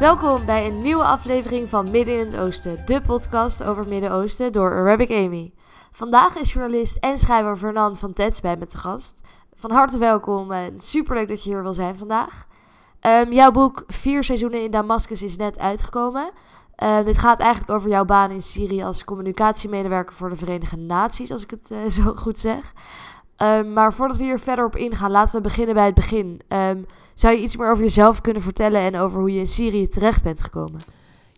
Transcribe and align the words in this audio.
Welkom 0.00 0.44
bij 0.44 0.66
een 0.66 0.82
nieuwe 0.82 1.04
aflevering 1.04 1.68
van 1.68 1.90
Midden 1.90 2.18
in 2.18 2.26
het 2.26 2.36
Oosten, 2.36 2.86
de 2.86 3.00
podcast 3.00 3.62
over 3.62 3.88
Midden-Oosten 3.88 4.52
door 4.52 4.72
Arabic 4.72 5.10
Amy. 5.10 5.52
Vandaag 5.90 6.36
is 6.36 6.52
journalist 6.52 6.96
en 6.96 7.18
schrijver 7.18 7.56
Fernand 7.56 7.98
van 7.98 8.12
Tets 8.12 8.40
bij 8.40 8.56
me 8.56 8.66
te 8.66 8.78
gast. 8.78 9.20
Van 9.54 9.70
harte 9.70 9.98
welkom 9.98 10.52
en 10.52 10.80
superleuk 10.80 11.28
dat 11.28 11.44
je 11.44 11.50
hier 11.50 11.62
wil 11.62 11.72
zijn 11.72 11.96
vandaag. 11.96 12.46
Ehm, 13.00 13.32
jouw 13.32 13.50
boek 13.50 13.84
Vier 13.86 14.24
seizoenen 14.24 14.62
in 14.62 14.70
Damascus 14.70 15.22
is 15.22 15.36
net 15.36 15.58
uitgekomen. 15.58 16.30
Uh, 16.82 17.04
dit 17.04 17.18
gaat 17.18 17.40
eigenlijk 17.40 17.70
over 17.70 17.90
jouw 17.90 18.04
baan 18.04 18.30
in 18.30 18.42
Syrië 18.42 18.82
als 18.82 19.04
communicatiemedewerker 19.04 20.14
voor 20.14 20.28
de 20.28 20.36
Verenigde 20.36 20.76
Naties, 20.76 21.32
als 21.32 21.42
ik 21.42 21.50
het 21.50 21.70
uh, 21.70 21.78
zo 22.02 22.14
goed 22.14 22.38
zeg. 22.38 22.72
Um, 23.36 23.72
maar 23.72 23.92
voordat 23.92 24.16
we 24.16 24.22
hier 24.22 24.38
verder 24.38 24.64
op 24.64 24.76
ingaan, 24.76 25.10
laten 25.10 25.36
we 25.36 25.42
beginnen 25.42 25.74
bij 25.74 25.84
het 25.84 25.94
begin. 25.94 26.40
Zou 27.20 27.36
je 27.36 27.42
iets 27.42 27.56
meer 27.56 27.70
over 27.70 27.84
jezelf 27.84 28.20
kunnen 28.20 28.42
vertellen 28.42 28.80
en 28.80 28.96
over 28.96 29.20
hoe 29.20 29.32
je 29.32 29.40
in 29.40 29.46
Syrië 29.46 29.88
terecht 29.88 30.22
bent 30.22 30.42
gekomen? 30.42 30.80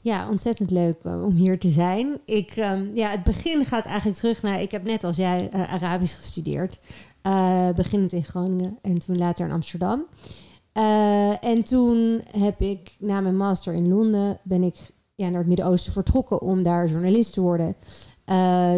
Ja, 0.01 0.29
ontzettend 0.29 0.71
leuk 0.71 0.97
uh, 1.03 1.25
om 1.25 1.35
hier 1.35 1.59
te 1.59 1.69
zijn. 1.69 2.19
Ik, 2.25 2.57
um, 2.57 2.91
ja, 2.95 3.09
het 3.09 3.25
begin 3.25 3.65
gaat 3.65 3.85
eigenlijk 3.85 4.19
terug 4.19 4.43
naar. 4.43 4.61
Ik 4.61 4.71
heb 4.71 4.85
net 4.85 5.05
als 5.05 5.17
jij 5.17 5.51
uh, 5.55 5.73
Arabisch 5.73 6.17
gestudeerd. 6.17 6.81
Uh, 7.23 7.69
beginnend 7.71 8.13
in 8.13 8.25
Groningen 8.25 8.79
en 8.83 8.99
toen 8.99 9.19
later 9.19 9.47
in 9.47 9.53
Amsterdam. 9.53 10.05
en 11.41 11.63
toen 11.65 12.23
heb 12.37 12.61
ik 12.61 12.97
na 12.99 13.21
mijn 13.21 13.37
master 13.37 13.75
in 13.75 13.89
Londen 13.89 14.39
ben 14.43 14.62
ik 14.62 14.77
ja, 15.15 15.29
naar 15.29 15.39
het 15.39 15.49
Midden-Oosten 15.49 15.93
vertrokken 15.93 16.41
om 16.41 16.62
daar 16.62 16.89
journalist 16.89 17.33
te 17.33 17.41
worden. 17.41 17.77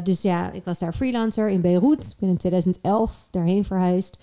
Dus 0.05 0.23
ja, 0.23 0.51
ik 0.51 0.65
was 0.65 0.79
daar 0.79 0.93
freelancer 0.93 1.48
in 1.48 1.61
Beirut. 1.61 2.05
Ik 2.05 2.17
ben 2.19 2.28
in 2.28 2.37
2011 2.37 3.28
daarheen 3.31 3.65
verhuisd. 3.65 4.19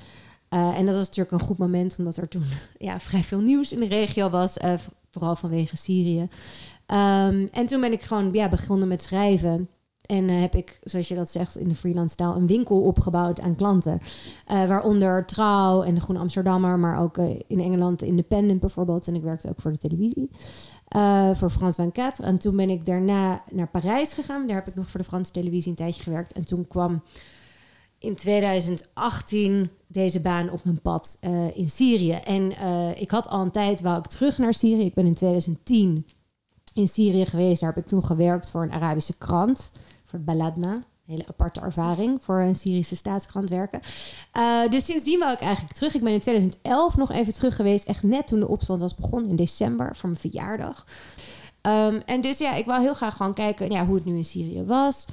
Uh, 0.53 0.77
en 0.77 0.85
dat 0.85 0.95
was 0.95 1.05
natuurlijk 1.05 1.31
een 1.31 1.47
goed 1.47 1.57
moment, 1.57 1.95
omdat 1.97 2.17
er 2.17 2.27
toen 2.27 2.43
ja, 2.77 2.99
vrij 2.99 3.23
veel 3.23 3.39
nieuws 3.39 3.71
in 3.71 3.79
de 3.79 3.87
regio 3.87 4.29
was. 4.29 4.57
Uh, 4.57 4.73
vooral 5.11 5.35
vanwege 5.35 5.77
Syrië. 5.77 6.21
Um, 6.21 7.49
en 7.51 7.65
toen 7.65 7.81
ben 7.81 7.91
ik 7.91 8.01
gewoon 8.01 8.33
ja, 8.33 8.49
begonnen 8.49 8.87
met 8.87 9.03
schrijven. 9.03 9.69
En 10.05 10.29
heb 10.29 10.55
ik, 10.55 10.79
zoals 10.83 11.07
je 11.07 11.15
dat 11.15 11.31
zegt 11.31 11.55
in 11.55 11.67
de 11.67 11.75
freelance 11.75 12.15
taal, 12.15 12.35
een 12.35 12.47
winkel 12.47 12.81
opgebouwd 12.81 13.41
aan 13.41 13.55
klanten. 13.55 14.01
waaronder 14.45 15.25
Trouw 15.25 15.83
en 15.83 15.95
de 15.95 16.01
Groene 16.01 16.21
Amsterdammer, 16.21 16.79
maar 16.79 16.99
ook 16.99 17.17
in 17.47 17.59
Engeland 17.59 17.99
de 17.99 18.05
Independent 18.05 18.59
bijvoorbeeld. 18.59 19.07
En 19.07 19.15
ik 19.15 19.21
werkte 19.21 19.49
ook 19.49 19.61
voor 19.61 19.71
de 19.71 19.77
televisie. 19.77 20.29
Voor 21.33 21.49
Frans 21.49 21.75
24. 21.75 22.25
En 22.25 22.39
toen 22.39 22.55
ben 22.55 22.69
ik 22.69 22.85
daarna 22.85 23.43
naar 23.51 23.67
Parijs 23.67 24.13
gegaan. 24.13 24.47
Daar 24.47 24.55
heb 24.55 24.67
ik 24.67 24.75
nog 24.75 24.89
voor 24.89 24.99
de 24.99 25.05
Franse 25.05 25.31
televisie 25.31 25.69
een 25.69 25.77
tijdje 25.77 26.03
gewerkt. 26.03 26.33
En 26.33 26.45
toen 26.45 26.67
kwam 26.67 27.01
in 28.01 28.15
2018 28.15 29.69
deze 29.87 30.21
baan 30.21 30.49
op 30.49 30.63
mijn 30.63 30.81
pad 30.81 31.17
uh, 31.21 31.57
in 31.57 31.69
Syrië. 31.69 32.11
En 32.11 32.51
uh, 32.51 33.01
ik 33.01 33.11
had 33.11 33.27
al 33.27 33.41
een 33.41 33.51
tijd, 33.51 33.81
wou 33.81 33.97
ik 33.97 34.07
terug 34.07 34.37
naar 34.37 34.53
Syrië. 34.53 34.85
Ik 34.85 34.93
ben 34.93 35.05
in 35.05 35.13
2010 35.13 36.05
in 36.73 36.87
Syrië 36.87 37.25
geweest. 37.25 37.61
Daar 37.61 37.73
heb 37.73 37.83
ik 37.83 37.89
toen 37.89 38.05
gewerkt 38.05 38.51
voor 38.51 38.63
een 38.63 38.71
Arabische 38.71 39.17
krant, 39.17 39.71
voor 40.05 40.19
Baladna 40.19 40.83
hele 41.11 41.27
aparte 41.27 41.59
ervaring 41.59 42.23
voor 42.23 42.39
een 42.39 42.55
Syrische 42.55 42.95
staatskrant 42.95 43.49
werken. 43.49 43.81
Uh, 44.37 44.69
dus 44.69 44.85
sindsdien 44.85 45.19
wou 45.19 45.33
ik 45.33 45.39
eigenlijk 45.39 45.75
terug. 45.75 45.93
Ik 45.95 46.03
ben 46.03 46.13
in 46.13 46.19
2011 46.19 46.97
nog 46.97 47.11
even 47.11 47.33
terug 47.33 47.55
geweest. 47.55 47.85
Echt 47.85 48.03
net 48.03 48.27
toen 48.27 48.39
de 48.39 48.47
opstand 48.47 48.81
was 48.81 48.95
begonnen 48.95 49.29
in 49.29 49.35
december 49.35 49.95
voor 49.95 50.09
mijn 50.09 50.21
verjaardag. 50.21 50.85
Um, 51.61 52.01
en 52.05 52.21
dus 52.21 52.37
ja, 52.37 52.53
ik 52.53 52.65
wou 52.65 52.81
heel 52.81 52.93
graag 52.93 53.15
gewoon 53.15 53.33
kijken 53.33 53.71
ja, 53.71 53.85
hoe 53.85 53.95
het 53.95 54.05
nu 54.05 54.17
in 54.17 54.25
Syrië 54.25 54.63
was. 54.63 55.05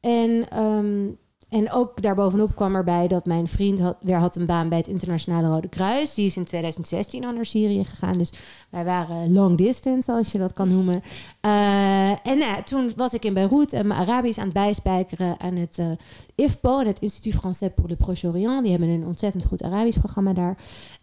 En 0.00 0.60
um, 0.62 1.18
en 1.54 1.72
ook 1.72 2.02
daarbovenop 2.02 2.54
kwam 2.54 2.74
erbij 2.74 3.08
dat 3.08 3.26
mijn 3.26 3.48
vriend 3.48 3.80
weer 4.00 4.18
had 4.18 4.36
een 4.36 4.46
baan 4.46 4.68
bij 4.68 4.78
het 4.78 4.86
Internationale 4.86 5.48
Rode 5.48 5.68
Kruis. 5.68 6.14
Die 6.14 6.26
is 6.26 6.36
in 6.36 6.44
2016 6.44 7.24
al 7.24 7.32
naar 7.32 7.46
Syrië 7.46 7.84
gegaan. 7.84 8.18
Dus 8.18 8.32
wij 8.70 8.84
waren 8.84 9.32
long 9.32 9.56
distance, 9.56 10.12
als 10.12 10.32
je 10.32 10.38
dat 10.38 10.52
kan 10.52 10.68
noemen. 10.68 11.02
Uh, 11.46 12.26
en 12.26 12.38
nou, 12.38 12.62
toen 12.62 12.92
was 12.96 13.14
ik 13.14 13.24
in 13.24 13.34
Beirut 13.34 13.72
en 13.72 13.86
mijn 13.86 14.00
Arabisch 14.00 14.38
aan 14.38 14.44
het 14.44 14.54
bijspijkeren 14.54 15.40
aan 15.40 15.54
het 15.54 15.78
uh, 15.78 15.90
IFPO, 16.34 16.78
het 16.78 17.00
Institut 17.00 17.34
Français 17.34 17.74
pour 17.74 17.88
le 17.88 17.96
Proche-Orient. 17.96 18.62
Die 18.62 18.70
hebben 18.70 18.88
een 18.88 19.06
ontzettend 19.06 19.44
goed 19.44 19.62
Arabisch 19.62 19.98
programma 19.98 20.32
daar. 20.32 20.56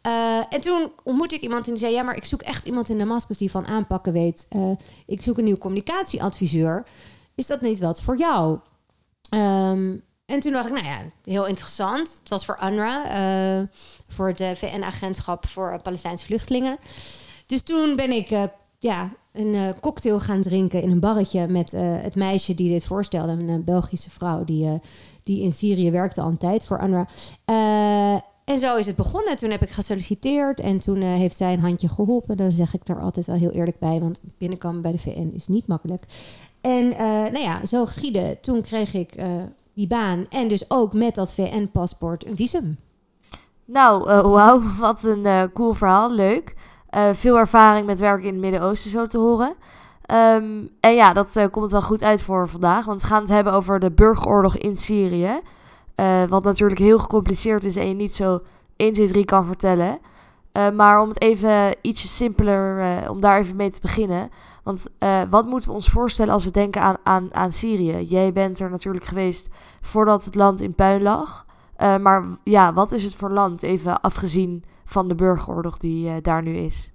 Uh, 0.08 0.38
en 0.50 0.62
toen 0.62 0.92
ontmoette 1.04 1.36
ik 1.36 1.42
iemand 1.42 1.66
en 1.66 1.72
die 1.72 1.81
zei: 1.81 1.94
Ja, 1.94 2.04
maar 2.04 2.16
ik 2.16 2.25
zoek 2.25 2.42
echt 2.42 2.66
iemand 2.66 2.90
in 2.90 2.98
Damascus 2.98 3.38
die 3.38 3.52
van 3.52 3.66
aanpakken 3.66 4.14
weet. 4.14 4.48
ik 5.06 5.24
zoek 5.24 5.38
een 5.38 5.44
nieuw 5.44 5.58
communicatieadviseur. 5.58 6.86
Is 7.36 7.48
dat 7.48 7.62
niet 7.62 7.80
wat 7.80 8.02
voor 8.02 8.18
jou? 8.18 8.59
Um, 9.30 10.04
en 10.31 10.40
toen 10.40 10.52
dacht 10.52 10.68
ik, 10.68 10.74
nou 10.74 10.86
ja, 10.86 11.02
heel 11.24 11.46
interessant. 11.46 12.18
Het 12.19 12.30
was 12.30 12.46
voor 12.46 12.58
UNRWA, 12.64 13.59
uh, 13.59 13.68
voor 14.08 14.28
het 14.28 14.58
VN-agentschap 14.58 15.47
voor 15.47 15.80
Palestijnse 15.84 16.25
vluchtelingen. 16.25 16.78
Dus 17.46 17.64
toen 17.64 17.96
ben 17.96 18.12
ik 18.12 18.31
uh, 18.31 18.44
ja, 18.80 19.09
een 19.31 19.75
cocktail 19.80 20.19
gaan 20.19 20.42
drinken 20.42 20.81
in 20.81 20.92
een 20.92 21.00
barretje 21.00 21.47
met 21.47 21.72
het 21.75 22.16
meisje 22.16 22.53
die 22.53 22.69
dit 22.72 22.86
voorstelde. 22.86 23.31
Een 23.31 23.64
Belgische 23.64 24.09
vrouw 24.09 24.44
die, 24.44 24.80
die 25.24 25.42
in 25.44 25.52
Syrië 25.52 25.92
werkte 25.92 26.22
al 26.22 26.28
een 26.28 26.38
tijd 26.38 26.66
voor 26.66 26.81
UNRWA. 26.84 27.08
en 28.46 28.59
zo 28.59 28.75
is 28.75 28.86
het 28.86 28.96
begonnen. 28.96 29.38
Toen 29.38 29.52
heb 29.52 29.62
ik 29.62 29.69
gesolliciteerd 29.69 30.59
en 30.59 30.78
toen 30.78 31.02
heeft 31.02 31.36
zij 31.36 31.53
een 31.53 31.59
handje 31.59 31.90
geholpen. 31.90 32.38
Daar 32.38 32.52
zeg 32.52 32.74
ik 32.74 32.88
er 32.88 33.02
altijd 33.02 33.25
wel 33.25 33.36
heel 33.36 33.52
eerlijk 33.52 33.80
bij, 33.80 34.00
want 34.00 34.22
binnenkomen 34.38 34.81
bij 34.81 34.92
de 34.92 35.00
VN 35.00 35.31
is 35.34 35.48
niet 35.48 35.68
makkelijk. 35.68 36.03
En 36.62 36.88
nou 37.31 37.40
ja, 37.40 37.66
zo 37.66 37.86
geschiedde. 37.86 38.38
Toen 38.42 38.62
kreeg 38.62 38.94
ik 38.94 39.16
die 39.74 39.88
baan. 39.88 40.26
En 40.30 40.48
dus 40.48 40.70
ook 40.70 40.94
met 40.94 41.16
dat 41.16 41.34
VN-paspoort 41.34 42.26
een 42.26 42.36
visum. 42.36 42.78
Nou, 43.66 44.09
uh, 44.09 44.22
wauw, 44.22 44.62
wat 44.80 45.04
een 45.04 45.26
uh, 45.26 45.44
cool 45.54 45.74
verhaal. 45.74 46.12
Leuk. 46.12 46.56
Uh, 46.92 47.09
veel 47.14 47.38
ervaring 47.38 47.86
met 47.86 48.00
werken 48.00 48.28
in 48.28 48.34
het 48.34 48.42
Midden-Oosten 48.42 48.92
zo 48.92 49.06
te 49.06 49.18
horen. 49.18 49.56
Um, 50.12 50.70
en 50.80 50.96
ja, 50.96 51.14
dat 51.14 51.48
komt 51.52 51.72
wel 51.72 51.81
goed 51.81 52.04
uit 52.04 52.24
voor 52.24 52.48
vandaag. 52.48 52.86
Want 52.86 53.02
we 53.02 53.08
gaan 53.08 53.22
het 53.22 53.30
hebben 53.30 53.54
over 53.54 53.80
de 53.80 53.92
burgeroorlog 53.92 54.58
in 54.58 54.76
Syrië. 54.76 55.40
wat 56.30 56.44
natuurlijk 56.44 56.80
heel 56.80 57.00
gecompliceerd 57.00 57.64
is 57.64 57.76
en 57.76 57.88
je 57.88 57.94
niet 57.94 58.16
zo 58.16 58.40
1, 58.76 58.94
2, 58.94 59.08
3 59.08 59.26
kan 59.26 59.46
vertellen. 59.46 60.00
maar 60.76 61.02
om 61.02 61.08
het 61.10 61.22
even 61.22 61.76
ietsje 61.81 62.08
simpeler, 62.08 63.10
om 63.10 63.20
daar 63.20 63.40
even 63.40 63.56
mee 63.56 63.70
te 63.70 63.81
beginnen. 63.81 64.30
Want 64.64 64.88
uh, 65.00 65.22
wat 65.30 65.46
moeten 65.46 65.70
we 65.70 65.76
ons 65.76 65.88
voorstellen 65.88 66.34
als 66.34 66.44
we 66.44 66.52
denken 66.52 66.82
aan, 66.82 66.98
aan, 67.04 67.34
aan 67.34 67.52
Syrië? 67.52 68.06
Jij 68.06 68.34
bent 68.34 68.60
er 68.60 68.70
natuurlijk 68.70 69.06
geweest 69.06 69.48
voordat 69.82 70.26
het 70.26 70.36
land 70.36 70.62
in 70.62 70.76
puin 70.76 71.02
lag. 71.02 71.46
Uh, 71.78 71.98
maar 71.98 72.26
ja, 72.44 72.74
wat 72.74 72.92
is 72.92 73.04
het 73.04 73.16
voor 73.16 73.32
land, 73.32 73.64
even 73.64 74.02
afgezien 74.02 74.64
van 74.86 75.08
de 75.08 75.16
burgeroorlog 75.16 75.78
die 75.78 76.08
uh, 76.08 76.14
daar 76.22 76.44
nu 76.44 76.56
is? 76.56 76.92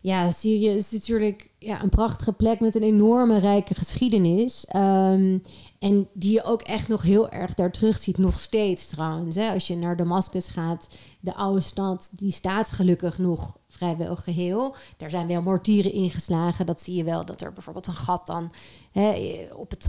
Ja, 0.00 0.30
Syrië 0.30 0.68
is 0.68 0.90
natuurlijk 0.90 1.50
ja, 1.58 1.82
een 1.82 1.88
prachtige 1.88 2.32
plek 2.32 2.60
met 2.60 2.74
een 2.74 2.82
enorme 2.82 3.38
rijke 3.38 3.74
geschiedenis. 3.74 4.66
Um, 4.76 5.42
en 5.78 6.08
die 6.12 6.32
je 6.32 6.44
ook 6.44 6.62
echt 6.62 6.88
nog 6.88 7.02
heel 7.02 7.28
erg 7.28 7.54
daar 7.54 7.72
terug 7.72 7.98
ziet, 7.98 8.18
nog 8.18 8.40
steeds 8.40 8.86
trouwens. 8.86 9.34
Hè. 9.34 9.52
Als 9.52 9.66
je 9.66 9.76
naar 9.76 9.96
Damascus 9.96 10.46
gaat, 10.46 10.88
de 11.20 11.34
oude 11.34 11.60
stad, 11.60 12.10
die 12.12 12.32
staat 12.32 12.68
gelukkig 12.68 13.18
nog 13.18 13.58
vrijwel 13.68 14.16
geheel. 14.16 14.74
Er 14.98 15.10
zijn 15.10 15.26
wel 15.26 15.42
mortieren 15.42 15.92
ingeslagen. 15.92 16.66
Dat 16.66 16.82
zie 16.82 16.94
je 16.94 17.04
wel, 17.04 17.24
dat 17.24 17.40
er 17.40 17.52
bijvoorbeeld 17.52 17.86
een 17.86 17.96
gat 17.96 18.26
dan 18.26 18.52
hè, 18.92 19.46
op, 19.54 19.70
het, 19.70 19.88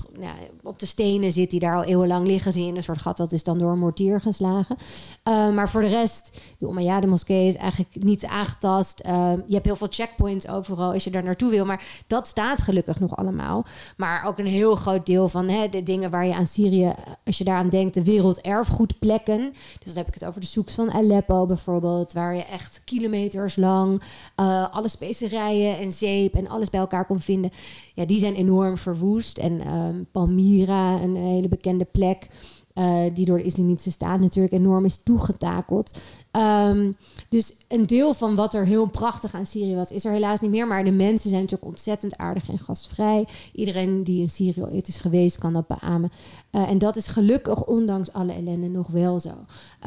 op 0.64 0.80
de 0.80 0.86
stenen 0.86 1.32
zit 1.32 1.50
die 1.50 1.60
daar 1.60 1.76
al 1.76 1.84
eeuwenlang 1.84 2.28
liggen. 2.28 2.52
Zie 2.52 2.66
je 2.66 2.74
een 2.74 2.84
soort 2.84 3.02
gat, 3.02 3.18
dat 3.18 3.32
is 3.32 3.44
dan 3.44 3.58
door 3.58 3.72
een 3.72 3.80
mortier 3.80 4.22
geslagen. 4.22 4.78
Uh, 4.80 5.54
maar 5.54 5.70
voor 5.70 5.82
de 5.82 5.88
rest, 5.88 6.40
de 6.58 6.68
Umayyad 6.68 7.06
moskee 7.06 7.48
is 7.48 7.56
eigenlijk 7.56 8.04
niet 8.04 8.26
aangetast. 8.26 9.02
Uh, 9.06 9.34
je 9.48 9.54
hebt 9.54 9.66
heel 9.66 9.76
veel 9.76 9.88
checkpoints 9.90 10.48
overal 10.48 10.94
als 10.94 11.04
je 11.04 11.10
daar 11.10 11.24
naartoe 11.24 11.50
wil. 11.50 11.66
Maar 11.66 12.04
dat 12.08 12.28
staat 12.28 12.62
gelukkig 12.62 13.00
nog 13.00 13.16
allemaal. 13.16 13.66
Maar 13.98 14.26
ook 14.26 14.38
een 14.38 14.46
heel 14.46 14.76
groot 14.76 15.06
deel 15.06 15.30
van 15.30 15.48
hè, 15.48 15.70
dingen 15.84 16.10
waar 16.10 16.26
je 16.26 16.36
aan 16.36 16.48
Syrië, 16.48 16.94
als 17.26 17.38
je 17.38 17.44
daaraan 17.44 17.70
denkt, 17.70 17.94
de 17.94 18.04
werelderfgoedplekken. 18.04 19.52
Dus 19.54 19.94
dan 19.94 19.98
heb 19.98 20.08
ik 20.08 20.14
het 20.14 20.26
over 20.26 20.42
de 20.42 20.48
zoeks 20.48 20.74
van 20.74 20.92
Aleppo 20.92 21.46
bijvoorbeeld, 21.46 22.14
waar 22.14 22.36
je 22.36 22.46
echt 22.46 22.82
kilometers 22.86 23.56
lang 23.56 24.02
uh, 24.40 24.74
alle 24.74 24.88
specerijen 24.88 25.78
en 25.78 25.92
zeep 25.92 26.36
en 26.36 26.48
alles 26.48 26.70
bij 26.70 26.80
elkaar 26.80 27.06
kon 27.06 27.22
vinden. 27.22 27.52
Ja, 27.94 28.06
die 28.06 28.20
zijn 28.20 28.36
enorm 28.36 28.78
verwoest. 28.78 29.38
En 29.38 29.74
um, 29.74 30.08
Palmyra, 30.12 31.02
een 31.02 31.16
hele 31.16 31.48
bekende 31.48 31.86
plek. 31.86 32.28
Uh, 32.76 33.02
die 33.14 33.26
door 33.26 33.38
de 33.38 33.44
islamitische 33.44 33.92
staat 33.92 34.20
natuurlijk 34.20 34.54
enorm 34.54 34.86
is 34.86 35.04
toegetakeld. 35.04 36.00
Um, 36.32 36.96
dus 37.30 37.54
een 37.68 37.86
deel 37.86 38.14
van 38.14 38.36
wat 38.36 38.54
er 38.54 38.66
heel 38.66 38.86
prachtig 38.86 39.34
aan 39.34 39.46
Syrië 39.46 39.76
was, 39.76 39.92
is 39.92 40.06
er 40.06 40.12
helaas 40.12 40.40
niet 40.40 40.52
meer. 40.52 40.68
Maar 40.68 40.84
de 40.84 40.92
mensen 40.92 41.30
zijn 41.30 41.42
natuurlijk 41.42 41.70
ontzettend 41.70 42.18
aardig 42.18 42.50
en 42.50 42.60
gastvrij. 42.60 43.28
Iedereen 43.54 44.04
die 44.04 44.22
in 44.22 44.30
Syrië 44.30 44.64
ooit 44.64 44.88
is 44.88 44.98
geweest, 44.98 45.38
kan 45.38 45.54
dat 45.54 45.68
beamen. 45.68 46.12
Uh, 46.52 46.70
en 46.70 46.78
dat 46.78 46.96
is 46.96 47.08
gelukkig, 47.08 47.66
ondanks 47.66 48.14
alle 48.14 48.34
ellende, 48.34 48.68
nog 48.68 48.88
wel 48.88 49.20
zo. 49.20 49.34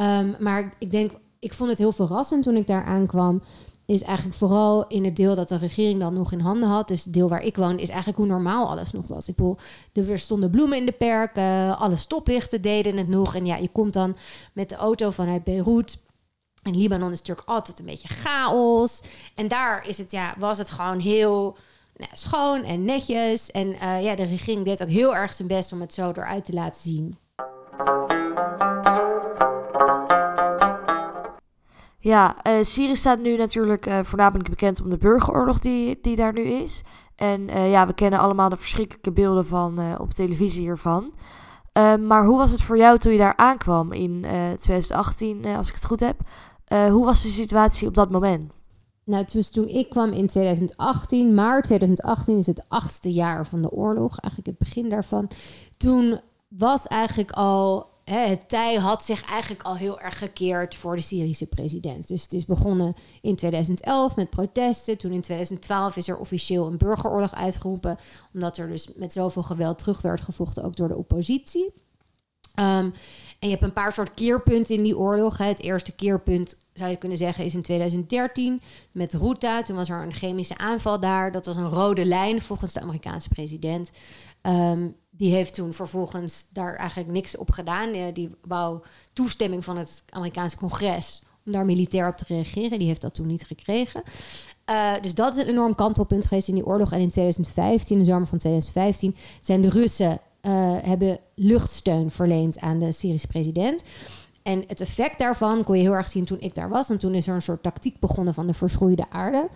Um, 0.01 0.37
maar 0.39 0.75
ik 0.79 0.91
denk, 0.91 1.13
ik 1.39 1.53
vond 1.53 1.71
het 1.71 1.79
heel 1.79 1.93
verrassend 1.93 2.43
toen 2.43 2.57
ik 2.57 2.67
daar 2.67 2.85
aankwam 2.85 3.43
is 3.87 4.03
eigenlijk 4.03 4.37
vooral 4.37 4.87
in 4.87 5.05
het 5.05 5.17
deel 5.17 5.35
dat 5.35 5.49
de 5.49 5.57
regering 5.57 6.01
dan 6.01 6.15
nog 6.15 6.33
in 6.33 6.41
handen 6.41 6.69
had. 6.69 6.89
Dus 6.89 7.05
het 7.05 7.13
deel 7.13 7.29
waar 7.29 7.43
ik 7.43 7.57
woon, 7.57 7.79
is 7.79 7.89
eigenlijk 7.89 8.19
hoe 8.19 8.27
normaal 8.27 8.69
alles 8.69 8.93
nog 8.93 9.07
was. 9.07 9.29
Ik 9.29 9.37
bedoel, 9.37 9.57
er 10.13 10.19
stonden 10.19 10.51
bloemen 10.51 10.79
in 10.79 10.87
de 10.87 10.93
perken, 10.93 11.79
alle 11.79 11.97
stoplichten 11.97 12.63
deden 12.63 12.97
het 12.97 13.09
nog. 13.09 13.35
En 13.35 13.47
ja, 13.47 13.57
je 13.57 13.69
komt 13.69 13.93
dan 13.93 14.17
met 14.53 14.69
de 14.69 14.75
auto 14.75 15.11
vanuit 15.11 15.45
Beirut 15.45 16.03
In 16.63 16.77
Libanon 16.77 17.13
is 17.13 17.19
natuurlijk 17.19 17.49
altijd 17.49 17.79
een 17.79 17.85
beetje 17.85 18.09
chaos. 18.09 19.03
En 19.35 19.49
daar 19.49 19.89
is 19.89 19.99
het, 19.99 20.13
ja, 20.13 20.35
was 20.39 20.59
het 20.59 20.71
gewoon 20.71 20.99
heel 20.99 21.57
nou, 21.97 22.11
schoon 22.13 22.65
en 22.65 22.85
netjes. 22.85 23.51
En 23.51 23.81
eh, 23.81 24.03
ja, 24.03 24.15
de 24.15 24.25
regering 24.25 24.65
deed 24.65 24.83
ook 24.83 24.89
heel 24.89 25.17
erg 25.17 25.33
zijn 25.33 25.49
best 25.49 25.73
om 25.73 25.81
het 25.81 25.95
zo 25.95 26.09
eruit 26.09 26.45
te 26.45 26.53
laten 26.53 26.81
zien. 26.81 27.17
Ja, 32.05 32.37
uh, 32.47 32.63
Syrië 32.63 32.97
staat 32.97 33.21
nu 33.21 33.37
natuurlijk 33.37 33.87
uh, 33.87 33.99
voornamelijk 34.03 34.49
bekend 34.49 34.83
om 34.83 34.91
de 34.91 34.97
burgeroorlog 34.97 35.59
die, 35.59 35.99
die 36.01 36.17
daar 36.17 36.33
nu 36.33 36.43
is. 36.43 36.83
En 37.17 37.41
uh, 37.41 37.71
ja, 37.71 37.87
we 37.87 37.95
kennen 37.95 38.21
allemaal 38.21 38.49
de 38.49 38.57
verschrikkelijke 38.57 39.13
beelden 39.13 39.47
van 39.47 39.99
op 39.99 40.11
televisie 40.11 40.61
hiervan. 40.61 41.13
maar 42.07 42.25
hoe 42.25 42.39
was 42.39 42.51
het 42.51 42.63
voor 42.63 42.77
jou 42.77 42.99
toen 42.99 43.13
je 43.13 43.19
daar 43.19 43.37
aankwam 43.37 43.93
in 43.93 44.27
2018, 44.59 45.47
als 45.47 45.69
ik 45.69 45.75
het 45.75 45.85
goed 45.85 46.01
heb? 46.01 46.21
hoe 46.91 47.05
was 47.05 47.23
de 47.23 47.29
situatie 47.29 47.89
op 47.89 47.95
dat 47.95 48.11
moment? 48.11 48.65
Nou, 49.05 49.25
dus 49.33 49.51
toen 49.51 49.69
ik 49.69 49.91
kwam 49.91 50.11
in 50.11 50.27
2018, 50.27 51.35
maart 51.35 51.65
2018 51.65 52.39
is 52.39 52.47
het 52.47 52.65
achtste 52.69 53.13
jaar 53.13 53.47
van 53.47 53.63
de 53.63 53.71
oorlog, 53.71 54.19
eigenlijk 54.19 54.47
het 54.47 54.69
begin 54.69 54.89
daarvan. 54.89 55.31
Toen 55.77 56.21
was 56.49 56.87
eigenlijk 56.87 57.31
al 57.31 57.92
het 58.05 58.49
tij 58.49 58.75
had 58.75 59.05
zich 59.05 59.25
eigenlijk 59.25 59.63
al 59.63 59.77
heel 59.77 60.01
erg 60.01 60.19
gekeerd 60.19 60.75
voor 60.75 60.97
de 60.97 61.03
Syrische 61.03 61.47
president. 61.47 62.09
Dus 62.09 62.23
het 62.23 62.33
is 62.33 62.45
begonnen 62.45 62.95
in 63.21 63.37
2011 63.37 64.17
met 64.17 64.31
protesten. 64.31 64.99
Toen 64.99 65.13
in 65.13 65.21
2012 65.21 65.97
is 65.97 66.09
er 66.09 66.19
officieel 66.19 66.67
een 66.67 66.79
burgeroorlog 66.79 67.35
uitgeroepen. 67.35 67.97
Omdat 68.35 68.59
er 68.59 68.69
dus 68.69 68.93
met 68.97 69.13
zoveel 69.13 69.43
geweld 69.43 69.79
terug 69.79 70.01
werd 70.01 70.21
gevochten, 70.21 70.65
ook 70.65 70.77
door 70.77 70.89
de 70.89 70.97
oppositie. 70.97 71.73
Ehm, 72.55 72.91
en 73.39 73.49
je 73.49 73.51
hebt 73.51 73.63
een 73.63 73.73
paar 73.73 73.93
soort 73.93 74.15
keerpunten 74.15 74.75
in 74.75 74.83
die 74.83 74.99
oorlog. 74.99 75.39
Hè. 75.39 75.45
Het 75.45 75.61
eerste 75.61 75.95
keerpunt 75.95 76.59
zou 76.73 76.91
je 76.91 76.97
kunnen 76.97 77.19
zeggen 77.19 77.45
is 77.45 77.55
in 77.55 77.63
2013 77.63 78.61
met 78.93 79.15
Ruta. 79.15 79.63
Toen 79.63 79.77
was 79.77 79.89
er 79.89 80.03
een 80.03 80.13
chemische 80.13 80.59
aanval 80.59 81.01
daar. 81.01 81.33
Dat 81.33 81.47
was 81.47 81.57
een 81.57 81.69
rode 81.69 82.05
lijn 82.05 82.43
volgens 82.43 82.73
de 82.73 82.81
Amerikaanse 82.81 83.29
president. 83.29 83.91
Um, 84.43 84.97
die 85.17 85.35
heeft 85.35 85.55
toen 85.55 85.73
vervolgens 85.73 86.47
daar 86.53 86.75
eigenlijk 86.75 87.11
niks 87.11 87.37
op 87.37 87.51
gedaan. 87.51 88.13
Die 88.13 88.31
wou 88.43 88.81
toestemming 89.13 89.65
van 89.65 89.77
het 89.77 90.05
Amerikaanse 90.11 90.57
congres 90.57 91.23
om 91.47 91.53
daar 91.53 91.65
militair 91.65 92.09
op 92.09 92.17
te 92.17 92.25
reageren. 92.27 92.79
Die 92.79 92.89
heeft 92.89 93.01
dat 93.01 93.15
toen 93.15 93.27
niet 93.27 93.45
gekregen. 93.45 94.03
Uh, 94.71 94.93
dus 95.01 95.15
dat 95.15 95.37
is 95.37 95.43
een 95.43 95.49
enorm 95.49 95.75
kantelpunt 95.75 96.27
geweest 96.27 96.49
in 96.49 96.55
die 96.55 96.67
oorlog. 96.67 96.93
En 96.93 97.01
in 97.01 97.11
2015, 97.11 97.97
in 97.97 98.03
de 98.03 98.09
zomer 98.09 98.27
van 98.27 98.39
2015, 98.39 99.17
zijn 99.43 99.61
de 99.61 99.71
Russen 99.71 100.21
uh, 100.43 100.77
hebben 100.83 101.19
luchtsteun 101.35 102.11
verleend 102.11 102.59
aan 102.59 102.79
de 102.79 102.93
Syrische 102.93 103.27
president. 103.27 103.83
En 104.43 104.65
het 104.67 104.81
effect 104.81 105.19
daarvan 105.19 105.65
kon 105.65 105.77
je 105.77 105.83
heel 105.83 105.93
erg 105.93 106.07
zien 106.07 106.25
toen 106.25 106.41
ik 106.41 106.55
daar 106.55 106.69
was. 106.69 106.91
En 106.91 106.99
toen 106.99 107.15
is 107.15 107.29
er 107.29 107.35
een 107.35 107.43
soort 107.43 107.63
tactiek 107.63 108.01
begonnen 108.01 108.35
van 108.35 108.47
de 108.47 108.55
verschroeide 108.55 109.05
aarde. 109.11 109.49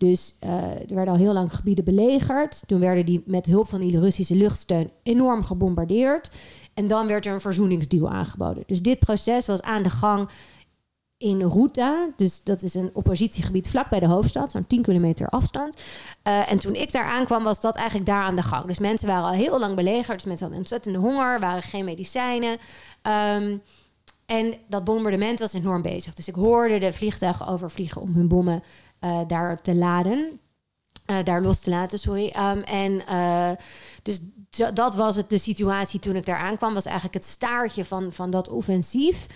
Dus 0.00 0.36
uh, 0.44 0.50
er 0.62 0.94
werden 0.94 1.14
al 1.14 1.20
heel 1.20 1.32
lang 1.32 1.54
gebieden 1.54 1.84
belegerd. 1.84 2.62
Toen 2.66 2.80
werden 2.80 3.06
die 3.06 3.22
met 3.26 3.46
hulp 3.46 3.68
van 3.68 3.80
die 3.80 3.98
Russische 3.98 4.34
luchtsteun 4.34 4.90
enorm 5.02 5.44
gebombardeerd. 5.44 6.30
En 6.74 6.86
dan 6.86 7.06
werd 7.06 7.26
er 7.26 7.32
een 7.32 7.40
verzoeningsdeal 7.40 8.08
aangeboden. 8.08 8.62
Dus 8.66 8.82
dit 8.82 8.98
proces 8.98 9.46
was 9.46 9.62
aan 9.62 9.82
de 9.82 9.90
gang 9.90 10.28
in 11.16 11.42
Ruta. 11.42 12.08
Dus 12.16 12.42
dat 12.42 12.62
is 12.62 12.74
een 12.74 12.90
oppositiegebied 12.92 13.68
vlak 13.68 13.88
bij 13.88 14.00
de 14.00 14.06
hoofdstad, 14.06 14.50
zo'n 14.50 14.66
10 14.66 14.82
kilometer 14.82 15.28
afstand. 15.28 15.76
Uh, 16.24 16.52
en 16.52 16.58
toen 16.58 16.74
ik 16.74 16.92
daar 16.92 17.04
aankwam, 17.04 17.44
was 17.44 17.60
dat 17.60 17.76
eigenlijk 17.76 18.06
daar 18.06 18.22
aan 18.22 18.36
de 18.36 18.42
gang. 18.42 18.66
Dus 18.66 18.78
mensen 18.78 19.08
waren 19.08 19.24
al 19.24 19.32
heel 19.32 19.58
lang 19.58 19.74
belegerd. 19.74 20.16
Dus 20.16 20.24
mensen 20.24 20.44
hadden 20.44 20.62
ontzettende 20.62 20.98
honger, 20.98 21.40
waren 21.40 21.62
geen 21.62 21.84
medicijnen. 21.84 22.58
Um, 23.36 23.62
en 24.26 24.54
dat 24.68 24.84
bombardement 24.84 25.38
was 25.38 25.52
enorm 25.52 25.82
bezig. 25.82 26.14
Dus 26.14 26.28
ik 26.28 26.34
hoorde 26.34 26.78
de 26.78 26.92
vliegtuigen 26.92 27.46
overvliegen 27.46 28.00
om 28.00 28.14
hun 28.14 28.28
bommen 28.28 28.62
daar 29.26 29.62
te 29.62 29.74
laden. 29.74 30.40
Uh, 31.06 31.24
daar 31.24 31.42
los 31.42 31.60
te 31.60 31.70
laten, 31.70 31.98
sorry. 31.98 32.34
Um, 32.36 32.62
en 32.62 33.02
uh, 33.08 33.50
dus 34.02 34.20
dat 34.74 34.94
was 34.94 35.16
het, 35.16 35.30
de 35.30 35.38
situatie 35.38 36.00
toen 36.00 36.16
ik 36.16 36.26
daar 36.26 36.38
aankwam. 36.38 36.74
Was 36.74 36.84
eigenlijk 36.84 37.14
het 37.14 37.24
staartje 37.24 37.84
van, 37.84 38.12
van 38.12 38.30
dat 38.30 38.48
offensief. 38.48 39.26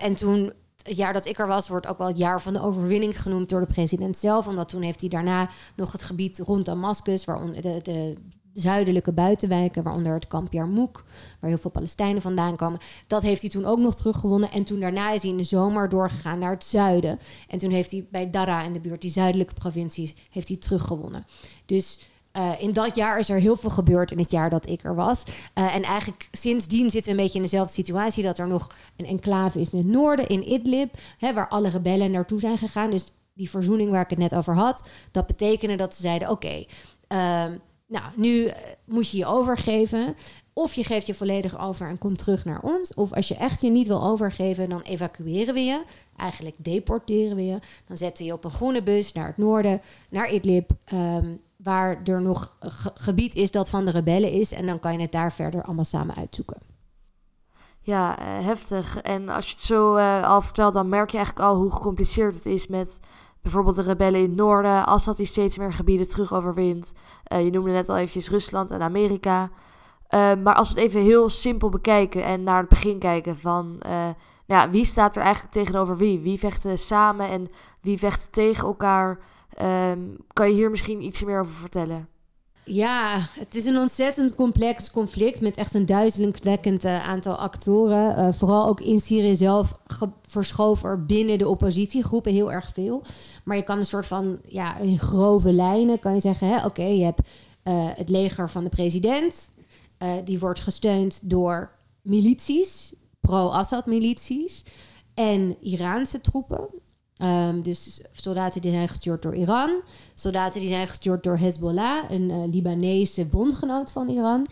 en 0.00 0.14
toen 0.14 0.52
het 0.82 0.96
jaar 0.96 1.12
dat 1.12 1.26
ik 1.26 1.38
er 1.38 1.46
was, 1.46 1.68
wordt 1.68 1.86
ook 1.86 1.98
wel 1.98 2.06
het 2.06 2.18
jaar 2.18 2.40
van 2.42 2.52
de 2.52 2.62
overwinning 2.62 3.22
genoemd 3.22 3.48
door 3.48 3.60
de 3.60 3.66
president 3.66 4.18
zelf. 4.18 4.46
Omdat 4.46 4.68
toen 4.68 4.82
heeft 4.82 5.00
hij 5.00 5.10
daarna 5.10 5.48
nog 5.76 5.92
het 5.92 6.02
gebied 6.02 6.38
rond 6.38 6.64
Damascus, 6.64 7.24
waar 7.24 7.52
de, 7.60 7.80
de 7.82 8.14
zuidelijke 8.54 9.12
buitenwijken, 9.12 9.82
waaronder 9.82 10.14
het 10.14 10.26
kamp 10.26 10.52
Yarmouk, 10.52 11.04
waar 11.40 11.50
heel 11.50 11.58
veel 11.58 11.70
Palestijnen 11.70 12.22
vandaan 12.22 12.56
komen. 12.56 12.80
Dat 13.06 13.22
heeft 13.22 13.40
hij 13.40 13.50
toen 13.50 13.64
ook 13.64 13.78
nog 13.78 13.96
teruggewonnen. 13.96 14.50
En 14.50 14.64
toen 14.64 14.80
daarna 14.80 15.10
is 15.10 15.22
hij 15.22 15.30
in 15.30 15.36
de 15.36 15.44
zomer 15.44 15.88
doorgegaan 15.88 16.38
naar 16.38 16.50
het 16.50 16.64
zuiden. 16.64 17.18
En 17.48 17.58
toen 17.58 17.70
heeft 17.70 17.90
hij 17.90 18.06
bij 18.10 18.30
Dara 18.30 18.62
in 18.62 18.72
de 18.72 18.80
buurt, 18.80 19.00
die 19.00 19.10
zuidelijke 19.10 19.54
provincies, 19.54 20.14
heeft 20.30 20.48
hij 20.48 20.56
teruggewonnen. 20.56 21.24
Dus 21.66 22.10
uh, 22.36 22.50
in 22.58 22.72
dat 22.72 22.94
jaar 22.94 23.18
is 23.18 23.28
er 23.28 23.40
heel 23.40 23.56
veel 23.56 23.70
gebeurd 23.70 24.10
in 24.10 24.18
het 24.18 24.30
jaar 24.30 24.48
dat 24.48 24.68
ik 24.68 24.84
er 24.84 24.94
was. 24.94 25.24
Uh, 25.54 25.74
en 25.74 25.82
eigenlijk 25.82 26.28
sindsdien 26.32 26.90
zitten 26.90 27.12
we 27.12 27.18
een 27.18 27.24
beetje 27.24 27.38
in 27.38 27.44
dezelfde 27.44 27.72
situatie. 27.72 28.22
Dat 28.22 28.38
er 28.38 28.48
nog 28.48 28.74
een 28.96 29.06
enclave 29.06 29.60
is 29.60 29.70
in 29.70 29.78
het 29.78 29.86
noorden, 29.86 30.28
in 30.28 30.52
Idlib. 30.52 30.94
Hè, 31.18 31.32
waar 31.32 31.48
alle 31.48 31.68
rebellen 31.68 32.10
naartoe 32.10 32.40
zijn 32.40 32.58
gegaan. 32.58 32.90
Dus 32.90 33.12
die 33.34 33.50
verzoening 33.50 33.90
waar 33.90 34.02
ik 34.02 34.10
het 34.10 34.18
net 34.18 34.34
over 34.34 34.54
had. 34.54 34.82
Dat 35.10 35.26
betekende 35.26 35.74
dat 35.74 35.94
ze 35.94 36.02
zeiden, 36.02 36.30
oké... 36.30 36.64
Uh, 37.08 37.44
nou, 37.90 38.04
nu 38.16 38.46
eh, 38.46 38.56
moet 38.84 39.10
je 39.10 39.16
je 39.16 39.26
overgeven. 39.26 40.16
Of 40.52 40.74
je 40.74 40.84
geeft 40.84 41.06
je 41.06 41.14
volledig 41.14 41.58
over 41.58 41.88
en 41.88 41.98
komt 41.98 42.18
terug 42.18 42.44
naar 42.44 42.60
ons. 42.62 42.94
Of 42.94 43.12
als 43.12 43.28
je 43.28 43.34
echt 43.34 43.60
je 43.60 43.70
niet 43.70 43.86
wil 43.86 44.02
overgeven, 44.02 44.68
dan 44.68 44.80
evacueren 44.80 45.54
we 45.54 45.60
je. 45.60 45.82
Eigenlijk 46.16 46.56
deporteren 46.58 47.36
we 47.36 47.44
je. 47.44 47.58
Dan 47.86 47.96
zetten 47.96 48.24
je 48.24 48.32
op 48.32 48.44
een 48.44 48.50
groene 48.50 48.82
bus 48.82 49.12
naar 49.12 49.26
het 49.26 49.36
noorden, 49.36 49.80
naar 50.08 50.32
Idlib. 50.32 50.70
Um, 50.92 51.40
waar 51.56 52.00
er 52.04 52.22
nog 52.22 52.56
gebied 52.94 53.34
is 53.34 53.50
dat 53.50 53.68
van 53.68 53.84
de 53.84 53.90
rebellen 53.90 54.32
is. 54.32 54.52
En 54.52 54.66
dan 54.66 54.80
kan 54.80 54.92
je 54.92 55.00
het 55.00 55.12
daar 55.12 55.32
verder 55.32 55.62
allemaal 55.62 55.84
samen 55.84 56.14
uitzoeken. 56.14 56.56
Ja, 57.80 58.18
uh, 58.18 58.46
heftig. 58.46 59.00
En 59.00 59.28
als 59.28 59.46
je 59.46 59.52
het 59.52 59.62
zo 59.62 59.96
uh, 59.96 60.28
al 60.28 60.42
vertelt, 60.42 60.74
dan 60.74 60.88
merk 60.88 61.10
je 61.10 61.16
eigenlijk 61.16 61.48
al 61.48 61.56
hoe 61.56 61.70
gecompliceerd 61.70 62.34
het 62.34 62.46
is 62.46 62.66
met 62.66 63.00
bijvoorbeeld 63.42 63.76
de 63.76 63.82
rebellen 63.82 64.20
in 64.20 64.26
het 64.26 64.36
noorden, 64.36 64.86
Assad 64.86 65.16
die 65.16 65.26
steeds 65.26 65.58
meer 65.58 65.72
gebieden 65.72 66.08
terug 66.08 66.34
overwint. 66.34 66.92
Uh, 67.32 67.44
je 67.44 67.50
noemde 67.50 67.70
net 67.70 67.88
al 67.88 67.96
eventjes 67.96 68.30
Rusland 68.30 68.70
en 68.70 68.82
Amerika. 68.82 69.42
Uh, 69.42 70.34
maar 70.34 70.54
als 70.54 70.72
we 70.72 70.80
het 70.80 70.88
even 70.88 71.00
heel 71.00 71.28
simpel 71.28 71.68
bekijken 71.68 72.24
en 72.24 72.42
naar 72.42 72.60
het 72.60 72.68
begin 72.68 72.98
kijken 72.98 73.38
van... 73.38 73.80
Uh, 73.86 74.08
nou 74.46 74.62
ja, 74.62 74.70
wie 74.70 74.84
staat 74.84 75.16
er 75.16 75.22
eigenlijk 75.22 75.52
tegenover 75.52 75.96
wie? 75.96 76.20
Wie 76.20 76.38
vechten 76.38 76.78
samen 76.78 77.28
en 77.28 77.50
wie 77.80 77.98
vechten 77.98 78.30
tegen 78.30 78.66
elkaar? 78.66 79.18
Um, 79.62 80.16
kan 80.32 80.48
je 80.48 80.54
hier 80.54 80.70
misschien 80.70 81.02
iets 81.02 81.24
meer 81.24 81.40
over 81.40 81.54
vertellen? 81.54 82.08
Ja, 82.64 83.28
het 83.32 83.54
is 83.54 83.64
een 83.64 83.76
ontzettend 83.76 84.34
complex 84.34 84.90
conflict 84.90 85.40
met 85.40 85.56
echt 85.56 85.74
een 85.74 85.86
duizelingwekkend 85.86 86.84
uh, 86.84 87.08
aantal 87.08 87.34
actoren. 87.36 88.18
Uh, 88.18 88.32
vooral 88.32 88.66
ook 88.66 88.80
in 88.80 89.00
Syrië 89.00 89.36
zelf 89.36 89.78
verschoven 90.28 90.88
er 90.88 91.06
binnen 91.06 91.38
de 91.38 91.48
oppositiegroepen 91.48 92.32
heel 92.32 92.52
erg 92.52 92.70
veel. 92.74 93.02
Maar 93.44 93.56
je 93.56 93.62
kan 93.62 93.78
een 93.78 93.86
soort 93.86 94.06
van, 94.06 94.38
ja, 94.46 94.78
in 94.78 94.98
grove 94.98 95.52
lijnen 95.52 95.98
kan 95.98 96.14
je 96.14 96.20
zeggen, 96.20 96.64
oké, 96.64 96.82
je 96.82 97.04
hebt 97.04 97.20
uh, 97.64 97.88
het 97.94 98.08
leger 98.08 98.50
van 98.50 98.64
de 98.64 98.70
president. 98.70 99.48
die 100.24 100.38
wordt 100.38 100.60
gesteund 100.60 101.30
door 101.30 101.70
milities, 102.02 102.94
pro-Assad 103.20 103.86
milities 103.86 104.64
en 105.14 105.56
Iraanse 105.60 106.20
troepen. 106.20 106.68
Um, 107.22 107.62
dus 107.62 108.02
soldaten 108.12 108.60
die 108.60 108.70
zijn 108.70 108.88
gestuurd 108.88 109.22
door 109.22 109.34
Iran, 109.34 109.82
soldaten 110.14 110.60
die 110.60 110.68
zijn 110.68 110.88
gestuurd 110.88 111.22
door 111.22 111.38
Hezbollah, 111.38 112.10
een 112.10 112.30
uh, 112.30 112.44
Libanese 112.52 113.24
bondgenoot 113.24 113.92
van 113.92 114.08
Iran. 114.08 114.46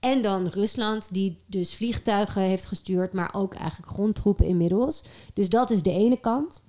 En 0.00 0.22
dan 0.22 0.46
Rusland, 0.46 1.08
die 1.10 1.38
dus 1.46 1.74
vliegtuigen 1.74 2.42
heeft 2.42 2.64
gestuurd, 2.64 3.12
maar 3.12 3.34
ook 3.34 3.54
eigenlijk 3.54 3.92
grondtroepen 3.92 4.46
inmiddels. 4.46 5.04
Dus 5.34 5.48
dat 5.48 5.70
is 5.70 5.82
de 5.82 5.90
ene 5.90 6.20
kant. 6.20 6.64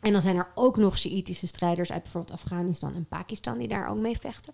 En 0.00 0.12
dan 0.12 0.22
zijn 0.22 0.36
er 0.36 0.48
ook 0.54 0.76
nog 0.76 0.98
Sjiitische 0.98 1.46
strijders 1.46 1.92
uit 1.92 2.02
bijvoorbeeld 2.02 2.34
Afghanistan 2.34 2.94
en 2.94 3.06
Pakistan 3.08 3.58
die 3.58 3.68
daar 3.68 3.88
ook 3.88 3.96
mee 3.96 4.18
vechten. 4.20 4.52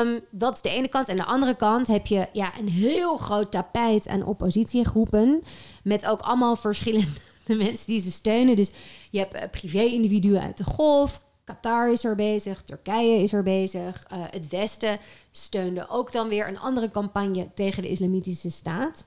Um, 0.00 0.20
dat 0.30 0.54
is 0.54 0.60
de 0.62 0.68
ene 0.70 0.88
kant. 0.88 1.08
En 1.08 1.16
de 1.16 1.24
andere 1.24 1.56
kant 1.56 1.86
heb 1.86 2.06
je 2.06 2.28
ja, 2.32 2.58
een 2.58 2.68
heel 2.68 3.16
groot 3.16 3.50
tapijt 3.50 4.08
aan 4.08 4.24
oppositiegroepen. 4.24 5.42
Met 5.82 6.06
ook 6.06 6.20
allemaal 6.20 6.56
verschillende 6.56 7.06
de 7.48 7.54
mensen 7.54 7.86
die 7.86 8.00
ze 8.00 8.10
steunen. 8.10 8.56
Dus 8.56 8.72
je 9.10 9.18
hebt 9.18 9.34
uh, 9.34 9.42
privé-individuen 9.50 10.42
uit 10.42 10.56
de 10.56 10.64
golf. 10.64 11.20
Qatar 11.44 11.92
is 11.92 12.04
er 12.04 12.14
bezig, 12.14 12.62
Turkije 12.62 13.22
is 13.22 13.32
er 13.32 13.42
bezig. 13.42 14.06
Uh, 14.12 14.18
het 14.30 14.48
Westen 14.48 14.98
steunde 15.30 15.88
ook 15.88 16.12
dan 16.12 16.28
weer 16.28 16.48
een 16.48 16.58
andere 16.58 16.90
campagne 16.90 17.48
tegen 17.54 17.82
de 17.82 17.88
Islamitische 17.88 18.50
Staat. 18.50 19.06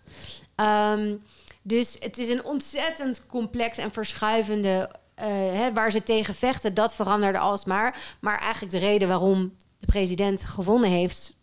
Um, 0.96 1.24
dus 1.62 1.98
het 2.00 2.18
is 2.18 2.30
een 2.30 2.46
ontzettend 2.46 3.26
complex 3.26 3.78
en 3.78 3.92
verschuivende. 3.92 4.90
Uh, 5.20 5.26
hè, 5.28 5.74
waar 5.74 5.92
ze 5.92 6.04
tegen 6.04 6.34
vechten, 6.34 6.74
dat 6.74 6.94
veranderde 6.94 7.38
alsmaar. 7.38 8.18
Maar 8.22 8.40
eigenlijk 8.40 8.72
de 8.72 8.80
reden 8.80 9.08
waarom 9.08 9.54
de 9.80 9.86
president 9.86 10.44
gewonnen 10.44 10.90
heeft, 10.90 11.34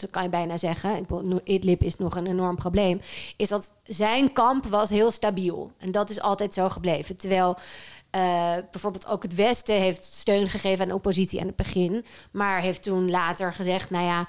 dat 0.00 0.10
kan 0.10 0.22
je 0.22 0.28
bijna 0.28 0.56
zeggen, 0.56 0.96
ik 0.96 1.40
Idlib 1.44 1.82
is 1.82 1.96
nog 1.96 2.16
een 2.16 2.26
enorm 2.26 2.56
probleem, 2.56 3.00
is 3.36 3.48
dat 3.48 3.72
zijn 3.84 4.32
kamp 4.32 4.66
was 4.66 4.90
heel 4.90 5.10
stabiel. 5.10 5.72
En 5.78 5.90
dat 5.90 6.10
is 6.10 6.20
altijd 6.20 6.54
zo 6.54 6.68
gebleven. 6.68 7.16
Terwijl 7.16 7.56
uh, 8.14 8.54
bijvoorbeeld 8.70 9.06
ook 9.06 9.22
het 9.22 9.34
Westen 9.34 9.74
heeft 9.74 10.04
steun 10.04 10.48
gegeven 10.48 10.80
aan 10.80 10.88
de 10.88 10.94
oppositie 10.94 11.40
aan 11.40 11.46
het 11.46 11.56
begin, 11.56 12.04
maar 12.32 12.60
heeft 12.60 12.82
toen 12.82 13.10
later 13.10 13.52
gezegd, 13.52 13.90
nou 13.90 14.04
ja, 14.04 14.28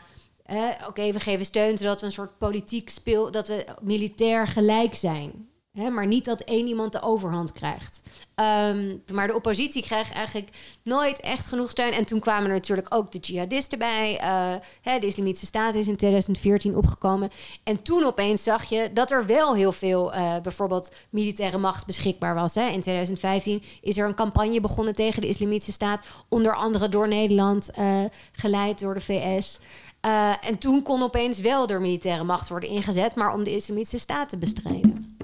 uh, 0.51 0.87
oké, 0.87 1.11
we 1.11 1.19
geven 1.19 1.45
steun 1.45 1.77
zodat 1.77 1.99
we 1.99 2.05
een 2.05 2.11
soort 2.11 2.37
politiek 2.37 2.89
speel, 2.89 3.31
dat 3.31 3.47
we 3.47 3.65
militair 3.81 4.47
gelijk 4.47 4.95
zijn. 4.95 5.49
Hè, 5.75 5.89
maar 5.89 6.07
niet 6.07 6.25
dat 6.25 6.41
één 6.41 6.67
iemand 6.67 6.91
de 6.91 7.01
overhand 7.01 7.51
krijgt. 7.51 8.01
Um, 8.35 9.03
maar 9.13 9.27
de 9.27 9.35
oppositie 9.35 9.81
krijgt 9.81 10.13
eigenlijk 10.13 10.49
nooit 10.83 11.19
echt 11.19 11.47
genoeg 11.47 11.69
steun. 11.69 11.91
En 11.91 12.05
toen 12.05 12.19
kwamen 12.19 12.47
er 12.47 12.53
natuurlijk 12.53 12.95
ook 12.95 13.11
de 13.11 13.17
jihadisten 13.17 13.77
bij. 13.77 14.19
Uh, 14.21 14.53
hè, 14.81 14.99
de 14.99 15.05
Islamitische 15.05 15.45
Staat 15.45 15.75
is 15.75 15.87
in 15.87 15.95
2014 15.95 16.75
opgekomen. 16.75 17.29
En 17.63 17.81
toen 17.81 18.03
opeens 18.03 18.43
zag 18.43 18.63
je 18.63 18.89
dat 18.93 19.11
er 19.11 19.25
wel 19.25 19.55
heel 19.55 19.71
veel 19.71 20.13
uh, 20.13 20.35
bijvoorbeeld 20.41 20.91
militaire 21.09 21.57
macht 21.57 21.85
beschikbaar 21.85 22.35
was. 22.35 22.55
Hè. 22.55 22.67
In 22.67 22.81
2015 22.81 23.63
is 23.81 23.97
er 23.97 24.07
een 24.07 24.15
campagne 24.15 24.61
begonnen 24.61 24.95
tegen 24.95 25.21
de 25.21 25.27
Islamitische 25.27 25.71
Staat. 25.71 26.05
Onder 26.29 26.55
andere 26.55 26.89
door 26.89 27.07
Nederland, 27.07 27.69
uh, 27.79 27.99
geleid 28.31 28.79
door 28.79 28.93
de 28.93 29.01
VS. 29.01 29.59
en 30.41 30.57
toen 30.59 30.81
kon 30.81 31.03
opeens 31.03 31.39
wel 31.39 31.67
door 31.67 31.81
militaire 31.81 32.23
macht 32.23 32.49
worden 32.49 32.69
ingezet, 32.69 33.15
maar 33.15 33.33
om 33.33 33.43
de 33.43 33.55
Islamitische 33.55 33.99
Staat 33.99 34.29
te 34.29 34.37
bestrijden. 34.37 35.14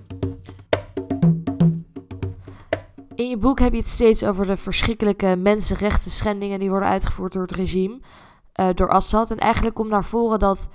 In 3.22 3.30
je 3.30 3.38
boek 3.38 3.60
heb 3.60 3.72
je 3.72 3.78
het 3.78 3.88
steeds 3.88 4.24
over 4.24 4.46
de 4.46 4.58
verschrikkelijke 4.58 5.36
mensenrechten 5.36 6.12
schendingen 6.12 6.60
die 6.60 6.70
worden 6.70 6.90
uitgevoerd 6.90 7.34
door 7.34 7.42
het 7.42 7.56
regime, 7.56 8.00
uh, 8.60 8.70
door 8.74 8.90
Assad. 8.90 9.32
En 9.32 9.38
eigenlijk 9.38 9.76
komt 9.76 9.90
naar 9.90 10.04
voren 10.04 10.40
dat 10.40 10.70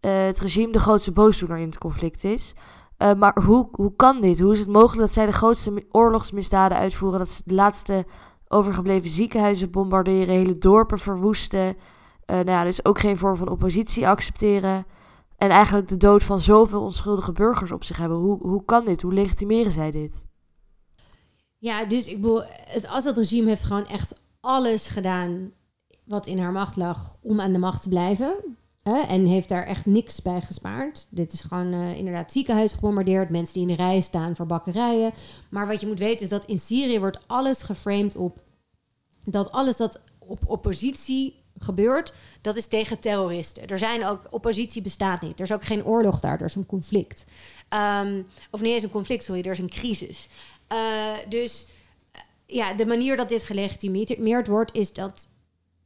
uh, 0.00 0.24
het 0.24 0.40
regime 0.40 0.72
de 0.72 0.80
grootste 0.80 1.12
boosdoener 1.12 1.58
in 1.58 1.66
het 1.66 1.78
conflict 1.78 2.24
is. 2.24 2.54
Uh, 2.98 3.14
maar 3.14 3.42
hoe, 3.42 3.68
hoe 3.72 3.96
kan 3.96 4.20
dit? 4.20 4.40
Hoe 4.40 4.52
is 4.52 4.58
het 4.58 4.68
mogelijk 4.68 5.00
dat 5.00 5.12
zij 5.12 5.26
de 5.26 5.32
grootste 5.32 5.86
oorlogsmisdaden 5.90 6.78
uitvoeren? 6.78 7.18
Dat 7.18 7.28
ze 7.28 7.42
de 7.44 7.54
laatste 7.54 8.06
overgebleven 8.48 9.10
ziekenhuizen 9.10 9.70
bombarderen, 9.70 10.34
hele 10.34 10.58
dorpen 10.58 10.98
verwoesten. 10.98 11.76
nou 12.26 12.50
ja, 12.50 12.64
dus 12.64 12.84
ook 12.84 12.98
geen 12.98 13.16
vorm 13.16 13.36
van 13.36 13.48
oppositie 13.48 14.08
accepteren. 14.08 14.86
En 15.36 15.50
eigenlijk 15.50 15.88
de 15.88 15.96
dood 15.96 16.22
van 16.22 16.40
zoveel 16.40 16.82
onschuldige 16.82 17.32
burgers 17.32 17.72
op 17.72 17.84
zich 17.84 17.96
hebben. 17.96 18.18
Hoe, 18.18 18.38
hoe 18.42 18.64
kan 18.64 18.84
dit? 18.84 19.02
Hoe 19.02 19.14
legitimeren 19.14 19.72
zij 19.72 19.90
dit? 19.90 20.28
Ja, 21.60 21.84
dus 21.84 22.06
ik 22.06 22.20
bedoel, 22.20 22.42
het 22.66 22.86
Assad-regime 22.86 23.48
heeft 23.48 23.62
gewoon 23.62 23.86
echt 23.86 24.12
alles 24.40 24.86
gedaan 24.86 25.52
wat 26.04 26.26
in 26.26 26.38
haar 26.38 26.52
macht 26.52 26.76
lag 26.76 27.16
om 27.22 27.40
aan 27.40 27.52
de 27.52 27.58
macht 27.58 27.82
te 27.82 27.88
blijven. 27.88 28.34
en 28.82 29.26
heeft 29.26 29.48
daar 29.48 29.66
echt 29.66 29.86
niks 29.86 30.22
bij 30.22 30.40
gespaard. 30.40 31.06
Dit 31.10 31.32
is 31.32 31.40
gewoon 31.40 31.72
uh, 31.74 31.96
inderdaad 31.96 32.32
ziekenhuis 32.32 32.72
gebombardeerd. 32.72 33.30
Mensen 33.30 33.54
die 33.54 33.62
in 33.62 33.76
de 33.76 33.82
rij 33.82 34.00
staan 34.00 34.36
voor 34.36 34.46
bakkerijen. 34.46 35.12
Maar 35.50 35.66
wat 35.66 35.80
je 35.80 35.86
moet 35.86 35.98
weten 35.98 36.22
is 36.22 36.28
dat 36.28 36.44
in 36.44 36.58
Syrië 36.58 36.98
wordt 36.98 37.20
alles 37.26 37.62
geframed 37.62 38.16
op... 38.16 38.42
dat 39.24 39.52
alles 39.52 39.76
dat 39.76 40.00
op 40.18 40.38
oppositie 40.46 41.40
gebeurt, 41.58 42.14
dat 42.40 42.56
is 42.56 42.66
tegen 42.66 42.98
terroristen. 42.98 43.66
Er 43.66 43.78
zijn 43.78 44.06
ook, 44.06 44.26
oppositie 44.30 44.82
bestaat 44.82 45.20
niet. 45.20 45.38
Er 45.38 45.44
is 45.44 45.52
ook 45.52 45.64
geen 45.64 45.84
oorlog 45.84 46.20
daar, 46.20 46.40
er 46.40 46.46
is 46.46 46.54
een 46.54 46.66
conflict. 46.66 47.24
Um, 48.02 48.26
of 48.50 48.60
niet 48.60 48.72
eens 48.72 48.82
een 48.82 48.90
conflict, 48.90 49.24
sorry, 49.24 49.42
er 49.42 49.52
is 49.52 49.58
een 49.58 49.68
crisis. 49.68 50.28
Uh, 50.72 50.78
dus 51.28 51.66
uh, 52.16 52.20
ja, 52.46 52.74
de 52.74 52.86
manier 52.86 53.16
dat 53.16 53.28
dit 53.28 53.44
gelegitimeerd 53.44 54.46
wordt, 54.46 54.74
is 54.74 54.92
dat 54.92 55.28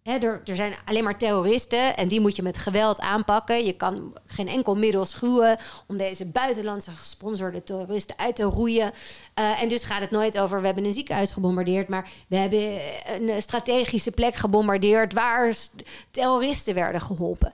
er, 0.05 0.41
er, 0.45 0.57
zijn 0.57 0.75
alleen 0.85 1.05
maar 1.05 1.19
terroristen 1.19 1.97
en 1.97 2.09
die 2.09 2.21
moet 2.21 2.37
je 2.37 2.43
met 2.43 2.59
geweld 2.59 3.01
aanpakken. 3.01 3.65
Je 3.65 3.73
kan 3.73 4.17
geen 4.27 4.49
enkel 4.49 4.77
middel 4.77 5.05
schuwen 5.05 5.59
om 5.87 5.97
deze 5.97 6.27
buitenlandse 6.27 6.91
gesponsorde 6.91 7.65
terroristen 7.65 8.19
uit 8.19 8.37
te 8.37 8.43
roeien. 8.43 8.93
Uh, 9.39 9.63
en 9.63 9.69
dus 9.69 9.85
gaat 9.85 10.01
het 10.01 10.11
nooit 10.11 10.39
over 10.39 10.61
we 10.61 10.67
hebben 10.67 10.85
een 10.85 10.93
ziekenhuis 10.93 11.31
gebombardeerd, 11.31 11.89
maar 11.89 12.09
we 12.29 12.37
hebben 12.37 12.81
een 13.07 13.43
strategische 13.43 14.11
plek 14.11 14.35
gebombardeerd 14.35 15.13
waar 15.13 15.55
terroristen 16.11 16.75
werden 16.75 17.01
geholpen. 17.01 17.53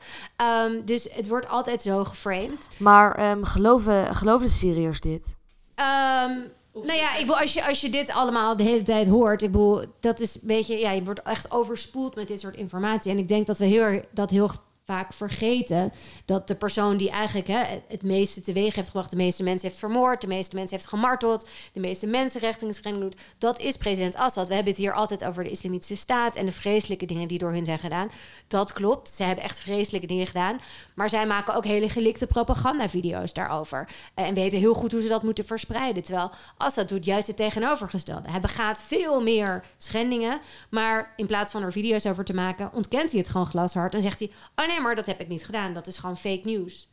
Um, 0.65 0.85
dus 0.85 1.09
het 1.13 1.29
wordt 1.29 1.49
altijd 1.49 1.83
zo 1.83 2.05
geframed. 2.05 2.69
Maar 2.77 3.31
um, 3.31 3.45
geloven, 3.45 4.15
geloven 4.15 4.47
de 4.47 4.53
Syriërs 4.53 5.01
dit? 5.01 5.37
Um, 5.77 6.53
nou 6.73 6.93
ja, 6.93 7.15
ik 7.15 7.21
bedoel, 7.21 7.39
als 7.39 7.53
je, 7.53 7.67
als 7.67 7.81
je 7.81 7.89
dit 7.89 8.11
allemaal 8.11 8.57
de 8.57 8.63
hele 8.63 8.83
tijd 8.83 9.09
hoort, 9.09 9.43
ik 9.43 9.53
bedoel, 9.53 9.83
dat 10.01 10.21
is 10.21 10.35
een 10.35 10.41
beetje, 10.45 10.79
ja, 10.79 10.91
je 10.91 11.05
wordt 11.05 11.23
echt 11.23 11.51
overspoeld 11.51 12.15
met 12.15 12.29
dit 12.29 12.41
soort 12.41 12.57
informatie. 12.57 13.11
En 13.11 13.19
ik 13.19 13.29
denk 13.29 13.47
dat 13.47 13.59
we 13.59 13.65
heel, 13.65 14.01
dat 14.11 14.31
heel 14.31 14.51
vaak 14.91 15.13
vergeten 15.13 15.93
dat 16.25 16.49
de 16.49 16.55
persoon 16.55 16.97
die 16.97 17.11
eigenlijk 17.11 17.49
hè, 17.49 17.63
het 17.89 18.03
meeste 18.03 18.41
teweeg 18.41 18.75
heeft 18.75 18.87
gebracht, 18.87 19.11
de 19.11 19.17
meeste 19.17 19.43
mensen 19.43 19.69
heeft 19.69 19.81
vermoord, 19.81 20.21
de 20.21 20.27
meeste 20.27 20.55
mensen 20.55 20.77
heeft 20.77 20.89
gemarteld, 20.89 21.49
de 21.73 21.81
meeste 21.81 22.07
mensenrechten 22.07 23.01
doet, 23.01 23.15
dat 23.39 23.59
is 23.59 23.77
president 23.77 24.15
Assad. 24.15 24.49
We 24.49 24.55
hebben 24.55 24.73
het 24.73 24.83
hier 24.83 24.95
altijd 24.95 25.25
over 25.25 25.45
de 25.45 25.51
islamitische 25.51 25.97
staat 25.97 26.37
en 26.37 26.47
de 26.47 26.53
vreselijke 26.53 27.07
dingen 27.07 27.29
die 27.29 27.39
door 27.39 27.53
hen 27.53 27.65
zijn 27.65 27.79
gedaan. 27.79 28.11
Dat 28.47 28.73
klopt, 28.73 29.09
ze 29.09 29.23
hebben 29.23 29.45
echt 29.45 29.61
vreselijke 29.61 30.07
dingen 30.07 30.27
gedaan, 30.27 30.61
maar 30.95 31.09
zij 31.09 31.27
maken 31.27 31.55
ook 31.55 31.65
hele 31.65 31.89
gelikte 31.89 32.27
propagandavideo's 32.27 33.33
daarover 33.33 33.89
en 34.15 34.35
weten 34.35 34.59
heel 34.59 34.75
goed 34.75 34.93
hoe 34.93 35.03
ze 35.03 35.09
dat 35.09 35.23
moeten 35.23 35.47
verspreiden. 35.47 36.03
Terwijl 36.03 36.31
Assad 36.57 36.89
doet 36.89 37.05
juist 37.05 37.27
het 37.27 37.37
tegenovergestelde. 37.37 38.31
Hij 38.31 38.41
begaat 38.41 38.83
veel 38.83 39.23
meer 39.23 39.65
schendingen, 39.79 40.41
maar 40.71 41.13
in 41.17 41.27
plaats 41.27 41.53
van 41.53 41.63
er 41.63 41.73
video's 41.73 42.07
over 42.07 42.25
te 42.25 42.35
maken, 42.35 42.71
ontkent 42.73 43.11
hij 43.11 43.21
het 43.21 43.29
gewoon 43.29 43.47
glashard 43.47 43.95
en 43.95 44.03
zegt 44.03 44.19
hij: 44.19 44.31
Oh 44.57 44.67
nee, 44.67 44.80
maar 44.81 44.95
dat 44.95 45.07
heb 45.07 45.21
ik 45.21 45.29
niet 45.29 45.45
gedaan. 45.45 45.75
Dat 45.75 45.87
is 45.87 45.97
gewoon 45.97 46.17
fake 46.17 46.41
news. 46.45 46.89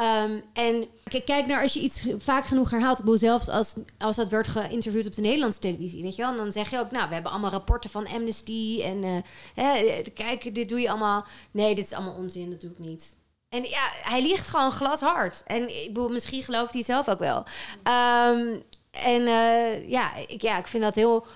Um, 0.00 0.42
en 0.52 0.88
kijk 1.24 1.46
naar 1.46 1.62
als 1.62 1.72
je 1.72 1.80
iets 1.80 2.06
vaak 2.18 2.46
genoeg 2.46 2.70
herhaalt. 2.70 3.02
Zelfs 3.04 3.48
als, 3.48 3.74
als 3.98 4.16
dat 4.16 4.28
werd 4.28 4.48
geïnterviewd 4.48 5.06
op 5.06 5.14
de 5.14 5.20
Nederlandse 5.20 5.60
televisie, 5.60 6.02
weet 6.02 6.16
je 6.16 6.22
wel. 6.22 6.36
Dan 6.36 6.52
zeg 6.52 6.70
je 6.70 6.78
ook, 6.78 6.90
nou, 6.90 7.08
we 7.08 7.14
hebben 7.14 7.32
allemaal 7.32 7.50
rapporten 7.50 7.90
van 7.90 8.08
Amnesty. 8.08 8.80
En 8.82 9.02
uh, 9.02 9.18
hè, 9.54 10.02
kijk, 10.14 10.54
dit 10.54 10.68
doe 10.68 10.80
je 10.80 10.90
allemaal. 10.90 11.26
Nee, 11.50 11.74
dit 11.74 11.84
is 11.84 11.92
allemaal 11.92 12.14
onzin, 12.14 12.50
dat 12.50 12.60
doe 12.60 12.70
ik 12.70 12.78
niet. 12.78 13.16
En 13.48 13.62
ja, 13.62 13.88
hij 14.02 14.22
liegt 14.22 14.48
gewoon 14.48 14.72
glashard. 14.72 15.42
En 15.46 15.82
ik 15.82 15.86
bedoel, 15.86 16.08
misschien 16.08 16.42
gelooft 16.42 16.72
hij 16.72 16.82
zelf 16.82 17.08
ook 17.08 17.18
wel. 17.18 17.38
Um, 17.38 18.62
en 18.90 19.20
uh, 19.20 19.88
ja, 19.88 20.16
ik, 20.16 20.42
ja, 20.42 20.58
ik 20.58 20.66
vind 20.66 20.82
dat 20.82 20.94
heel 20.94 21.26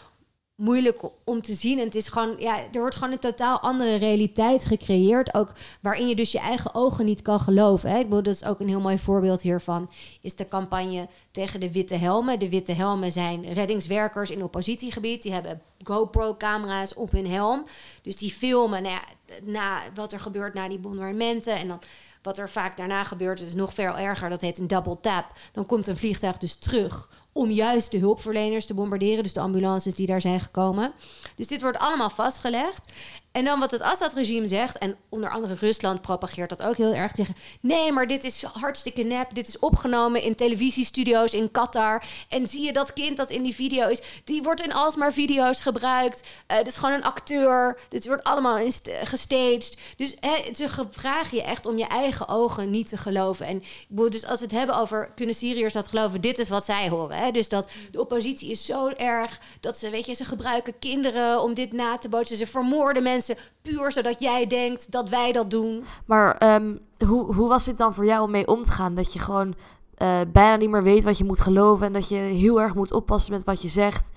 moeilijk 0.63 1.01
om 1.25 1.43
te 1.43 1.55
zien. 1.55 1.79
En 1.79 1.85
het 1.85 1.95
is 1.95 2.09
gewoon, 2.09 2.35
ja, 2.39 2.59
er 2.73 2.81
wordt 2.81 2.95
gewoon 2.95 3.13
een 3.13 3.19
totaal 3.19 3.61
andere 3.61 3.95
realiteit 3.95 4.65
gecreëerd. 4.65 5.35
Ook 5.35 5.53
waarin 5.81 6.09
je 6.09 6.15
dus 6.15 6.33
je 6.33 6.39
eigen 6.39 6.75
ogen 6.75 7.05
niet 7.05 7.23
kan 7.23 7.41
geloven. 7.41 7.91
Hè? 7.91 7.99
Ik 7.99 8.05
bedoel, 8.05 8.23
dat 8.23 8.35
is 8.35 8.45
ook 8.45 8.61
een 8.61 8.69
heel 8.69 8.81
mooi 8.81 8.99
voorbeeld 8.99 9.43
hiervan. 9.43 9.91
Is 10.21 10.37
de 10.37 10.49
campagne 10.49 11.09
tegen 11.31 11.61
de 11.61 11.73
Witte 11.73 11.95
Helmen. 11.95 12.39
De 12.39 12.49
Witte 12.49 12.73
Helmen 12.73 13.13
zijn 13.13 13.53
reddingswerkers 13.53 14.31
in 14.31 14.43
oppositiegebied. 14.43 15.23
Die 15.23 15.33
hebben 15.33 15.63
GoPro-camera's 15.85 16.95
op 16.95 17.11
hun 17.11 17.31
helm. 17.31 17.67
Dus 18.03 18.17
die 18.17 18.31
filmen 18.31 18.83
nou 18.83 18.99
na 19.43 19.81
wat 19.95 20.13
er 20.13 20.21
gebeurt 20.21 20.55
na 20.55 20.69
die 20.69 20.79
bombardementen. 20.79 21.57
En 21.57 21.69
dan 21.69 21.81
wat 22.23 22.39
er 22.39 22.51
vaak 22.51 22.77
daarna 22.77 23.05
gebeurt, 23.05 23.41
is 23.41 23.55
nog 23.55 23.75
veel 23.75 23.99
erger. 23.99 24.29
Dat 24.29 24.41
heet 24.41 24.59
een 24.59 24.67
double 24.67 25.01
tap. 25.01 25.27
Dan 25.53 25.67
komt 25.67 25.87
een 25.87 25.97
vliegtuig 25.97 26.39
dus 26.39 26.55
terug 26.55 27.09
om 27.33 27.51
juist 27.51 27.91
de 27.91 27.99
hulpverleners 27.99 28.67
te 28.67 28.75
bombarderen. 28.75 29.23
Dus 29.23 29.33
de 29.33 29.41
ambulances 29.41 29.95
die 29.95 30.07
daar 30.07 30.21
zijn 30.21 30.41
gekomen. 30.41 30.93
Dus 31.37 31.47
dit 31.47 31.61
wordt 31.61 31.79
allemaal 31.79 32.11
vastgelegd. 32.11 32.93
En 33.33 33.45
dan 33.45 33.61
wat 33.61 33.71
het 33.71 33.81
Assad-regime 33.81 34.49
zegt, 34.49 34.79
en 34.79 34.97
onder 35.09 35.31
andere 35.31 35.55
Rusland 35.55 36.01
propageert 36.01 36.49
dat 36.49 36.63
ook 36.63 36.77
heel 36.77 36.95
erg 36.95 37.13
tegen. 37.13 37.35
Nee, 37.61 37.93
maar 37.93 38.07
dit 38.07 38.25
is 38.25 38.43
hartstikke 38.43 39.03
nep. 39.03 39.35
Dit 39.35 39.49
is 39.49 39.59
opgenomen 39.59 40.23
in 40.23 40.35
televisiestudio's 40.35 41.33
in 41.33 41.51
Qatar. 41.51 42.05
En 42.29 42.47
zie 42.47 42.65
je 42.65 42.73
dat 42.73 42.93
kind 42.93 43.17
dat 43.17 43.31
in 43.31 43.43
die 43.43 43.55
video 43.55 43.89
is, 43.89 44.03
die 44.25 44.43
wordt 44.43 44.65
in 44.65 44.73
alsmaar 44.73 45.13
video's 45.13 45.61
gebruikt. 45.61 46.23
Uh, 46.51 46.57
dit 46.57 46.67
is 46.67 46.77
gewoon 46.77 46.95
een 46.95 47.05
acteur. 47.05 47.79
Dit 47.89 48.07
wordt 48.07 48.25
allemaal 48.25 48.71
gestaged. 49.03 49.79
Dus 49.97 50.17
ze 50.55 50.87
vragen 50.91 51.37
je 51.37 51.43
echt 51.43 51.67
om 51.67 51.79
je 51.79 51.87
eigen 51.87 52.29
ogen 52.29 52.71
niet 52.71 52.89
te 52.89 52.97
geloven. 52.97 53.47
En 53.47 53.63
dus 53.89 54.27
als 54.27 54.39
we 54.39 54.45
het 54.45 54.55
hebben 54.55 54.77
over 54.77 55.13
kunnen 55.15 55.35
Syriërs 55.35 55.73
dat 55.73 55.89
geloven, 55.89 56.21
dit 56.21 56.39
is 56.39 56.49
wat 56.49 56.65
zij 56.65 56.89
horen. 56.89 57.17
Hè? 57.17 57.31
Dus 57.31 57.49
dat 57.49 57.71
de 57.91 58.01
oppositie 58.01 58.51
is 58.51 58.65
zo 58.65 58.89
erg 58.89 59.41
dat 59.61 59.77
ze, 59.79 59.91
weet 59.91 60.07
je, 60.07 60.15
ze 60.15 60.25
gebruiken 60.25 60.79
kinderen 60.79 61.43
om 61.43 61.55
dit 61.55 61.73
na 61.73 61.99
te 61.99 62.09
bootsen. 62.09 62.37
Ze 62.37 62.47
vermoorden 62.47 63.03
mensen 63.03 63.21
puur 63.63 63.93
zodat 63.93 64.21
jij 64.21 64.47
denkt 64.47 64.93
dat 64.93 65.09
wij 65.09 65.33
dat 65.33 65.51
doen. 65.51 65.85
Maar 66.07 66.37
ehm, 66.39 66.77
hoe, 67.07 67.35
hoe 67.35 67.49
was 67.49 67.65
dit 67.65 67.79
dan 67.79 67.95
voor 67.95 68.05
jou 68.05 68.23
om 68.25 68.31
mee 68.31 68.47
om 68.47 68.63
te 68.63 68.71
gaan? 68.71 68.95
Dat 68.95 69.13
je 69.13 69.19
gewoon 69.19 69.55
uh, 70.03 70.21
bijna 70.33 70.57
niet 70.57 70.71
meer 70.71 70.83
weet 70.83 71.05
wat 71.05 71.19
je 71.19 71.25
moet 71.25 71.41
geloven 71.41 71.87
en 71.87 71.93
dat 71.93 72.09
je 72.09 72.17
heel 72.17 72.61
erg 72.61 72.75
moet 72.75 72.93
oppassen 72.93 73.33
met 73.33 73.45
wat 73.45 73.63
je 73.63 73.69
zegt. 73.69 74.11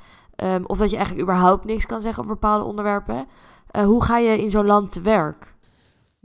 Um, 0.44 0.66
of 0.66 0.78
dat 0.78 0.90
je 0.90 0.96
eigenlijk 0.96 1.28
überhaupt 1.28 1.66
niks 1.66 1.86
kan 1.86 2.02
zeggen 2.02 2.24
over 2.24 2.36
bepaalde 2.36 2.66
onderwerpen. 2.66 3.28
Uh, 3.72 3.86
hoe 3.86 4.04
ga 4.04 4.18
je 4.18 4.42
in 4.42 4.50
zo'n 4.50 4.66
land 4.66 4.92
te 4.92 5.02
werk? 5.02 5.56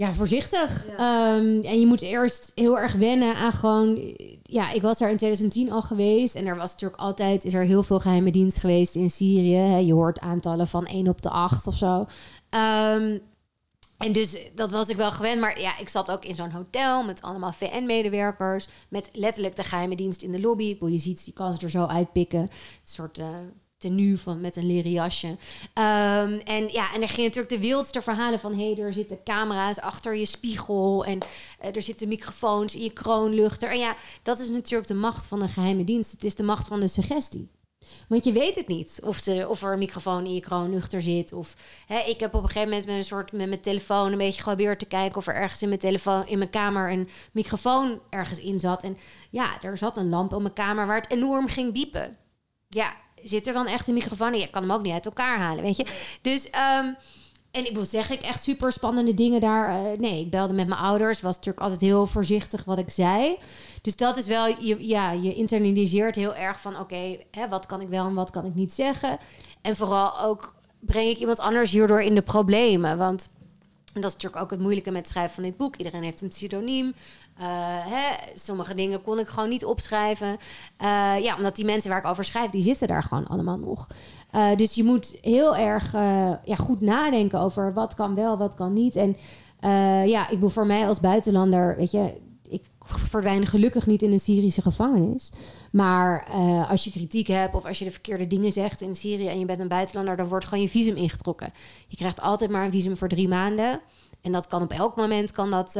Ja, 0.00 0.12
voorzichtig. 0.12 0.86
Ja. 0.98 1.36
Um, 1.36 1.62
en 1.62 1.80
je 1.80 1.86
moet 1.86 2.00
eerst 2.00 2.52
heel 2.54 2.78
erg 2.78 2.92
wennen 2.94 3.34
aan 3.34 3.52
gewoon... 3.52 4.14
Ja, 4.42 4.72
ik 4.72 4.82
was 4.82 4.98
daar 4.98 5.10
in 5.10 5.16
2010 5.16 5.72
al 5.72 5.82
geweest. 5.82 6.34
En 6.34 6.46
er 6.46 6.56
was 6.56 6.72
natuurlijk 6.72 7.00
altijd... 7.00 7.44
Is 7.44 7.54
er 7.54 7.62
heel 7.62 7.82
veel 7.82 8.00
geheime 8.00 8.30
dienst 8.30 8.58
geweest 8.58 8.94
in 8.94 9.10
Syrië. 9.10 9.86
Je 9.86 9.92
hoort 9.92 10.20
aantallen 10.20 10.68
van 10.68 10.86
1 10.86 11.08
op 11.08 11.22
de 11.22 11.30
8 11.30 11.66
of 11.66 11.74
zo. 11.74 12.06
Um, 12.54 13.20
En 14.00 14.12
dus 14.12 14.36
dat 14.54 14.70
was 14.70 14.88
ik 14.88 14.96
wel 14.96 15.12
gewend. 15.12 15.40
Maar 15.40 15.60
ja, 15.60 15.78
ik 15.78 15.88
zat 15.88 16.10
ook 16.10 16.24
in 16.24 16.34
zo'n 16.34 16.50
hotel 16.50 17.02
met 17.02 17.22
allemaal 17.22 17.52
VN-medewerkers. 17.52 18.68
Met 18.88 19.08
letterlijk 19.12 19.56
de 19.56 19.64
geheime 19.64 19.96
dienst 19.96 20.22
in 20.22 20.32
de 20.32 20.40
lobby. 20.40 20.76
Je 20.80 20.98
ziet, 20.98 21.26
je 21.26 21.32
kan 21.32 21.54
ze 21.54 21.60
er 21.60 21.70
zo 21.70 21.84
uitpikken. 21.84 22.40
Een 22.40 22.48
soort 22.84 23.18
uh, 23.18 23.28
tenue 23.78 24.18
van, 24.18 24.40
met 24.40 24.56
een 24.56 24.66
leren 24.66 24.90
jasje. 24.90 25.28
Um, 25.28 25.36
en 26.44 26.68
ja, 26.68 26.94
en 26.94 27.02
er 27.02 27.08
gingen 27.08 27.30
natuurlijk 27.30 27.48
de 27.48 27.58
wildste 27.58 28.02
verhalen 28.02 28.40
van... 28.40 28.54
hé, 28.54 28.72
hey, 28.72 28.84
er 28.84 28.92
zitten 28.92 29.22
camera's 29.24 29.78
achter 29.78 30.16
je 30.16 30.26
spiegel... 30.26 31.04
en 31.04 31.18
uh, 31.64 31.76
er 31.76 31.82
zitten 31.82 32.08
microfoons 32.08 32.74
in 32.74 32.82
je 32.82 32.92
kroonluchter. 32.92 33.70
En 33.70 33.78
ja, 33.78 33.96
dat 34.22 34.38
is 34.38 34.48
natuurlijk 34.48 34.88
de 34.88 34.94
macht 34.94 35.26
van 35.26 35.42
een 35.42 35.48
geheime 35.48 35.84
dienst. 35.84 36.12
Het 36.12 36.24
is 36.24 36.34
de 36.34 36.42
macht 36.42 36.68
van 36.68 36.80
de 36.80 36.88
suggestie. 36.88 37.48
Want 38.08 38.24
je 38.24 38.32
weet 38.32 38.56
het 38.56 38.68
niet 38.68 39.00
of, 39.04 39.16
ze, 39.16 39.46
of 39.48 39.62
er 39.62 39.72
een 39.72 39.78
microfoon 39.78 40.24
in 40.24 40.34
je 40.34 40.40
kroonluchter 40.40 41.02
zit. 41.02 41.32
Of 41.32 41.56
hè, 41.86 41.98
ik 41.98 42.20
heb 42.20 42.34
op 42.34 42.42
een 42.42 42.46
gegeven 42.48 42.68
moment 42.68 42.86
met 42.86 42.96
een 42.96 43.04
soort 43.04 43.32
met 43.32 43.48
mijn 43.48 43.60
telefoon 43.60 44.12
een 44.12 44.18
beetje 44.18 44.42
geprobeerd 44.42 44.78
te 44.78 44.86
kijken 44.86 45.16
of 45.16 45.26
er 45.26 45.34
ergens 45.34 45.62
in 45.62 45.68
mijn 45.68 45.80
telefoon 45.80 46.26
in 46.26 46.38
mijn 46.38 46.50
kamer 46.50 46.90
een 46.90 47.08
microfoon 47.32 48.00
ergens 48.10 48.40
in 48.40 48.58
zat. 48.58 48.82
En 48.82 48.98
ja, 49.30 49.62
er 49.62 49.78
zat 49.78 49.96
een 49.96 50.08
lamp 50.08 50.32
op 50.32 50.40
mijn 50.40 50.52
kamer 50.52 50.86
waar 50.86 51.00
het 51.00 51.10
enorm 51.10 51.48
ging 51.48 51.72
biepen. 51.72 52.16
Ja, 52.68 52.96
zit 53.22 53.46
er 53.46 53.52
dan 53.52 53.66
echt 53.66 53.88
een 53.88 53.94
microfoon? 53.94 54.34
Je 54.34 54.50
kan 54.50 54.62
hem 54.62 54.72
ook 54.72 54.82
niet 54.82 54.92
uit 54.92 55.06
elkaar 55.06 55.38
halen, 55.38 55.62
weet 55.62 55.76
je. 55.76 55.86
Dus 56.22 56.48
um, 56.78 56.96
en 57.50 57.66
ik 57.66 57.74
wil 57.74 57.84
zeg 57.84 58.10
ik 58.10 58.20
echt 58.20 58.42
super 58.42 58.72
spannende 58.72 59.14
dingen 59.14 59.40
daar. 59.40 59.68
Uh, 59.68 59.98
nee, 59.98 60.20
ik 60.20 60.30
belde 60.30 60.54
met 60.54 60.68
mijn 60.68 60.80
ouders. 60.80 61.20
Was 61.20 61.34
natuurlijk 61.34 61.62
altijd 61.62 61.80
heel 61.80 62.06
voorzichtig 62.06 62.64
wat 62.64 62.78
ik 62.78 62.90
zei. 62.90 63.38
Dus 63.82 63.96
dat 63.96 64.16
is 64.16 64.26
wel, 64.26 64.46
je, 64.46 64.86
ja, 64.86 65.10
je 65.10 65.34
internaliseert 65.34 66.16
heel 66.16 66.34
erg 66.34 66.60
van: 66.60 66.78
oké, 66.78 67.18
wat 67.48 67.66
kan 67.66 67.80
ik 67.80 67.88
wel 67.88 68.06
en 68.06 68.14
wat 68.14 68.30
kan 68.30 68.44
ik 68.44 68.54
niet 68.54 68.74
zeggen. 68.74 69.18
En 69.62 69.76
vooral 69.76 70.20
ook 70.20 70.54
breng 70.80 71.08
ik 71.08 71.18
iemand 71.18 71.38
anders 71.38 71.70
hierdoor 71.70 72.02
in 72.02 72.14
de 72.14 72.22
problemen. 72.22 72.98
Want 72.98 73.30
en 73.94 74.00
dat 74.00 74.10
is 74.10 74.16
natuurlijk 74.16 74.42
ook 74.42 74.50
het 74.50 74.60
moeilijke 74.60 74.90
met 74.90 75.00
het 75.00 75.10
schrijven 75.10 75.34
van 75.34 75.42
dit 75.42 75.56
boek. 75.56 75.76
Iedereen 75.76 76.02
heeft 76.02 76.20
een 76.20 76.28
pseudoniem. 76.28 76.86
Uh, 76.86 77.44
hè, 77.86 78.16
sommige 78.34 78.74
dingen 78.74 79.02
kon 79.02 79.18
ik 79.18 79.28
gewoon 79.28 79.48
niet 79.48 79.64
opschrijven. 79.64 80.28
Uh, 80.28 81.14
ja, 81.22 81.36
omdat 81.36 81.56
die 81.56 81.64
mensen 81.64 81.90
waar 81.90 81.98
ik 81.98 82.06
over 82.06 82.24
schrijf, 82.24 82.50
die 82.50 82.62
zitten 82.62 82.88
daar 82.88 83.02
gewoon 83.02 83.26
allemaal 83.26 83.58
nog. 83.58 83.86
Uh, 84.34 84.56
dus 84.56 84.74
je 84.74 84.84
moet 84.84 85.18
heel 85.22 85.56
erg 85.56 85.92
ja, 86.44 86.56
goed 86.56 86.80
nadenken 86.80 87.40
over 87.40 87.74
wat 87.74 87.94
kan 87.94 88.14
wel, 88.14 88.38
wat 88.38 88.54
kan 88.54 88.72
niet. 88.72 88.96
En 88.96 89.16
ja, 90.08 90.22
ik 90.22 90.34
bedoel, 90.34 90.48
voor 90.48 90.66
mij 90.66 90.86
als 90.86 91.00
buitenlander, 91.00 91.76
weet 91.76 91.90
je, 91.90 92.12
ik 92.48 92.62
verdwijn 92.86 93.46
gelukkig 93.46 93.86
niet 93.86 94.02
in 94.02 94.12
een 94.12 94.20
Syrische 94.20 94.62
gevangenis. 94.62 95.32
Maar 95.72 96.26
als 96.68 96.84
je 96.84 96.90
kritiek 96.90 97.26
hebt 97.26 97.54
of 97.54 97.64
als 97.64 97.78
je 97.78 97.84
de 97.84 97.90
verkeerde 97.90 98.26
dingen 98.26 98.52
zegt 98.52 98.80
in 98.80 98.94
Syrië 98.94 99.28
en 99.28 99.38
je 99.38 99.44
bent 99.44 99.60
een 99.60 99.68
buitenlander, 99.68 100.16
dan 100.16 100.28
wordt 100.28 100.44
gewoon 100.44 100.64
je 100.64 100.70
visum 100.70 100.96
ingetrokken. 100.96 101.52
Je 101.86 101.96
krijgt 101.96 102.20
altijd 102.20 102.50
maar 102.50 102.64
een 102.64 102.70
visum 102.70 102.96
voor 102.96 103.08
drie 103.08 103.28
maanden. 103.28 103.80
En 104.20 104.32
dat 104.32 104.46
kan 104.46 104.62
op 104.62 104.72
elk 104.72 104.96
moment 104.96 105.30
kan 105.30 105.50
dat, 105.50 105.72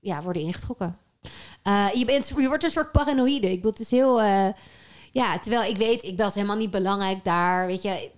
ja, 0.00 0.22
worden 0.22 0.42
ingetrokken. 0.42 0.96
Je, 1.94 2.02
bent, 2.06 2.32
je 2.36 2.48
wordt 2.48 2.64
een 2.64 2.70
soort 2.70 2.92
paranoïde. 2.92 3.50
Ik 3.50 3.56
bedoel, 3.56 3.70
het 3.70 3.80
is 3.80 3.90
heel. 3.90 4.20
Ja, 5.14 5.38
terwijl 5.38 5.70
ik 5.70 5.76
weet, 5.76 6.02
ik 6.02 6.18
was 6.18 6.34
helemaal 6.34 6.56
niet 6.56 6.70
belangrijk 6.70 7.24
daar. 7.24 7.66
Weet 7.66 7.82
je, 7.82 8.10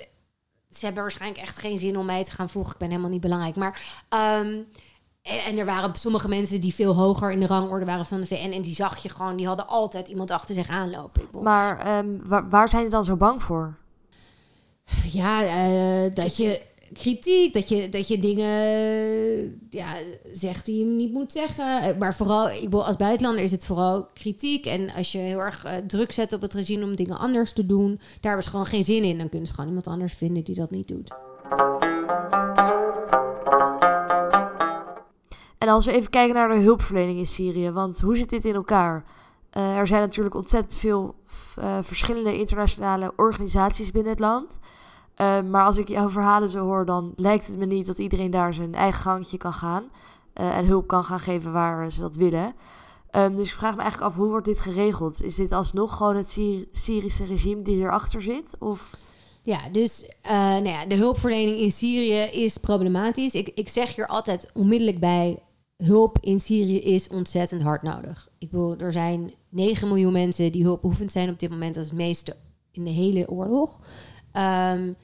ze 0.70 0.84
hebben 0.84 1.02
waarschijnlijk 1.02 1.40
echt 1.40 1.58
geen 1.58 1.78
zin 1.78 1.98
om 1.98 2.06
mij 2.06 2.24
te 2.24 2.30
gaan 2.30 2.50
voegen. 2.50 2.72
Ik 2.72 2.78
ben 2.78 2.88
helemaal 2.88 3.10
niet 3.10 3.20
belangrijk. 3.20 3.56
Maar. 3.56 3.80
Um, 4.40 4.66
en 5.46 5.58
er 5.58 5.64
waren 5.64 5.94
sommige 5.94 6.28
mensen 6.28 6.60
die 6.60 6.74
veel 6.74 6.94
hoger 6.94 7.32
in 7.32 7.40
de 7.40 7.46
rangorde 7.46 7.84
waren 7.84 8.06
van 8.06 8.20
de 8.20 8.26
VN. 8.26 8.52
En 8.52 8.62
die 8.62 8.74
zag 8.74 8.96
je 8.96 9.08
gewoon, 9.08 9.36
die 9.36 9.46
hadden 9.46 9.68
altijd 9.68 10.08
iemand 10.08 10.30
achter 10.30 10.54
zich 10.54 10.68
aanlopen. 10.68 11.22
Maar 11.42 11.98
um, 11.98 12.20
waar, 12.24 12.48
waar, 12.48 12.68
zijn 12.68 12.84
ze 12.84 12.90
dan 12.90 13.04
zo 13.04 13.16
bang 13.16 13.42
voor? 13.42 13.74
Ja, 15.12 15.42
uh, 15.44 16.14
dat 16.14 16.36
je 16.36 16.62
kritiek, 16.92 17.52
dat 17.52 17.68
je, 17.68 17.88
dat 17.88 18.08
je 18.08 18.18
dingen 18.18 18.50
ja, 19.70 19.94
zegt 20.32 20.64
die 20.64 20.78
je 20.78 20.84
niet 20.84 21.12
moet 21.12 21.32
zeggen. 21.32 21.98
Maar 21.98 22.14
vooral, 22.14 22.50
ik 22.50 22.62
bedoel, 22.62 22.86
als 22.86 22.96
buitenlander 22.96 23.44
is 23.44 23.50
het 23.50 23.66
vooral 23.66 24.08
kritiek. 24.14 24.66
En 24.66 24.92
als 24.92 25.12
je 25.12 25.18
heel 25.18 25.38
erg 25.38 25.66
uh, 25.66 25.72
druk 25.86 26.12
zet 26.12 26.32
op 26.32 26.40
het 26.40 26.52
regime 26.52 26.84
om 26.84 26.96
dingen 26.96 27.18
anders 27.18 27.52
te 27.52 27.66
doen, 27.66 27.96
daar 27.96 28.18
hebben 28.20 28.42
ze 28.42 28.50
gewoon 28.50 28.66
geen 28.66 28.84
zin 28.84 29.02
in. 29.02 29.18
Dan 29.18 29.28
kunnen 29.28 29.46
ze 29.46 29.54
gewoon 29.54 29.68
iemand 29.68 29.86
anders 29.86 30.14
vinden 30.14 30.44
die 30.44 30.54
dat 30.54 30.70
niet 30.70 30.88
doet. 30.88 31.14
En 35.58 35.68
als 35.68 35.86
we 35.86 35.92
even 35.92 36.10
kijken 36.10 36.34
naar 36.34 36.48
de 36.48 36.60
hulpverlening 36.60 37.18
in 37.18 37.26
Syrië, 37.26 37.70
want 37.70 38.00
hoe 38.00 38.16
zit 38.16 38.30
dit 38.30 38.44
in 38.44 38.54
elkaar? 38.54 39.04
Uh, 39.56 39.76
er 39.76 39.86
zijn 39.86 40.00
natuurlijk 40.00 40.34
ontzettend 40.34 40.76
veel 40.76 41.14
uh, 41.58 41.78
verschillende 41.80 42.38
internationale 42.38 43.12
organisaties 43.16 43.90
binnen 43.90 44.10
het 44.10 44.20
land. 44.20 44.58
Uh, 45.20 45.42
maar 45.42 45.64
als 45.64 45.76
ik 45.76 45.88
jouw 45.88 46.08
verhalen 46.08 46.48
zo 46.48 46.64
hoor, 46.64 46.86
dan 46.86 47.12
lijkt 47.16 47.46
het 47.46 47.58
me 47.58 47.66
niet 47.66 47.86
dat 47.86 47.98
iedereen 47.98 48.30
daar 48.30 48.54
zijn 48.54 48.74
eigen 48.74 49.00
gangetje 49.00 49.38
kan 49.38 49.52
gaan. 49.52 49.84
en 50.32 50.66
hulp 50.66 50.86
kan 50.86 51.04
gaan 51.04 51.20
geven 51.20 51.52
waar 51.52 51.92
ze 51.92 52.00
dat 52.00 52.16
willen. 52.16 52.54
Um, 53.16 53.36
dus 53.36 53.48
ik 53.48 53.54
vraag 53.54 53.76
me 53.76 53.82
eigenlijk 53.82 54.10
af, 54.10 54.18
hoe 54.18 54.28
wordt 54.28 54.46
dit 54.46 54.60
geregeld? 54.60 55.22
Is 55.22 55.34
dit 55.34 55.52
alsnog 55.52 55.96
gewoon 55.96 56.16
het 56.16 56.28
Syri 56.28 56.68
Syrische 56.72 57.24
regime 57.24 57.62
die 57.62 57.76
erachter 57.76 58.22
zit? 58.22 58.56
Of... 58.58 58.90
Ja, 59.42 59.68
dus 59.72 60.10
nou 60.28 60.68
ja, 60.68 60.86
de 60.86 60.94
hulpverlening 60.94 61.56
in 61.56 61.70
Syrië 61.70 62.20
is 62.20 62.56
problematisch. 62.56 63.34
Ik, 63.34 63.48
ik 63.54 63.68
zeg 63.68 63.94
hier 63.94 64.06
altijd 64.06 64.50
onmiddellijk 64.52 65.00
bij: 65.00 65.38
hulp 65.76 66.18
in 66.20 66.40
Syrië 66.40 66.78
is 66.78 67.08
ontzettend 67.08 67.62
hard 67.62 67.82
nodig. 67.82 68.28
Ik 68.38 68.50
bedoel, 68.50 68.76
er 68.76 68.92
zijn 68.92 69.34
9 69.48 69.88
miljoen 69.88 70.12
mensen 70.12 70.52
die 70.52 70.62
hulpbehoevend 70.62 71.12
zijn 71.12 71.30
op 71.30 71.38
dit 71.38 71.50
moment. 71.50 71.74
Het 71.74 71.92
meeste 71.92 72.36
in 72.72 72.84
de 72.84 72.90
hele 72.90 73.30
oorlog. 73.30 73.80
Um, 74.32 74.96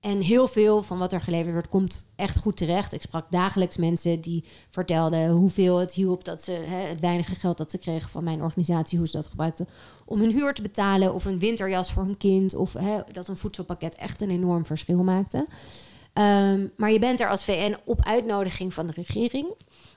en 0.00 0.20
heel 0.20 0.48
veel 0.48 0.82
van 0.82 0.98
wat 0.98 1.12
er 1.12 1.20
geleverd 1.20 1.52
wordt, 1.52 1.68
komt 1.68 2.10
echt 2.16 2.38
goed 2.38 2.56
terecht. 2.56 2.92
Ik 2.92 3.02
sprak 3.02 3.30
dagelijks 3.30 3.76
mensen 3.76 4.20
die 4.20 4.44
vertelden 4.70 5.30
hoeveel 5.30 5.78
het 5.78 5.92
hielp 5.92 6.24
dat 6.24 6.42
ze 6.42 6.52
hè, 6.52 6.76
het 6.76 7.00
weinige 7.00 7.34
geld 7.34 7.58
dat 7.58 7.70
ze 7.70 7.78
kregen 7.78 8.10
van 8.10 8.24
mijn 8.24 8.42
organisatie, 8.42 8.98
hoe 8.98 9.06
ze 9.06 9.16
dat 9.16 9.26
gebruikten 9.26 9.68
om 10.04 10.20
hun 10.20 10.30
huur 10.30 10.54
te 10.54 10.62
betalen 10.62 11.14
of 11.14 11.24
een 11.24 11.38
winterjas 11.38 11.92
voor 11.92 12.02
hun 12.02 12.16
kind. 12.16 12.54
Of 12.54 12.72
hè, 12.72 13.00
dat 13.12 13.28
een 13.28 13.36
voedselpakket 13.36 13.94
echt 13.94 14.20
een 14.20 14.30
enorm 14.30 14.66
verschil 14.66 15.02
maakte. 15.02 15.46
Um, 16.14 16.72
maar 16.76 16.90
je 16.90 16.98
bent 16.98 17.20
er 17.20 17.28
als 17.28 17.44
VN 17.44 17.76
op 17.84 18.04
uitnodiging 18.04 18.74
van 18.74 18.86
de 18.86 18.92
regering. 18.92 19.46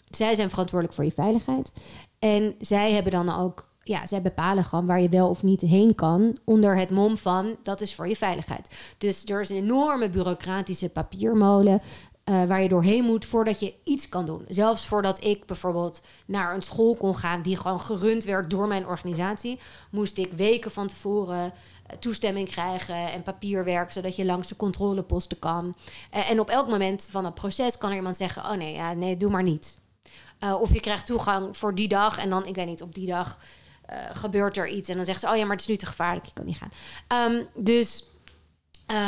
Zij 0.09 0.35
zijn 0.35 0.49
verantwoordelijk 0.49 0.95
voor 0.95 1.05
je 1.05 1.11
veiligheid. 1.11 1.71
En 2.19 2.55
zij 2.59 2.91
hebben 2.91 3.11
dan 3.11 3.39
ook, 3.39 3.72
ja, 3.83 4.07
zij 4.07 4.21
bepalen 4.21 4.63
gewoon 4.63 4.85
waar 4.85 5.01
je 5.01 5.09
wel 5.09 5.29
of 5.29 5.43
niet 5.43 5.61
heen 5.61 5.95
kan. 5.95 6.37
Onder 6.43 6.77
het 6.77 6.89
mom 6.89 7.17
van 7.17 7.55
dat 7.63 7.81
is 7.81 7.95
voor 7.95 8.07
je 8.07 8.15
veiligheid. 8.15 8.67
Dus 8.97 9.25
er 9.25 9.41
is 9.41 9.49
een 9.49 9.55
enorme 9.55 10.09
bureaucratische 10.09 10.89
papiermolen. 10.89 11.81
Uh, 12.29 12.43
waar 12.43 12.61
je 12.61 12.69
doorheen 12.69 13.03
moet 13.03 13.25
voordat 13.25 13.59
je 13.59 13.73
iets 13.83 14.09
kan 14.09 14.25
doen. 14.25 14.45
Zelfs 14.47 14.85
voordat 14.85 15.23
ik 15.23 15.45
bijvoorbeeld 15.45 16.01
naar 16.25 16.55
een 16.55 16.61
school 16.61 16.95
kon 16.95 17.17
gaan 17.17 17.41
die 17.41 17.57
gewoon 17.57 17.81
gerund 17.81 18.23
werd 18.23 18.49
door 18.49 18.67
mijn 18.67 18.87
organisatie, 18.87 19.59
moest 19.91 20.17
ik 20.17 20.33
weken 20.33 20.71
van 20.71 20.87
tevoren 20.87 21.45
uh, 21.45 21.97
toestemming 21.99 22.49
krijgen 22.49 23.11
en 23.11 23.23
papierwerk, 23.23 23.91
zodat 23.91 24.15
je 24.15 24.25
langs 24.25 24.47
de 24.47 24.55
controleposten 24.55 25.39
kan. 25.39 25.75
Uh, 26.15 26.29
en 26.29 26.39
op 26.39 26.49
elk 26.49 26.67
moment 26.67 27.07
van 27.11 27.25
het 27.25 27.33
proces 27.33 27.77
kan 27.77 27.89
er 27.89 27.95
iemand 27.95 28.17
zeggen: 28.17 28.43
Oh 28.43 28.53
nee, 28.53 28.73
ja, 28.73 28.93
nee, 28.93 29.17
doe 29.17 29.31
maar 29.31 29.43
niet. 29.43 29.79
Of 30.59 30.73
je 30.73 30.79
krijgt 30.79 31.05
toegang 31.05 31.57
voor 31.57 31.75
die 31.75 31.87
dag 31.87 32.17
en 32.17 32.29
dan, 32.29 32.45
ik 32.45 32.55
weet 32.55 32.65
niet, 32.65 32.81
op 32.81 32.95
die 32.95 33.07
dag 33.07 33.39
uh, 33.89 33.97
gebeurt 34.11 34.57
er 34.57 34.67
iets. 34.67 34.89
En 34.89 34.95
dan 34.95 35.05
zegt 35.05 35.19
ze, 35.19 35.29
oh 35.29 35.35
ja, 35.35 35.41
maar 35.41 35.51
het 35.51 35.61
is 35.61 35.67
nu 35.67 35.75
te 35.75 35.85
gevaarlijk, 35.85 36.25
je 36.25 36.33
kan 36.33 36.45
niet 36.45 36.57
gaan. 36.57 37.31
Um, 37.31 37.47
dus, 37.55 38.03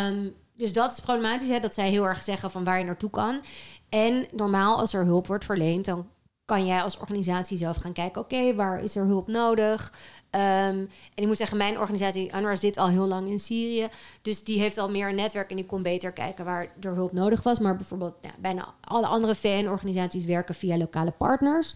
um, 0.08 0.36
dus 0.54 0.74
dat 0.74 0.92
is 0.92 1.00
problematisch, 1.00 1.48
hè, 1.48 1.60
dat 1.60 1.74
zij 1.74 1.90
heel 1.90 2.08
erg 2.08 2.22
zeggen 2.22 2.52
van 2.52 2.64
waar 2.64 2.78
je 2.78 2.86
naartoe 2.86 3.10
kan. 3.10 3.42
En 3.90 4.28
normaal, 4.32 4.80
als 4.80 4.94
er 4.94 5.06
hulp 5.06 5.28
wordt 5.28 5.46
verleend, 5.46 5.86
dan 5.86 6.10
kan 6.46 6.66
jij 6.66 6.82
als 6.82 6.98
organisatie 6.98 7.58
zelf 7.58 7.78
gaan 7.78 7.94
kijken: 7.94 8.22
oké, 8.22 8.56
waar 8.56 8.84
is 8.84 8.96
er 8.96 9.06
hulp 9.06 9.28
nodig? 9.28 9.94
Um, 10.32 10.42
en 10.42 10.90
ik 11.16 11.26
moet 11.26 11.38
zeggen, 11.38 11.58
mijn 11.58 11.80
organisatie 11.80 12.32
UNRWA 12.36 12.56
zit 12.56 12.78
al 12.78 12.88
heel 12.88 13.08
lang 13.08 13.30
in 13.30 13.40
Syrië. 13.40 13.88
Dus 14.22 14.44
die 14.44 14.60
heeft 14.60 14.78
al 14.78 14.90
meer 14.90 15.10
een 15.10 15.16
netwerk 15.16 15.50
en 15.50 15.56
die 15.56 15.66
kon 15.66 15.82
beter 15.82 16.12
kijken 16.12 16.46
waar 16.46 16.68
er 16.82 16.94
hulp 16.94 17.12
nodig 17.12 17.44
was. 17.44 17.60
Maar 17.60 17.76
bijvoorbeeld 17.76 18.16
bijna 18.40 18.74
alle 18.82 19.08
andere 19.08 19.36
VN-organisaties 19.36 20.26
werken 20.26 20.56
via 20.56 20.78
lokale 20.78 21.12
partners. 21.12 21.76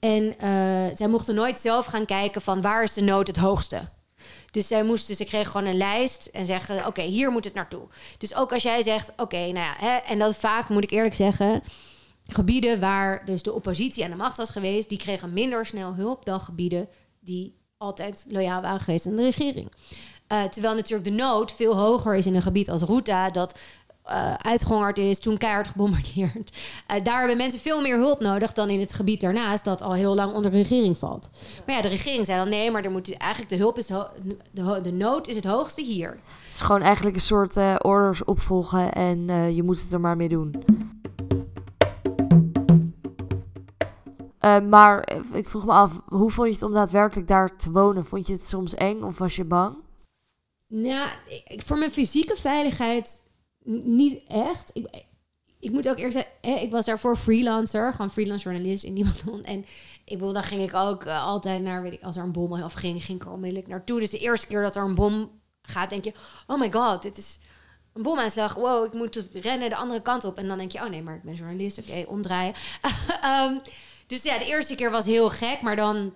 En 0.00 0.24
uh, 0.24 0.96
zij 0.96 1.08
mochten 1.08 1.34
nooit 1.34 1.60
zelf 1.60 1.86
gaan 1.86 2.06
kijken 2.06 2.40
van 2.40 2.60
waar 2.60 2.82
is 2.82 2.92
de 2.92 3.00
nood 3.00 3.26
het 3.26 3.36
hoogste. 3.36 3.88
Dus 4.50 4.66
zij 4.66 4.82
moesten, 4.82 5.14
ze 5.14 5.24
kregen 5.24 5.50
gewoon 5.50 5.66
een 5.66 5.76
lijst 5.76 6.26
en 6.26 6.46
zeggen: 6.46 6.86
Oké, 6.86 7.02
hier 7.02 7.30
moet 7.30 7.44
het 7.44 7.54
naartoe. 7.54 7.86
Dus 8.18 8.34
ook 8.34 8.52
als 8.52 8.62
jij 8.62 8.82
zegt: 8.82 9.12
Oké, 9.16 9.36
nou 9.36 9.54
ja, 9.54 9.74
hè, 9.78 9.96
en 9.96 10.18
dat 10.18 10.36
vaak 10.36 10.68
moet 10.68 10.84
ik 10.84 10.90
eerlijk 10.90 11.14
zeggen 11.14 11.62
gebieden 12.32 12.80
waar 12.80 13.24
dus 13.24 13.42
de 13.42 13.52
oppositie 13.52 14.04
aan 14.04 14.10
de 14.10 14.16
macht 14.16 14.36
was 14.36 14.50
geweest, 14.50 14.88
die 14.88 14.98
kregen 14.98 15.32
minder 15.32 15.66
snel 15.66 15.94
hulp 15.94 16.24
dan 16.24 16.40
gebieden 16.40 16.88
die 17.20 17.56
altijd 17.76 18.24
loyaal 18.28 18.62
waren 18.62 18.80
geweest 18.80 19.06
aan 19.06 19.16
de 19.16 19.22
regering. 19.22 19.72
Uh, 20.32 20.44
terwijl 20.44 20.74
natuurlijk 20.74 21.08
de 21.08 21.14
nood 21.14 21.52
veel 21.52 21.76
hoger 21.76 22.16
is 22.16 22.26
in 22.26 22.34
een 22.34 22.42
gebied 22.42 22.70
als 22.70 22.82
Ruta, 22.82 23.30
dat 23.30 23.58
uh, 24.10 24.34
uitgehongerd 24.34 24.98
is, 24.98 25.20
toen 25.20 25.38
keihard 25.38 25.68
gebombardeerd. 25.68 26.56
Uh, 26.96 27.04
daar 27.04 27.18
hebben 27.18 27.36
mensen 27.36 27.60
veel 27.60 27.80
meer 27.80 27.96
hulp 27.96 28.20
nodig 28.20 28.52
dan 28.52 28.68
in 28.68 28.80
het 28.80 28.94
gebied 28.94 29.20
daarnaast, 29.20 29.64
dat 29.64 29.82
al 29.82 29.92
heel 29.92 30.14
lang 30.14 30.32
onder 30.32 30.50
de 30.50 30.56
regering 30.56 30.98
valt. 30.98 31.30
Maar 31.66 31.74
ja, 31.74 31.82
de 31.82 31.88
regering 31.88 32.26
zei 32.26 32.38
dan 32.38 32.48
nee, 32.48 32.70
maar 32.70 32.84
er 32.84 32.90
moet 32.90 33.16
eigenlijk 33.16 33.50
de 33.50 33.56
hulp 33.56 33.78
is 33.78 33.86
de, 33.86 34.06
de, 34.52 34.80
de 34.82 34.92
nood 34.92 35.28
is 35.28 35.36
het 35.36 35.44
hoogste 35.44 35.82
hier. 35.82 36.10
Het 36.10 36.54
is 36.54 36.60
gewoon 36.60 36.82
eigenlijk 36.82 37.16
een 37.16 37.22
soort 37.22 37.56
uh, 37.56 37.74
orders 37.78 38.24
opvolgen 38.24 38.92
en 38.92 39.54
je 39.54 39.62
moet 39.62 39.82
het 39.82 39.92
er 39.92 40.00
maar 40.00 40.16
mee 40.16 40.28
doen. 40.28 40.64
Maar 44.68 45.08
ik 45.32 45.48
vroeg 45.48 45.64
me 45.64 45.72
af, 45.72 46.00
hoe 46.06 46.30
vond 46.30 46.48
je 46.48 46.54
het 46.54 46.62
om 46.62 46.72
daadwerkelijk 46.72 47.28
daar 47.28 47.56
te 47.56 47.70
wonen? 47.70 48.06
Vond 48.06 48.26
je 48.26 48.32
het 48.32 48.48
soms 48.48 48.74
eng 48.74 49.02
of 49.02 49.18
was 49.18 49.36
je 49.36 49.44
bang? 49.44 49.76
Nou, 50.66 51.08
voor 51.46 51.78
mijn 51.78 51.90
fysieke 51.90 52.36
veiligheid 52.36 53.22
niet 53.68 54.20
echt. 54.28 54.70
Ik, 54.72 55.04
ik 55.60 55.70
moet 55.70 55.88
ook 55.88 55.98
eerst 55.98 56.16
zeggen, 56.16 56.62
ik 56.62 56.70
was 56.70 56.84
daarvoor 56.84 57.16
freelancer, 57.16 57.92
gewoon 57.92 58.10
freelance 58.10 58.48
journalist 58.48 58.84
in 58.84 58.92
Libanon. 58.92 59.44
En 59.54 59.66
ik 60.04 60.18
bedoel, 60.18 60.32
dan 60.32 60.42
ging 60.42 60.62
ik 60.62 60.74
ook 60.74 61.04
uh, 61.04 61.24
altijd 61.26 61.62
naar, 61.62 61.82
weet 61.82 61.92
ik, 61.92 62.02
als 62.02 62.16
er 62.16 62.22
een 62.22 62.32
bom 62.32 62.52
afging, 62.52 63.04
ging 63.04 63.20
ik 63.20 63.26
er 63.26 63.32
onmiddellijk 63.32 63.68
naartoe. 63.68 64.00
Dus 64.00 64.10
de 64.10 64.18
eerste 64.18 64.46
keer 64.46 64.62
dat 64.62 64.76
er 64.76 64.82
een 64.82 64.94
bom 64.94 65.40
gaat, 65.62 65.90
denk 65.90 66.04
je, 66.04 66.12
oh 66.46 66.58
my 66.58 66.72
god, 66.72 67.02
dit 67.02 67.18
is 67.18 67.38
een 67.92 68.02
bomaanslag. 68.02 68.54
Wow, 68.54 68.84
ik 68.84 68.92
moet 68.92 69.28
rennen 69.32 69.70
de 69.70 69.76
andere 69.76 70.02
kant 70.02 70.24
op. 70.24 70.38
En 70.38 70.48
dan 70.48 70.58
denk 70.58 70.72
je, 70.72 70.78
oh 70.78 70.88
nee, 70.88 71.02
maar 71.02 71.14
ik 71.14 71.22
ben 71.22 71.34
journalist, 71.34 71.78
oké, 71.78 72.04
omdraaien. 72.06 72.54
um, 73.24 73.60
dus 74.06 74.22
ja, 74.22 74.38
de 74.38 74.46
eerste 74.46 74.74
keer 74.74 74.90
was 74.90 75.04
heel 75.04 75.30
gek, 75.30 75.60
maar 75.60 75.76
dan 75.76 76.12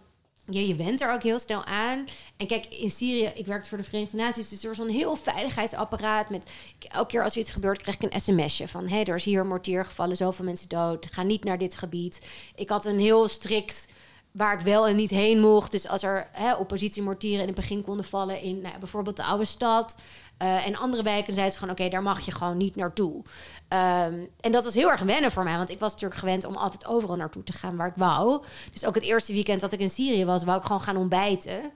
je, 0.46 0.66
je 0.66 0.74
went 0.74 1.00
er 1.00 1.12
ook 1.12 1.22
heel 1.22 1.38
snel 1.38 1.64
aan. 1.64 2.04
En 2.36 2.46
kijk, 2.46 2.66
in 2.66 2.90
Syrië, 2.90 3.32
ik 3.34 3.46
werkte 3.46 3.68
voor 3.68 3.78
de 3.78 3.84
Verenigde 3.84 4.16
Naties, 4.16 4.48
dus 4.48 4.62
er 4.62 4.68
was 4.68 4.78
een 4.78 4.90
heel 4.90 5.16
veiligheidsapparaat. 5.16 6.30
Met, 6.30 6.50
elke 6.88 7.10
keer 7.10 7.22
als 7.22 7.34
er 7.34 7.40
iets 7.40 7.50
gebeurt, 7.50 7.82
krijg 7.82 8.00
ik 8.00 8.12
een 8.12 8.20
sms'je 8.20 8.68
van... 8.68 8.88
hé, 8.88 8.94
hey, 8.94 9.04
er 9.04 9.14
is 9.14 9.24
hier 9.24 9.40
een 9.40 9.48
mortier 9.48 9.84
gevallen, 9.84 10.16
zoveel 10.16 10.44
mensen 10.44 10.68
dood, 10.68 11.08
ga 11.10 11.22
niet 11.22 11.44
naar 11.44 11.58
dit 11.58 11.76
gebied. 11.76 12.20
Ik 12.54 12.68
had 12.68 12.86
een 12.86 12.98
heel 12.98 13.28
strikt 13.28 13.86
waar 14.32 14.58
ik 14.58 14.64
wel 14.64 14.86
en 14.86 14.96
niet 14.96 15.10
heen 15.10 15.40
mocht. 15.40 15.70
Dus 15.70 15.88
als 15.88 16.02
er 16.02 16.28
hè, 16.32 16.54
oppositiemortieren 16.54 17.40
in 17.40 17.46
het 17.46 17.56
begin 17.56 17.82
konden 17.82 18.04
vallen 18.04 18.40
in 18.40 18.60
nou, 18.60 18.78
bijvoorbeeld 18.78 19.16
de 19.16 19.24
oude 19.24 19.44
stad 19.44 19.96
uh, 20.42 20.66
en 20.66 20.76
andere 20.76 21.02
wijken, 21.02 21.32
zeiden 21.34 21.52
ze 21.52 21.58
gewoon: 21.58 21.74
oké, 21.74 21.88
daar 21.88 22.02
mag 22.02 22.20
je 22.20 22.32
gewoon 22.32 22.56
niet 22.56 22.76
naartoe. 22.76 23.14
Um, 23.14 24.28
en 24.40 24.52
dat 24.52 24.64
was 24.64 24.74
heel 24.74 24.90
erg 24.90 25.00
wennen 25.00 25.30
voor 25.30 25.44
mij, 25.44 25.56
want 25.56 25.70
ik 25.70 25.80
was 25.80 25.92
natuurlijk 25.92 26.20
gewend 26.20 26.44
om 26.44 26.56
altijd 26.56 26.86
overal 26.86 27.16
naartoe 27.16 27.42
te 27.42 27.52
gaan 27.52 27.76
waar 27.76 27.88
ik 27.88 27.96
wou. 27.96 28.44
Dus 28.72 28.84
ook 28.84 28.94
het 28.94 29.04
eerste 29.04 29.32
weekend 29.32 29.60
dat 29.60 29.72
ik 29.72 29.80
in 29.80 29.90
Syrië 29.90 30.24
was, 30.24 30.44
wou 30.44 30.58
ik 30.58 30.64
gewoon 30.64 30.82
gaan 30.82 30.96
ontbijten. 30.96 31.72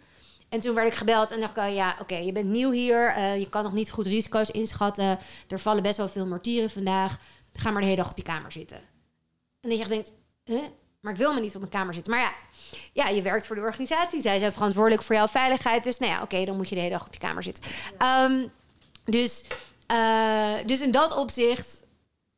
En 0.49 0.61
toen 0.61 0.75
werd 0.75 0.89
ik 0.89 0.95
gebeld 0.95 1.31
en 1.31 1.41
dacht 1.41 1.57
ik, 1.57 1.69
ja, 1.69 1.97
oké, 2.01 2.17
je 2.17 2.33
bent 2.33 2.49
nieuw 2.49 2.71
hier. 2.71 3.17
Uh, 3.17 3.39
je 3.39 3.49
kan 3.49 3.63
nog 3.63 3.73
niet 3.73 3.91
goed 3.91 4.07
risico's 4.07 4.51
inschatten. 4.51 5.19
Er 5.49 5.61
vallen 5.61 5.83
best 5.83 5.97
wel 5.97 6.09
veel 6.09 6.27
mortieren 6.27 6.71
vandaag. 6.71 7.19
Ga 7.53 7.71
maar 7.71 7.81
de 7.81 7.87
hele 7.87 8.01
dag 8.01 8.11
op 8.11 8.17
je 8.17 8.23
kamer 8.23 8.53
zitten. 8.53 8.81
En 9.61 9.71
dat 9.71 9.79
je 9.79 9.89
denkt? 9.89 10.13
Maar 11.07 11.15
ik 11.15 11.21
wil 11.21 11.35
me 11.35 11.41
niet 11.41 11.55
op 11.55 11.61
mijn 11.61 11.73
kamer 11.73 11.95
zitten. 11.95 12.13
Maar 12.13 12.21
ja, 12.21 12.33
ja, 12.93 13.09
je 13.09 13.23
werkt 13.23 13.47
voor 13.47 13.57
de 13.57 13.63
organisatie. 13.63 14.21
Zij 14.21 14.39
zijn 14.39 14.53
verantwoordelijk 14.53 15.03
voor 15.03 15.15
jouw 15.15 15.29
veiligheid. 15.29 15.85
Dus 15.85 15.99
nou 15.99 16.13
ja, 16.13 16.23
oké, 16.23 16.45
dan 16.45 16.57
moet 16.57 16.69
je 16.69 16.75
de 16.75 16.81
hele 16.81 16.93
dag 16.93 17.07
op 17.07 17.13
je 17.13 17.21
kamer 17.21 17.43
zitten. 17.43 17.65
Um, 18.03 18.51
dus, 19.05 19.45
uh, 19.93 20.55
dus 20.67 20.81
in 20.81 20.91
dat 20.91 21.17
opzicht 21.17 21.67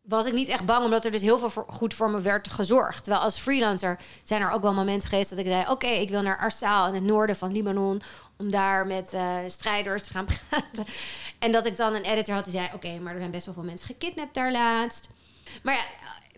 was 0.03 0.27
ik 0.27 0.33
niet 0.33 0.49
echt 0.49 0.65
bang, 0.65 0.85
omdat 0.85 1.05
er 1.05 1.11
dus 1.11 1.23
heel 1.23 1.39
veel 1.39 1.51
voor, 1.51 1.65
goed 1.69 1.95
voor 1.95 2.11
me 2.11 2.21
werd 2.21 2.51
gezorgd. 2.51 3.05
Terwijl 3.05 3.25
als 3.25 3.39
freelancer 3.39 3.99
zijn 4.25 4.43
er 4.43 4.51
ook 4.51 4.63
wel 4.63 4.75
momenten 4.75 5.09
geweest 5.09 5.31
dat 5.31 5.39
ik 5.39 5.47
zei: 5.47 5.65
Oké, 5.69 5.87
ik 5.87 6.11
wil 6.11 6.23
naar 6.23 6.39
Arsaal 6.39 6.89
in 6.89 6.95
het 6.95 7.03
noorden 7.03 7.37
van 7.37 7.53
Libanon. 7.53 8.03
om 8.37 8.51
daar 8.51 8.87
met 8.87 9.15
uh, 9.15 9.37
strijders 9.47 10.03
te 10.03 10.11
gaan 10.11 10.27
praten. 10.49 10.87
En 11.39 11.53
dat 11.53 11.67
ik 11.67 11.77
dan 11.77 11.95
een 11.95 12.05
editor 12.05 12.35
had 12.35 12.45
die 12.45 12.53
zei: 12.53 12.69
Oké, 12.75 12.99
maar 12.99 13.13
er 13.13 13.19
zijn 13.19 13.31
best 13.31 13.47
wel 13.47 13.55
veel 13.55 13.65
mensen 13.65 13.87
gekidnapt 13.87 14.35
daar 14.35 14.53
laatst. 14.53 15.11
Maar 15.63 15.75
ja, 15.75 15.83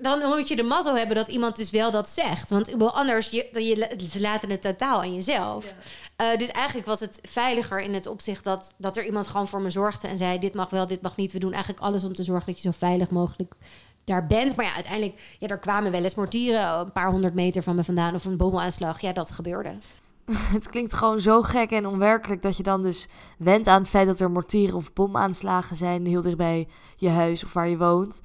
dan 0.02 0.28
moet 0.28 0.48
je 0.48 0.56
de 0.56 0.62
mazzel 0.62 0.96
hebben 0.96 1.16
dat 1.16 1.28
iemand 1.28 1.56
dus 1.56 1.70
wel 1.70 1.90
dat 1.90 2.08
zegt. 2.08 2.50
Want 2.50 2.92
anders, 2.94 3.28
je, 3.28 3.48
je, 3.52 4.08
ze 4.10 4.20
laten 4.20 4.50
het 4.50 4.62
totaal 4.62 5.00
aan 5.00 5.14
jezelf. 5.14 5.74
Uh, 6.20 6.36
dus 6.36 6.48
eigenlijk 6.48 6.86
was 6.86 7.00
het 7.00 7.18
veiliger 7.22 7.80
in 7.80 7.94
het 7.94 8.06
opzicht 8.06 8.44
dat, 8.44 8.74
dat 8.76 8.96
er 8.96 9.06
iemand 9.06 9.26
gewoon 9.26 9.48
voor 9.48 9.60
me 9.60 9.70
zorgde 9.70 10.08
en 10.08 10.18
zei: 10.18 10.38
Dit 10.38 10.54
mag 10.54 10.70
wel, 10.70 10.86
dit 10.86 11.02
mag 11.02 11.16
niet. 11.16 11.32
We 11.32 11.38
doen 11.38 11.52
eigenlijk 11.52 11.82
alles 11.82 12.04
om 12.04 12.14
te 12.14 12.24
zorgen 12.24 12.46
dat 12.46 12.62
je 12.62 12.70
zo 12.72 12.78
veilig 12.78 13.10
mogelijk 13.10 13.54
daar 14.04 14.26
bent. 14.26 14.56
Maar 14.56 14.64
ja, 14.64 14.74
uiteindelijk, 14.74 15.36
ja, 15.38 15.48
er 15.48 15.58
kwamen 15.58 15.90
wel 15.90 16.04
eens 16.04 16.14
mortieren 16.14 16.78
een 16.78 16.92
paar 16.92 17.10
honderd 17.10 17.34
meter 17.34 17.62
van 17.62 17.76
me 17.76 17.84
vandaan 17.84 18.14
of 18.14 18.24
een 18.24 18.36
bomaanslag. 18.36 19.00
Ja, 19.00 19.12
dat 19.12 19.30
gebeurde. 19.30 19.72
Het 20.56 20.68
klinkt 20.68 20.94
gewoon 20.94 21.20
zo 21.20 21.42
gek 21.42 21.70
en 21.70 21.86
onwerkelijk 21.86 22.42
dat 22.42 22.56
je 22.56 22.62
dan 22.62 22.82
dus 22.82 23.08
went 23.38 23.66
aan 23.66 23.80
het 23.80 23.90
feit 23.90 24.06
dat 24.06 24.20
er 24.20 24.30
mortieren 24.30 24.76
of 24.76 24.92
bomaanslagen 24.92 25.76
zijn 25.76 26.06
heel 26.06 26.22
dichtbij 26.22 26.68
je 26.96 27.08
huis 27.08 27.44
of 27.44 27.52
waar 27.52 27.68
je 27.68 27.76
woont. 27.76 28.20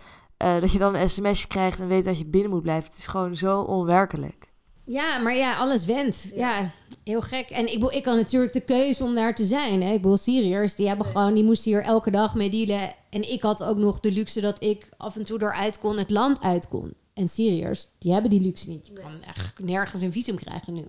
Uh, 0.45 0.61
dat 0.61 0.71
je 0.71 0.77
dan 0.77 0.95
een 0.95 1.09
sms'je 1.09 1.47
krijgt 1.47 1.79
en 1.79 1.87
weet 1.87 2.03
dat 2.03 2.17
je 2.17 2.25
binnen 2.25 2.51
moet 2.51 2.61
blijven. 2.61 2.89
Het 2.89 2.97
is 2.97 3.07
gewoon 3.07 3.35
zo 3.35 3.61
onwerkelijk. 3.61 4.53
Ja, 4.85 5.17
maar 5.17 5.35
ja, 5.35 5.57
alles 5.57 5.85
went. 5.85 6.31
Ja, 6.35 6.71
heel 7.03 7.21
gek. 7.21 7.49
En 7.49 7.73
ik, 7.73 7.83
ik 7.83 8.05
had 8.05 8.15
natuurlijk 8.15 8.53
de 8.53 8.61
keuze 8.61 9.03
om 9.03 9.15
daar 9.15 9.35
te 9.35 9.45
zijn. 9.45 9.83
Hè. 9.83 9.93
Ik 9.93 10.01
bedoel, 10.01 10.17
Syriërs, 10.17 10.75
die 10.75 10.87
hebben 10.87 11.05
gewoon, 11.05 11.33
die 11.33 11.43
moesten 11.43 11.71
hier 11.71 11.81
elke 11.81 12.11
dag 12.11 12.35
mee 12.35 12.49
dealen. 12.49 12.95
En 13.09 13.31
ik 13.31 13.41
had 13.41 13.63
ook 13.63 13.77
nog 13.77 13.99
de 13.99 14.11
luxe 14.11 14.41
dat 14.41 14.63
ik 14.63 14.89
af 14.97 15.15
en 15.15 15.25
toe 15.25 15.41
eruit 15.41 15.79
kon, 15.79 15.97
het 15.97 16.09
land 16.09 16.41
uit 16.41 16.67
kon. 16.67 16.93
En 17.13 17.27
Syriërs, 17.27 17.87
die 17.97 18.13
hebben 18.13 18.29
die 18.29 18.41
luxe 18.41 18.69
niet. 18.69 18.87
Je 18.87 18.93
kan 18.93 19.23
echt 19.27 19.59
nergens 19.59 20.01
een 20.01 20.11
visum 20.11 20.35
krijgen 20.35 20.73
nu. 20.73 20.87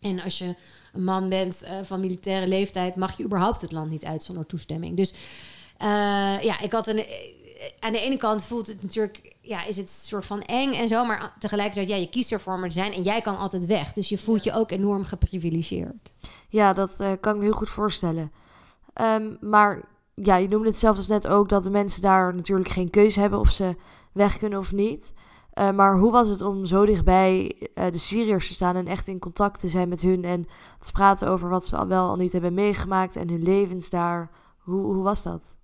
En 0.00 0.20
als 0.20 0.38
je 0.38 0.54
een 0.92 1.04
man 1.04 1.28
bent 1.28 1.58
uh, 1.62 1.70
van 1.82 2.00
militaire 2.00 2.46
leeftijd, 2.46 2.96
mag 2.96 3.16
je 3.16 3.24
überhaupt 3.24 3.60
het 3.60 3.72
land 3.72 3.90
niet 3.90 4.04
uit 4.04 4.22
zonder 4.22 4.46
toestemming. 4.46 4.96
Dus 4.96 5.12
uh, 5.82 6.42
ja, 6.42 6.60
ik 6.60 6.72
had 6.72 6.86
een 6.86 7.04
aan 7.78 7.92
de 7.92 8.00
ene 8.00 8.16
kant 8.16 8.46
voelt 8.46 8.66
het 8.66 8.82
natuurlijk, 8.82 9.36
ja, 9.40 9.64
is 9.64 9.76
het 9.76 9.90
soort 9.90 10.26
van 10.26 10.42
eng 10.42 10.72
en 10.72 10.88
zo, 10.88 11.04
maar 11.04 11.32
tegelijkertijd, 11.38 11.88
ja, 11.88 11.96
je 11.96 12.08
kiest 12.08 12.32
ervoor 12.32 12.54
om 12.54 12.62
er 12.62 12.68
te 12.68 12.74
zijn 12.74 12.92
en 12.92 13.02
jij 13.02 13.20
kan 13.20 13.38
altijd 13.38 13.66
weg. 13.66 13.92
Dus 13.92 14.08
je 14.08 14.18
voelt 14.18 14.44
je 14.44 14.52
ook 14.52 14.70
enorm 14.70 15.04
geprivilegeerd. 15.04 16.12
Ja, 16.48 16.72
dat 16.72 17.00
uh, 17.00 17.12
kan 17.20 17.32
ik 17.32 17.38
me 17.38 17.44
heel 17.44 17.52
goed 17.52 17.70
voorstellen. 17.70 18.32
Um, 19.00 19.38
maar 19.40 19.84
ja, 20.14 20.36
je 20.36 20.48
noemde 20.48 20.68
het 20.68 20.78
zelf 20.78 20.96
dus 20.96 21.06
net 21.06 21.26
ook 21.26 21.48
dat 21.48 21.64
de 21.64 21.70
mensen 21.70 22.02
daar 22.02 22.34
natuurlijk 22.34 22.68
geen 22.68 22.90
keuze 22.90 23.20
hebben 23.20 23.38
of 23.38 23.50
ze 23.50 23.76
weg 24.12 24.38
kunnen 24.38 24.58
of 24.58 24.72
niet. 24.72 25.12
Uh, 25.54 25.70
maar 25.70 25.98
hoe 25.98 26.12
was 26.12 26.28
het 26.28 26.40
om 26.40 26.66
zo 26.66 26.84
dichtbij 26.86 27.56
uh, 27.74 27.84
de 27.90 27.98
Syriërs 27.98 28.46
te 28.46 28.52
staan 28.52 28.76
en 28.76 28.86
echt 28.86 29.08
in 29.08 29.18
contact 29.18 29.60
te 29.60 29.68
zijn 29.68 29.88
met 29.88 30.00
hun 30.00 30.24
en 30.24 30.46
te 30.80 30.92
praten 30.92 31.28
over 31.28 31.48
wat 31.48 31.66
ze 31.66 31.76
al 31.76 31.86
wel 31.86 32.08
al 32.08 32.16
niet 32.16 32.32
hebben 32.32 32.54
meegemaakt 32.54 33.16
en 33.16 33.28
hun 33.28 33.42
levens 33.42 33.90
daar? 33.90 34.30
Hoe, 34.58 34.84
hoe 34.84 35.02
was 35.02 35.22
dat? 35.22 35.57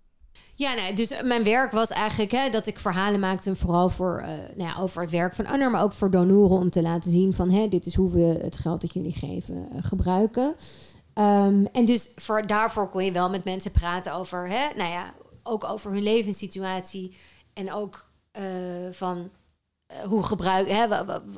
Ja, 0.57 0.75
nee, 0.75 0.93
dus 0.93 1.23
mijn 1.23 1.45
werk 1.45 1.73
was 1.73 1.89
eigenlijk 1.89 2.33
hè, 2.33 2.51
dat 2.51 2.67
ik 2.67 2.79
verhalen 2.79 3.21
maakte, 3.21 3.57
vooral 3.57 3.89
voor, 3.89 4.21
uh, 4.21 4.27
nou 4.57 4.71
ja, 4.71 4.81
over 4.81 5.03
het 5.03 5.11
werk 5.11 5.35
van 5.35 5.47
Anner, 5.47 5.71
maar 5.71 5.83
ook 5.83 5.93
voor 5.93 6.11
donoren 6.11 6.59
om 6.59 6.71
te 6.71 6.83
laten 6.83 7.11
zien 7.11 7.33
van 7.33 7.51
hè, 7.51 7.69
dit 7.69 7.87
is 7.87 7.95
hoe 7.95 8.11
we 8.11 8.39
het 8.43 8.57
geld 8.57 8.81
dat 8.81 8.95
jullie 8.95 9.13
geven 9.13 9.69
uh, 9.73 9.79
gebruiken. 9.83 10.55
Um, 11.15 11.67
en 11.67 11.85
dus 11.85 12.13
voor, 12.17 12.47
daarvoor 12.47 12.89
kon 12.89 13.05
je 13.05 13.13
wel 13.13 13.31
met 13.31 13.45
mensen 13.45 13.71
praten 13.71 14.15
over, 14.15 14.49
hè, 14.49 14.77
nou 14.77 14.91
ja, 14.91 15.15
ook 15.43 15.65
over 15.65 15.93
hun 15.93 16.03
levenssituatie 16.03 17.17
en 17.53 17.73
ook 17.73 18.07
uh, 18.39 18.43
van 18.93 19.19
eh, 19.19 19.25
hoe 20.07 20.23
gebruik, 20.23 20.69
hè, 20.69 20.87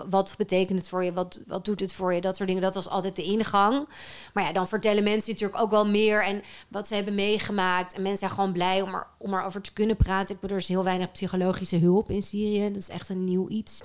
wat 0.08 0.34
betekent 0.38 0.78
het 0.78 0.88
voor 0.88 1.04
je, 1.04 1.12
wat, 1.12 1.40
wat 1.46 1.64
doet 1.64 1.80
het 1.80 1.92
voor 1.92 2.14
je, 2.14 2.20
dat 2.20 2.36
soort 2.36 2.48
dingen. 2.48 2.64
Dat 2.64 2.74
was 2.74 2.88
altijd 2.88 3.16
de 3.16 3.22
ingang. 3.22 3.88
Maar 4.34 4.44
ja, 4.44 4.52
dan 4.52 4.68
vertellen 4.68 5.02
mensen 5.02 5.32
natuurlijk 5.32 5.62
ook 5.62 5.70
wel 5.70 5.86
meer 5.86 6.24
en 6.24 6.42
wat 6.68 6.88
ze 6.88 6.94
hebben 6.94 7.14
meegemaakt. 7.14 7.94
En 7.94 8.02
mensen 8.02 8.18
zijn 8.18 8.30
gewoon 8.30 8.52
blij 8.52 8.82
om, 8.82 8.94
er, 8.94 9.06
om 9.18 9.34
erover 9.34 9.60
te 9.60 9.72
kunnen 9.72 9.96
praten. 9.96 10.34
Ik 10.34 10.40
bedoel, 10.40 10.56
er 10.56 10.62
is 10.62 10.68
heel 10.68 10.84
weinig 10.84 11.12
psychologische 11.12 11.78
hulp 11.78 12.10
in 12.10 12.22
Syrië. 12.22 12.68
Dat 12.68 12.82
is 12.82 12.88
echt 12.88 13.08
een 13.08 13.24
nieuw 13.24 13.48
iets. 13.48 13.82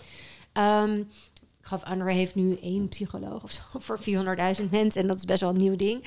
Um, 0.53 1.09
ik 1.61 1.67
gaf 1.67 1.83
heeft 2.03 2.35
nu 2.35 2.57
één 2.61 2.89
psycholoog 2.89 3.43
of 3.43 3.51
zo 3.51 3.61
voor 3.85 3.99
400.000 3.99 4.69
mensen. 4.69 5.01
En 5.01 5.07
dat 5.07 5.17
is 5.17 5.25
best 5.25 5.41
wel 5.41 5.49
een 5.49 5.57
nieuw 5.57 5.75
ding. 5.75 6.03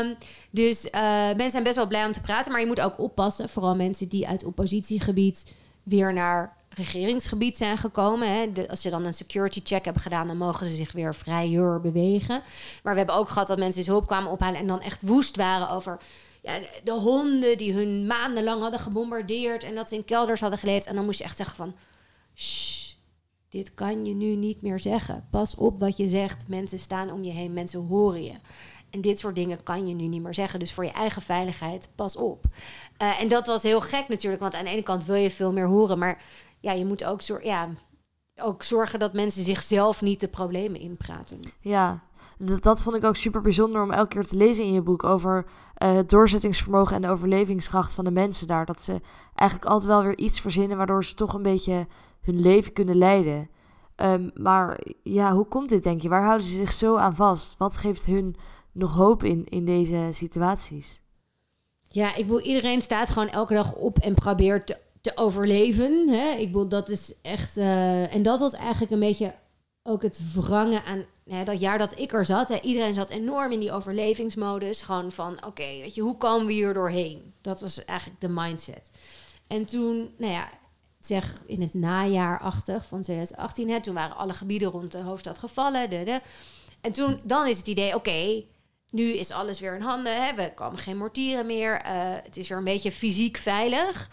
Um, 0.00 0.16
dus 0.50 0.84
uh, 0.84 1.26
mensen 1.26 1.50
zijn 1.50 1.62
best 1.62 1.76
wel 1.76 1.86
blij 1.86 2.06
om 2.06 2.12
te 2.12 2.20
praten. 2.20 2.52
Maar 2.52 2.60
je 2.60 2.66
moet 2.66 2.80
ook 2.80 2.98
oppassen. 2.98 3.48
Vooral 3.48 3.74
mensen 3.74 4.08
die 4.08 4.28
uit 4.28 4.44
oppositiegebied 4.44 5.54
weer 5.82 6.12
naar 6.12 6.56
regeringsgebied 6.68 7.56
zijn 7.56 7.78
gekomen. 7.78 8.32
Hè. 8.32 8.68
als 8.68 8.80
ze 8.80 8.90
dan 8.90 9.04
een 9.04 9.14
security 9.14 9.60
check 9.64 9.84
hebben 9.84 10.02
gedaan, 10.02 10.26
dan 10.26 10.36
mogen 10.36 10.66
ze 10.66 10.74
zich 10.74 10.92
weer 10.92 11.14
vrijer 11.14 11.80
bewegen. 11.80 12.42
Maar 12.82 12.92
we 12.92 12.98
hebben 12.98 13.16
ook 13.16 13.28
gehad 13.28 13.48
dat 13.48 13.58
mensen 13.58 13.78
dus 13.78 13.86
hulp 13.86 14.06
kwamen 14.06 14.30
ophalen 14.30 14.60
en 14.60 14.66
dan 14.66 14.80
echt 14.80 15.02
woest 15.02 15.36
waren 15.36 15.70
over 15.70 15.98
ja, 16.42 16.58
de 16.84 16.92
honden 16.92 17.58
die 17.58 17.72
hun 17.72 18.06
maandenlang 18.06 18.60
hadden 18.60 18.80
gebombardeerd 18.80 19.64
en 19.64 19.74
dat 19.74 19.88
ze 19.88 19.94
in 19.94 20.04
kelders 20.04 20.40
hadden 20.40 20.58
geleefd. 20.58 20.86
En 20.86 20.94
dan 20.94 21.04
moest 21.04 21.18
je 21.18 21.24
echt 21.24 21.36
zeggen 21.36 21.56
van, 21.56 21.74
Shh, 22.34 22.78
dit 23.48 23.74
kan 23.74 24.04
je 24.04 24.14
nu 24.14 24.34
niet 24.34 24.62
meer 24.62 24.80
zeggen. 24.80 25.26
Pas 25.30 25.54
op 25.54 25.78
wat 25.80 25.96
je 25.96 26.08
zegt. 26.08 26.48
Mensen 26.48 26.78
staan 26.78 27.12
om 27.12 27.24
je 27.24 27.32
heen, 27.32 27.52
mensen 27.52 27.86
horen 27.86 28.24
je. 28.24 28.34
En 28.90 29.00
dit 29.00 29.18
soort 29.18 29.34
dingen 29.34 29.62
kan 29.62 29.88
je 29.88 29.94
nu 29.94 30.06
niet 30.06 30.22
meer 30.22 30.34
zeggen. 30.34 30.58
Dus 30.58 30.72
voor 30.72 30.84
je 30.84 30.92
eigen 30.92 31.22
veiligheid, 31.22 31.90
pas 31.94 32.16
op. 32.16 32.44
Uh, 33.02 33.20
en 33.20 33.28
dat 33.28 33.46
was 33.46 33.62
heel 33.62 33.80
gek 33.80 34.08
natuurlijk, 34.08 34.42
want 34.42 34.54
aan 34.54 34.64
de 34.64 34.70
ene 34.70 34.82
kant 34.82 35.04
wil 35.04 35.14
je 35.14 35.30
veel 35.30 35.52
meer 35.52 35.66
horen, 35.66 35.98
maar 35.98 36.22
ja, 36.60 36.72
je 36.72 36.84
moet 36.84 37.04
ook, 37.04 37.20
zor 37.20 37.44
ja, 37.44 37.68
ook 38.36 38.62
zorgen 38.62 38.98
dat 38.98 39.12
mensen 39.12 39.44
zichzelf 39.44 40.02
niet 40.02 40.20
de 40.20 40.28
problemen 40.28 40.80
inpraten. 40.80 41.40
Ja, 41.60 42.02
dat, 42.38 42.62
dat 42.62 42.82
vond 42.82 42.96
ik 42.96 43.04
ook 43.04 43.16
super 43.16 43.40
bijzonder 43.40 43.82
om 43.82 43.90
elke 43.90 44.08
keer 44.08 44.26
te 44.26 44.36
lezen 44.36 44.64
in 44.64 44.72
je 44.72 44.82
boek 44.82 45.04
over 45.04 45.44
uh, 45.78 45.94
het 45.94 46.10
doorzettingsvermogen 46.10 46.96
en 46.96 47.02
de 47.02 47.08
overlevingskracht 47.08 47.92
van 47.92 48.04
de 48.04 48.10
mensen 48.10 48.46
daar. 48.46 48.66
Dat 48.66 48.82
ze 48.82 49.00
eigenlijk 49.34 49.70
altijd 49.70 49.90
wel 49.90 50.02
weer 50.02 50.18
iets 50.18 50.40
verzinnen 50.40 50.76
waardoor 50.76 51.04
ze 51.04 51.14
toch 51.14 51.34
een 51.34 51.42
beetje 51.42 51.86
hun 52.20 52.40
leven 52.40 52.72
kunnen 52.72 52.96
leiden. 52.96 53.50
Um, 53.96 54.30
maar 54.34 54.80
ja, 55.02 55.32
hoe 55.32 55.46
komt 55.46 55.68
dit 55.68 55.82
denk 55.82 56.00
je? 56.00 56.08
Waar 56.08 56.24
houden 56.24 56.46
ze 56.46 56.56
zich 56.56 56.72
zo 56.72 56.96
aan 56.96 57.14
vast? 57.14 57.56
Wat 57.56 57.76
geeft 57.76 58.06
hun 58.06 58.36
nog 58.72 58.94
hoop 58.94 59.24
in, 59.24 59.44
in 59.44 59.64
deze 59.64 60.08
situaties? 60.12 61.00
Ja, 61.82 62.14
ik 62.14 62.26
wil 62.26 62.40
iedereen 62.40 62.82
staat 62.82 63.08
gewoon 63.08 63.28
elke 63.28 63.54
dag 63.54 63.74
op 63.74 63.98
en 63.98 64.14
probeert 64.14 64.78
overleven. 65.16 66.08
Hè? 66.08 66.30
Ik 66.30 66.46
bedoel, 66.46 66.68
dat 66.68 66.88
is 66.88 67.14
echt. 67.22 67.56
Uh, 67.56 68.14
en 68.14 68.22
dat 68.22 68.38
was 68.38 68.52
eigenlijk 68.52 68.92
een 68.92 69.00
beetje 69.00 69.34
ook 69.82 70.02
het 70.02 70.20
wrangen 70.34 70.84
aan 70.84 71.04
hè, 71.28 71.44
dat 71.44 71.60
jaar 71.60 71.78
dat 71.78 71.98
ik 71.98 72.12
er 72.12 72.24
zat. 72.24 72.48
Hè, 72.48 72.60
iedereen 72.60 72.94
zat 72.94 73.10
enorm 73.10 73.52
in 73.52 73.60
die 73.60 73.72
overlevingsmodus. 73.72 74.82
Gewoon 74.82 75.12
van, 75.12 75.44
oké, 75.46 75.62
weet 75.62 75.94
je, 75.94 76.00
hoe 76.00 76.16
komen 76.16 76.46
we 76.46 76.52
hier 76.52 76.74
doorheen? 76.74 77.32
Dat 77.40 77.60
was 77.60 77.84
eigenlijk 77.84 78.20
de 78.20 78.28
mindset. 78.28 78.90
En 79.46 79.64
toen, 79.64 80.14
nou 80.18 80.32
ja, 80.32 80.48
zeg 81.00 81.42
in 81.46 81.60
het 81.60 81.74
najaarachtig 81.74 82.86
van 82.86 83.02
2018, 83.02 83.70
hè, 83.70 83.80
toen 83.80 83.94
waren 83.94 84.16
alle 84.16 84.34
gebieden 84.34 84.70
rond 84.70 84.92
de 84.92 84.98
hoofdstad 84.98 85.38
gevallen. 85.38 85.90
En 86.80 86.92
toen, 86.92 87.20
dan 87.24 87.46
is 87.46 87.58
het 87.58 87.66
idee, 87.66 87.94
oké, 87.94 88.42
nu 88.90 89.12
is 89.12 89.30
alles 89.30 89.60
weer 89.60 89.74
in 89.74 89.82
handen. 89.82 90.24
Hè, 90.24 90.34
we 90.34 90.52
komen 90.54 90.78
geen 90.78 90.96
mortieren 90.96 91.46
meer. 91.46 91.82
Uh, 91.86 91.90
het 92.22 92.36
is 92.36 92.48
weer 92.48 92.58
een 92.58 92.64
beetje 92.64 92.92
fysiek 92.92 93.36
veilig. 93.36 94.10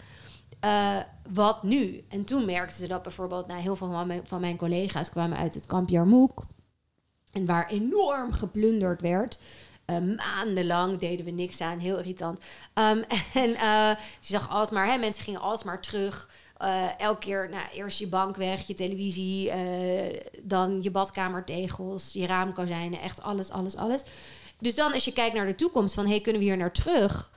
Uh, 0.64 0.96
wat 1.32 1.62
nu? 1.62 2.04
En 2.08 2.24
toen 2.24 2.44
merkten 2.44 2.78
ze 2.78 2.88
dat 2.88 3.02
bijvoorbeeld, 3.02 3.46
nou, 3.46 3.60
heel 3.60 3.76
veel 3.76 4.22
van 4.24 4.40
mijn, 4.40 4.56
collega's 4.56 5.10
kwamen 5.10 5.38
uit 5.38 5.54
het 5.54 5.66
kamp 5.66 5.88
Jarmouk. 5.88 6.44
En 7.32 7.46
waar 7.46 7.68
enorm 7.68 8.32
geplunderd 8.32 9.00
werd. 9.00 9.38
Uh, 9.86 10.16
maandenlang 10.16 10.98
deden 10.98 11.24
we 11.24 11.30
niks 11.30 11.60
aan, 11.60 11.78
heel 11.78 11.98
irritant. 11.98 12.38
Um, 12.74 13.04
en 13.44 13.50
uh, 13.50 13.90
je 14.20 14.32
zag 14.32 14.50
alsmaar, 14.50 14.86
hè, 14.86 14.98
mensen 14.98 15.24
gingen 15.24 15.40
alsmaar 15.40 15.82
terug. 15.82 16.30
Elke 16.98 17.18
keer, 17.18 17.48
nou, 17.50 17.64
eerst 17.72 17.98
je 17.98 18.08
bank 18.08 18.36
weg, 18.36 18.66
je 18.66 18.74
televisie, 18.74 19.52
dan 20.42 20.82
je 20.82 20.90
badkamertegels, 20.90 22.12
je 22.12 22.26
raamkozijnen, 22.26 23.00
echt 23.00 23.22
alles, 23.22 23.50
alles, 23.50 23.76
alles. 23.76 24.04
Dus 24.58 24.74
dan 24.74 24.92
als 24.92 25.04
je 25.04 25.12
kijkt 25.12 25.34
naar 25.34 25.46
de 25.46 25.54
toekomst 25.54 25.94
van, 25.94 26.06
hey, 26.06 26.20
kunnen 26.20 26.40
we 26.40 26.46
hier 26.46 26.56
naar 26.56 26.72
terug? 26.72 27.30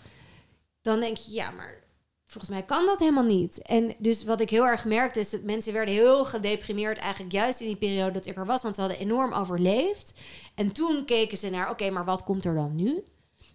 Dan 0.81 0.99
denk 0.99 1.17
je, 1.17 1.31
ja, 1.31 1.51
maar 1.51 1.83
volgens 2.29 2.53
mij 2.53 2.63
kan 2.63 2.85
dat 2.85 2.99
helemaal 2.99 3.23
niet. 3.23 3.61
En 3.61 3.93
dus 3.97 4.23
wat 4.23 4.41
ik 4.41 4.49
heel 4.49 4.65
erg 4.65 4.85
merkte 4.85 5.19
is 5.19 5.29
dat 5.29 5.43
mensen 5.43 5.73
werden 5.73 5.93
heel 5.93 6.25
gedeprimeerd 6.25 6.97
eigenlijk 6.97 7.31
juist 7.31 7.59
in 7.59 7.67
die 7.67 7.75
periode 7.75 8.11
dat 8.11 8.25
ik 8.25 8.35
er 8.35 8.45
was, 8.45 8.61
want 8.61 8.75
ze 8.75 8.81
hadden 8.81 8.99
enorm 8.99 9.33
overleefd. 9.33 10.13
En 10.55 10.71
toen 10.71 11.05
keken 11.05 11.37
ze 11.37 11.49
naar, 11.49 11.69
oké, 11.69 11.89
maar 11.89 12.05
wat 12.05 12.23
komt 12.23 12.45
er 12.45 12.55
dan 12.55 12.75
nu? 12.75 13.03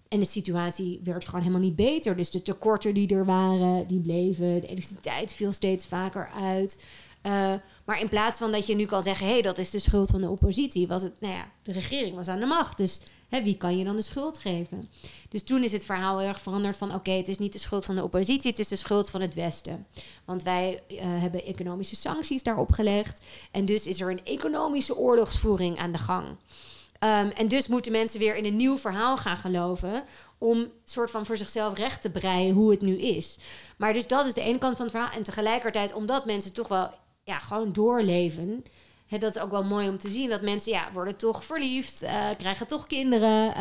En 0.08 0.18
de 0.18 0.26
situatie 0.26 1.00
werd 1.04 1.24
gewoon 1.24 1.40
helemaal 1.40 1.62
niet 1.62 1.76
beter. 1.76 2.16
Dus 2.16 2.30
de 2.30 2.42
tekorten 2.42 2.94
die 2.94 3.14
er 3.14 3.24
waren, 3.24 3.86
die 3.86 4.00
bleven. 4.00 4.60
De 4.60 4.66
elektriciteit 4.66 5.32
viel 5.32 5.52
steeds 5.52 5.86
vaker 5.86 6.30
uit. 6.40 6.84
Uh, 7.26 7.52
maar 7.84 8.00
in 8.00 8.08
plaats 8.08 8.38
van 8.38 8.52
dat 8.52 8.66
je 8.66 8.74
nu 8.74 8.86
kan 8.86 9.02
zeggen: 9.02 9.26
hé, 9.26 9.32
hey, 9.32 9.42
dat 9.42 9.58
is 9.58 9.70
de 9.70 9.78
schuld 9.78 10.10
van 10.10 10.20
de 10.20 10.30
oppositie, 10.30 10.86
was 10.86 11.02
het, 11.02 11.20
nou 11.20 11.34
ja, 11.34 11.50
de 11.62 11.72
regering 11.72 12.14
was 12.14 12.28
aan 12.28 12.40
de 12.40 12.46
macht. 12.46 12.78
Dus 12.78 13.00
wie 13.42 13.56
kan 13.56 13.78
je 13.78 13.84
dan 13.84 13.96
de 13.96 14.02
schuld 14.02 14.38
geven? 14.38 14.88
Dus 15.28 15.44
toen 15.44 15.62
is 15.62 15.72
het 15.72 15.84
verhaal 15.84 16.18
heel 16.18 16.28
erg 16.28 16.40
veranderd 16.40 16.76
van: 16.76 16.94
oké, 16.94 17.10
het 17.10 17.28
is 17.28 17.38
niet 17.38 17.52
de 17.52 17.58
schuld 17.58 17.84
van 17.84 17.94
de 17.94 18.02
oppositie, 18.02 18.50
het 18.50 18.58
is 18.58 18.68
de 18.68 18.76
schuld 18.76 19.10
van 19.10 19.20
het 19.20 19.34
Westen. 19.34 19.86
Want 20.24 20.42
wij 20.42 20.82
uh, 20.88 20.98
hebben 21.00 21.44
economische 21.44 21.96
sancties 21.96 22.42
daarop 22.42 22.72
gelegd. 22.72 23.20
En 23.50 23.64
dus 23.64 23.86
is 23.86 24.00
er 24.00 24.10
een 24.10 24.24
economische 24.24 24.96
oorlogsvoering 24.96 25.78
aan 25.78 25.92
de 25.92 25.98
gang. 25.98 26.26
Um, 26.26 27.30
en 27.30 27.48
dus 27.48 27.66
moeten 27.66 27.92
mensen 27.92 28.18
weer 28.18 28.36
in 28.36 28.44
een 28.44 28.56
nieuw 28.56 28.78
verhaal 28.78 29.16
gaan 29.16 29.36
geloven. 29.36 30.04
Om 30.38 30.72
soort 30.84 31.10
van 31.10 31.26
voor 31.26 31.36
zichzelf 31.36 31.76
recht 31.76 32.02
te 32.02 32.10
breien 32.10 32.54
hoe 32.54 32.70
het 32.70 32.80
nu 32.80 32.98
is. 32.98 33.38
Maar 33.76 33.92
dus 33.92 34.06
dat 34.06 34.26
is 34.26 34.34
de 34.34 34.40
ene 34.40 34.58
kant 34.58 34.76
van 34.76 34.86
het 34.86 34.94
verhaal. 34.94 35.12
En 35.12 35.22
tegelijkertijd, 35.22 35.94
omdat 35.94 36.24
mensen 36.24 36.52
toch 36.52 36.68
wel 36.68 36.90
ja, 37.24 37.38
gewoon 37.38 37.72
doorleven. 37.72 38.64
Hè, 39.06 39.18
dat 39.18 39.34
is 39.34 39.42
ook 39.42 39.50
wel 39.50 39.64
mooi 39.64 39.88
om 39.88 39.98
te 39.98 40.10
zien. 40.10 40.28
Dat 40.28 40.42
mensen 40.42 40.72
ja, 40.72 40.92
worden 40.92 41.16
toch 41.16 41.44
verliefd, 41.44 42.02
uh, 42.02 42.28
krijgen 42.38 42.66
toch 42.66 42.86
kinderen. 42.86 43.52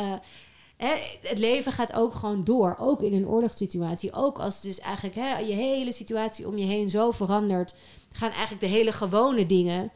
Hè, 0.77 0.93
het 1.21 1.39
leven 1.39 1.71
gaat 1.71 1.93
ook 1.93 2.13
gewoon 2.13 2.43
door. 2.43 2.75
Ook 2.79 3.01
in 3.01 3.13
een 3.13 3.27
oorlogssituatie. 3.27 4.13
Ook 4.13 4.39
als 4.39 4.61
dus 4.61 4.79
eigenlijk 4.79 5.15
je 5.47 5.53
hele 5.53 5.91
situatie 5.91 6.47
om 6.47 6.57
je 6.57 6.65
heen 6.65 6.89
zo 6.89 7.11
verandert. 7.11 7.75
Gaan 8.11 8.31
eigenlijk 8.31 8.61
de 8.61 8.67
hele 8.67 8.91
gewone 8.91 9.45
dingen 9.45 9.91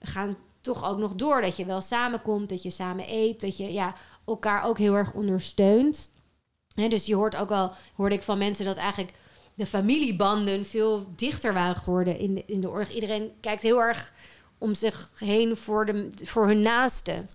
gaan 0.00 0.36
toch 0.60 0.84
ook 0.84 0.98
nog 0.98 1.14
door. 1.14 1.40
Dat 1.40 1.56
je 1.56 1.64
wel 1.64 1.80
samenkomt, 1.80 2.48
dat 2.48 2.62
je 2.62 2.70
samen 2.70 3.04
eet. 3.08 3.40
Dat 3.40 3.56
je 3.56 3.72
ja, 3.72 3.94
elkaar 4.26 4.64
ook 4.64 4.78
heel 4.78 4.94
erg 4.94 5.12
ondersteunt. 5.12 6.10
Dus 6.74 7.06
je 7.06 7.14
hoort 7.14 7.36
ook 7.36 7.48
wel, 7.48 7.72
hoorde 7.96 8.14
ik 8.14 8.22
van 8.22 8.38
mensen 8.38 8.64
dat 8.64 8.76
eigenlijk 8.76 9.12
de 9.58 9.66
familiebanden 9.66 10.64
veel 10.66 11.06
dichter 11.16 11.52
waren 11.52 11.76
geworden 11.76 12.18
in 12.18 12.34
de, 12.34 12.42
in 12.46 12.60
de 12.60 12.70
oorlog. 12.70 12.88
Iedereen 12.88 13.30
kijkt 13.40 13.62
heel 13.62 13.82
erg 13.82 14.12
om 14.58 14.74
zich 14.74 15.12
heen 15.16 15.56
voor, 15.56 15.86
de, 15.86 16.10
voor 16.14 16.46
hun 16.46 16.60
naasten. 16.60 17.28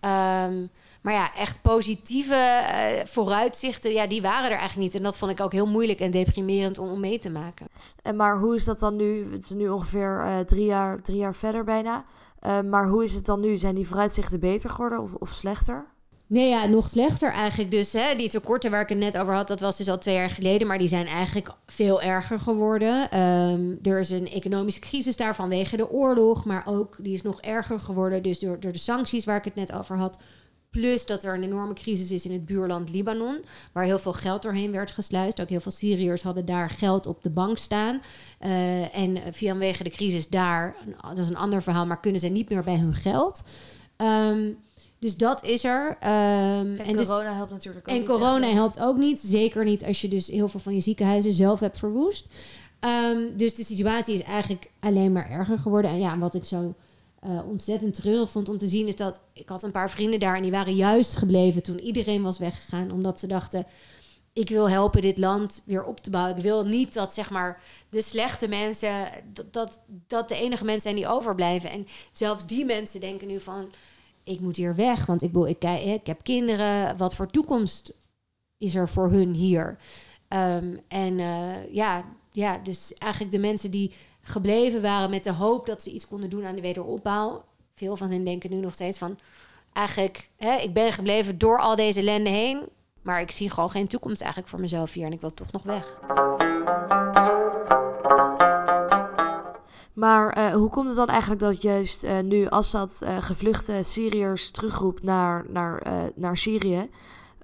Um, 0.00 0.70
maar 1.00 1.12
ja, 1.12 1.34
echt 1.34 1.62
positieve 1.62 2.34
uh, 2.34 3.04
vooruitzichten, 3.04 3.92
ja, 3.92 4.06
die 4.06 4.22
waren 4.22 4.50
er 4.50 4.58
eigenlijk 4.58 4.80
niet. 4.80 4.94
En 4.94 5.02
dat 5.02 5.18
vond 5.18 5.30
ik 5.30 5.40
ook 5.40 5.52
heel 5.52 5.66
moeilijk 5.66 6.00
en 6.00 6.10
deprimerend 6.10 6.78
om, 6.78 6.88
om 6.90 7.00
mee 7.00 7.18
te 7.18 7.30
maken. 7.30 7.66
En 8.02 8.16
maar 8.16 8.38
hoe 8.38 8.54
is 8.54 8.64
dat 8.64 8.78
dan 8.78 8.96
nu? 8.96 9.32
Het 9.32 9.44
is 9.44 9.50
nu 9.50 9.68
ongeveer 9.68 10.24
uh, 10.24 10.38
drie, 10.38 10.64
jaar, 10.64 11.02
drie 11.02 11.18
jaar 11.18 11.34
verder 11.34 11.64
bijna. 11.64 12.04
Uh, 12.42 12.60
maar 12.60 12.88
hoe 12.88 13.04
is 13.04 13.14
het 13.14 13.24
dan 13.24 13.40
nu? 13.40 13.56
Zijn 13.56 13.74
die 13.74 13.86
vooruitzichten 13.86 14.40
beter 14.40 14.70
geworden 14.70 15.00
of, 15.00 15.14
of 15.14 15.32
slechter? 15.32 15.86
Nee, 16.28 16.48
ja, 16.48 16.66
nog 16.66 16.88
slechter 16.88 17.32
eigenlijk. 17.32 17.70
Dus 17.70 17.92
hè, 17.92 18.14
die 18.16 18.28
tekorten 18.28 18.70
waar 18.70 18.82
ik 18.82 18.88
het 18.88 18.98
net 18.98 19.18
over 19.18 19.34
had, 19.34 19.48
dat 19.48 19.60
was 19.60 19.76
dus 19.76 19.88
al 19.88 19.98
twee 19.98 20.14
jaar 20.14 20.30
geleden. 20.30 20.66
Maar 20.66 20.78
die 20.78 20.88
zijn 20.88 21.06
eigenlijk 21.06 21.50
veel 21.66 22.02
erger 22.02 22.40
geworden. 22.40 23.18
Um, 23.20 23.78
er 23.82 24.00
is 24.00 24.10
een 24.10 24.30
economische 24.30 24.80
crisis 24.80 25.16
daar 25.16 25.34
vanwege 25.34 25.76
de 25.76 25.90
oorlog. 25.90 26.44
Maar 26.44 26.62
ook, 26.66 26.96
die 27.00 27.12
is 27.12 27.22
nog 27.22 27.40
erger 27.40 27.78
geworden. 27.78 28.22
Dus 28.22 28.38
door, 28.38 28.60
door 28.60 28.72
de 28.72 28.78
sancties 28.78 29.24
waar 29.24 29.36
ik 29.36 29.44
het 29.44 29.54
net 29.54 29.72
over 29.72 29.96
had. 29.96 30.18
Plus 30.70 31.06
dat 31.06 31.24
er 31.24 31.34
een 31.34 31.42
enorme 31.42 31.74
crisis 31.74 32.10
is 32.10 32.24
in 32.24 32.32
het 32.32 32.46
buurland 32.46 32.90
Libanon, 32.90 33.44
waar 33.72 33.84
heel 33.84 33.98
veel 33.98 34.12
geld 34.12 34.42
doorheen 34.42 34.72
werd 34.72 34.90
gesluist. 34.90 35.40
Ook 35.40 35.48
heel 35.48 35.60
veel 35.60 35.72
Syriërs 35.72 36.22
hadden 36.22 36.44
daar 36.44 36.70
geld 36.70 37.06
op 37.06 37.22
de 37.22 37.30
bank 37.30 37.58
staan. 37.58 38.02
Uh, 38.40 38.96
en 38.96 39.18
vanwege 39.30 39.84
de 39.84 39.90
crisis 39.90 40.28
daar, 40.28 40.76
dat 41.00 41.18
is 41.18 41.28
een 41.28 41.36
ander 41.36 41.62
verhaal, 41.62 41.86
maar 41.86 42.00
kunnen 42.00 42.20
ze 42.20 42.28
niet 42.28 42.48
meer 42.48 42.64
bij 42.64 42.76
hun 42.76 42.94
geld. 42.94 43.42
Um, 43.96 44.56
dus 44.98 45.16
dat 45.16 45.44
is 45.44 45.64
er. 45.64 45.88
Um, 45.88 45.98
en, 46.00 46.78
en, 46.78 46.96
dus 46.96 47.06
corona 47.06 47.28
dus, 47.28 47.36
helpt 47.36 47.52
natuurlijk 47.52 47.88
ook 47.88 47.94
en 47.94 48.00
niet. 48.00 48.08
En 48.08 48.14
corona 48.14 48.46
helpt 48.46 48.80
ook 48.80 48.96
niet. 48.96 49.20
Zeker 49.20 49.64
niet 49.64 49.84
als 49.84 50.00
je 50.00 50.08
dus 50.08 50.26
heel 50.26 50.48
veel 50.48 50.60
van 50.60 50.74
je 50.74 50.80
ziekenhuizen 50.80 51.32
zelf 51.32 51.60
hebt 51.60 51.78
verwoest. 51.78 52.26
Um, 52.80 53.36
dus 53.36 53.54
de 53.54 53.64
situatie 53.64 54.14
is 54.14 54.22
eigenlijk 54.22 54.70
alleen 54.80 55.12
maar 55.12 55.30
erger 55.30 55.58
geworden. 55.58 55.90
En 55.90 56.00
ja, 56.00 56.18
wat 56.18 56.34
ik 56.34 56.44
zo 56.44 56.74
uh, 57.26 57.40
ontzettend 57.48 57.94
treurig 57.94 58.30
vond 58.30 58.48
om 58.48 58.58
te 58.58 58.68
zien... 58.68 58.86
is 58.86 58.96
dat 58.96 59.20
ik 59.32 59.48
had 59.48 59.62
een 59.62 59.70
paar 59.70 59.90
vrienden 59.90 60.20
daar... 60.20 60.36
en 60.36 60.42
die 60.42 60.50
waren 60.50 60.74
juist 60.74 61.16
gebleven 61.16 61.62
toen 61.62 61.80
iedereen 61.80 62.22
was 62.22 62.38
weggegaan. 62.38 62.90
Omdat 62.90 63.20
ze 63.20 63.26
dachten, 63.26 63.66
ik 64.32 64.48
wil 64.48 64.70
helpen 64.70 65.02
dit 65.02 65.18
land 65.18 65.62
weer 65.64 65.84
op 65.84 66.00
te 66.00 66.10
bouwen. 66.10 66.36
Ik 66.36 66.42
wil 66.42 66.64
niet 66.64 66.94
dat 66.94 67.14
zeg 67.14 67.30
maar 67.30 67.60
de 67.90 68.02
slechte 68.02 68.48
mensen... 68.48 69.08
dat, 69.32 69.52
dat, 69.52 69.78
dat 70.06 70.28
de 70.28 70.36
enige 70.36 70.64
mensen 70.64 70.82
zijn 70.82 70.94
die 70.94 71.08
overblijven. 71.08 71.70
En 71.70 71.86
zelfs 72.12 72.46
die 72.46 72.64
mensen 72.64 73.00
denken 73.00 73.26
nu 73.26 73.40
van 73.40 73.70
ik 74.28 74.40
moet 74.40 74.56
hier 74.56 74.74
weg, 74.74 75.06
want 75.06 75.22
ik, 75.22 75.36
ik, 75.36 75.62
ik 75.84 76.06
heb 76.06 76.22
kinderen. 76.22 76.96
Wat 76.96 77.14
voor 77.14 77.30
toekomst 77.30 77.98
is 78.58 78.74
er 78.74 78.88
voor 78.88 79.10
hun 79.10 79.34
hier? 79.34 79.78
Um, 80.28 80.80
en 80.88 81.18
uh, 81.18 81.72
ja, 81.74 82.04
ja, 82.32 82.58
dus 82.62 82.94
eigenlijk 82.94 83.32
de 83.32 83.38
mensen 83.38 83.70
die 83.70 83.92
gebleven 84.20 84.82
waren 84.82 85.10
met 85.10 85.24
de 85.24 85.32
hoop 85.32 85.66
dat 85.66 85.82
ze 85.82 85.90
iets 85.90 86.08
konden 86.08 86.30
doen 86.30 86.44
aan 86.44 86.54
de 86.54 86.60
wederopbouw. 86.60 87.44
Veel 87.74 87.96
van 87.96 88.10
hen 88.10 88.24
denken 88.24 88.50
nu 88.50 88.56
nog 88.56 88.74
steeds 88.74 88.98
van, 88.98 89.18
eigenlijk, 89.72 90.28
hè, 90.36 90.56
ik 90.56 90.72
ben 90.72 90.92
gebleven 90.92 91.38
door 91.38 91.60
al 91.60 91.76
deze 91.76 91.98
ellende 91.98 92.30
heen, 92.30 92.62
maar 93.02 93.20
ik 93.20 93.30
zie 93.30 93.50
gewoon 93.50 93.70
geen 93.70 93.88
toekomst 93.88 94.20
eigenlijk 94.20 94.50
voor 94.50 94.60
mezelf 94.60 94.92
hier 94.92 95.06
en 95.06 95.12
ik 95.12 95.20
wil 95.20 95.34
toch 95.34 95.52
nog 95.52 95.62
weg. 95.62 95.98
Maar 99.98 100.38
uh, 100.38 100.52
hoe 100.52 100.70
komt 100.70 100.86
het 100.86 100.96
dan 100.96 101.06
eigenlijk 101.06 101.40
dat 101.40 101.62
juist 101.62 102.04
uh, 102.04 102.20
nu 102.20 102.48
Assad 102.48 102.98
uh, 103.02 103.22
gevluchte 103.22 103.80
Syriërs 103.82 104.50
terugroept 104.50 105.02
naar, 105.02 105.46
naar, 105.48 105.82
naar 106.14 106.36
Syrië? 106.36 106.90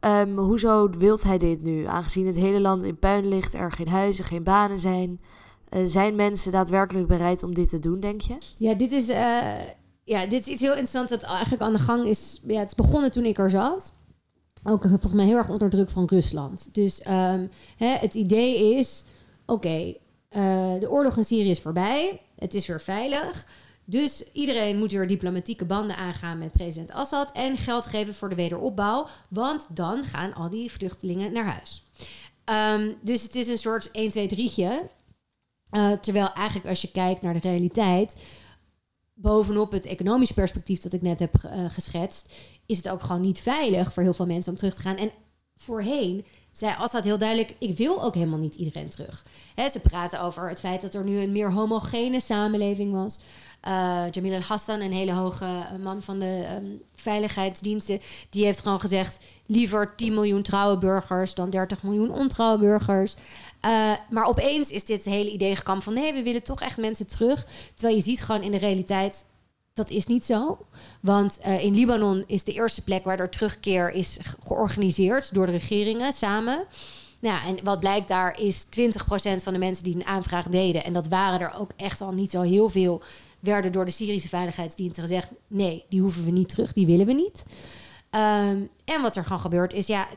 Um, 0.00 0.38
hoezo 0.38 0.90
wilt 0.98 1.22
hij 1.22 1.38
dit 1.38 1.62
nu? 1.62 1.84
Aangezien 1.84 2.26
het 2.26 2.36
hele 2.36 2.60
land 2.60 2.84
in 2.84 2.98
puin 2.98 3.28
ligt, 3.28 3.54
er 3.54 3.72
geen 3.72 3.88
huizen, 3.88 4.24
geen 4.24 4.42
banen 4.42 4.78
zijn. 4.78 5.20
zijn 5.84 6.14
mensen 6.14 6.52
daadwerkelijk 6.52 7.06
bereid 7.06 7.42
om 7.42 7.54
dit 7.54 7.68
te 7.68 7.78
doen, 7.78 8.00
denk 8.00 8.20
je? 8.20 8.36
Ja, 8.58 8.74
dit 8.74 8.92
is, 8.92 9.06
ja, 10.02 10.26
dit 10.26 10.40
is 10.40 10.46
iets 10.46 10.60
heel 10.60 10.70
interessants 10.70 11.10
dat 11.10 11.22
eigenlijk 11.22 11.62
aan 11.62 11.72
de 11.72 11.78
gang 11.78 12.06
is. 12.06 12.42
Het 12.46 12.76
begonnen 12.76 13.12
toen 13.12 13.24
ik 13.24 13.38
er 13.38 13.50
zat. 13.50 13.92
Ook 14.64 14.82
volgens 14.82 15.14
mij 15.14 15.24
heel 15.24 15.36
erg 15.36 15.48
onder 15.48 15.70
druk 15.70 15.90
van 15.90 16.06
Rusland. 16.06 16.74
Dus 16.74 17.06
um, 17.06 17.50
hè, 17.76 17.96
het 17.96 18.14
idee 18.14 18.76
is, 18.78 19.04
oké, 19.46 19.94
de 20.80 20.86
oorlog 20.90 21.16
in 21.16 21.24
Syrië 21.24 21.50
is 21.50 21.60
voorbij. 21.60 22.20
Het 22.38 22.54
is 22.54 22.66
weer 22.66 22.80
veilig. 22.80 23.46
Dus 23.84 24.32
iedereen 24.32 24.78
moet 24.78 24.92
weer 24.92 25.06
diplomatieke 25.06 25.64
banden 25.64 25.96
aangaan 25.96 26.38
met 26.38 26.52
president 26.52 26.92
Assad 26.92 27.32
en 27.32 27.56
geld 27.56 27.86
geven 27.86 28.14
voor 28.14 28.28
de 28.28 28.34
wederopbouw, 28.34 29.08
want 29.28 29.66
dan 29.68 30.04
gaan 30.04 30.34
al 30.34 30.50
die 30.50 30.72
vluchtelingen 30.72 31.32
naar 31.32 31.44
huis. 31.44 31.84
Um, 32.44 32.96
dus 33.00 33.22
het 33.22 33.34
is 33.34 33.48
een 33.48 33.58
soort 33.58 33.90
1, 33.90 34.10
2, 34.10 34.28
3'tje. 34.28 34.92
Uh, 35.70 35.92
terwijl 35.92 36.32
eigenlijk 36.32 36.68
als 36.68 36.82
je 36.82 36.90
kijkt 36.90 37.22
naar 37.22 37.34
de 37.34 37.48
realiteit, 37.48 38.16
bovenop 39.14 39.72
het 39.72 39.86
economisch 39.86 40.32
perspectief 40.32 40.80
dat 40.80 40.92
ik 40.92 41.02
net 41.02 41.18
heb 41.18 41.34
uh, 41.44 41.64
geschetst, 41.68 42.32
is 42.66 42.76
het 42.76 42.88
ook 42.88 43.02
gewoon 43.02 43.20
niet 43.20 43.40
veilig 43.40 43.92
voor 43.92 44.02
heel 44.02 44.14
veel 44.14 44.26
mensen 44.26 44.52
om 44.52 44.58
terug 44.58 44.74
te 44.74 44.80
gaan. 44.80 44.96
En 44.96 45.10
voorheen 45.56 46.24
zei 46.52 46.74
Assad 46.78 47.04
heel 47.04 47.18
duidelijk: 47.18 47.54
ik 47.58 47.76
wil 47.76 48.02
ook 48.02 48.14
helemaal 48.14 48.38
niet 48.38 48.54
iedereen 48.54 48.88
terug. 48.88 49.24
Ze 49.72 49.80
praten 49.80 50.20
over 50.20 50.48
het 50.48 50.60
feit 50.60 50.80
dat 50.80 50.94
er 50.94 51.04
nu 51.04 51.18
een 51.18 51.32
meer 51.32 51.52
homogene 51.52 52.20
samenleving 52.20 52.92
was. 52.92 53.20
Uh, 53.68 54.02
Jamil 54.10 54.34
al-Hassan, 54.34 54.80
een 54.80 54.92
hele 54.92 55.12
hoge 55.12 55.46
man 55.82 56.02
van 56.02 56.18
de 56.18 56.46
um, 56.56 56.82
veiligheidsdiensten, 56.94 58.00
die 58.30 58.44
heeft 58.44 58.60
gewoon 58.60 58.80
gezegd: 58.80 59.18
liever 59.46 59.94
10 59.96 60.14
miljoen 60.14 60.42
trouwe 60.42 60.78
burgers 60.78 61.34
dan 61.34 61.50
30 61.50 61.82
miljoen 61.82 62.10
ontrouwe 62.10 62.58
burgers. 62.58 63.14
Uh, 63.14 63.92
maar 64.10 64.24
opeens 64.24 64.70
is 64.70 64.84
dit 64.84 65.04
hele 65.04 65.30
idee 65.30 65.56
gekomen 65.56 65.82
van 65.82 65.94
nee, 65.94 66.12
we 66.12 66.22
willen 66.22 66.42
toch 66.42 66.60
echt 66.60 66.78
mensen 66.78 67.06
terug. 67.06 67.46
Terwijl 67.74 67.96
je 67.96 68.02
ziet 68.02 68.22
gewoon 68.22 68.42
in 68.42 68.50
de 68.50 68.58
realiteit 68.58 69.24
dat 69.74 69.90
is 69.90 70.06
niet 70.06 70.24
zo. 70.24 70.58
Want 71.00 71.38
uh, 71.46 71.64
in 71.64 71.74
Libanon 71.74 72.24
is 72.26 72.44
de 72.44 72.52
eerste 72.52 72.82
plek 72.84 73.04
waar 73.04 73.20
er 73.20 73.30
terugkeer 73.30 73.90
is 73.90 74.18
georganiseerd 74.40 75.34
door 75.34 75.46
de 75.46 75.52
regeringen 75.52 76.12
samen. 76.12 76.64
Nou, 77.18 77.46
en 77.46 77.64
wat 77.64 77.80
blijkt 77.80 78.08
daar 78.08 78.40
is 78.40 78.64
20% 78.64 78.68
van 79.42 79.52
de 79.52 79.58
mensen 79.58 79.84
die 79.84 79.94
een 79.94 80.06
aanvraag 80.06 80.48
deden, 80.48 80.84
en 80.84 80.92
dat 80.92 81.08
waren 81.08 81.40
er 81.40 81.54
ook 81.58 81.70
echt 81.76 82.00
al 82.00 82.12
niet 82.12 82.30
zo 82.30 82.40
heel 82.40 82.68
veel, 82.68 83.02
werden 83.40 83.72
door 83.72 83.84
de 83.84 83.90
Syrische 83.90 84.28
Veiligheidsdiensten 84.28 85.02
gezegd: 85.02 85.30
nee, 85.46 85.84
die 85.88 86.00
hoeven 86.00 86.24
we 86.24 86.30
niet 86.30 86.48
terug, 86.48 86.72
die 86.72 86.86
willen 86.86 87.06
we 87.06 87.12
niet. 87.12 87.42
Um, 88.10 88.68
en 88.84 89.02
wat 89.02 89.16
er 89.16 89.24
gewoon 89.24 89.40
gebeurt 89.40 89.72
is, 89.72 89.86
ja, 89.86 90.08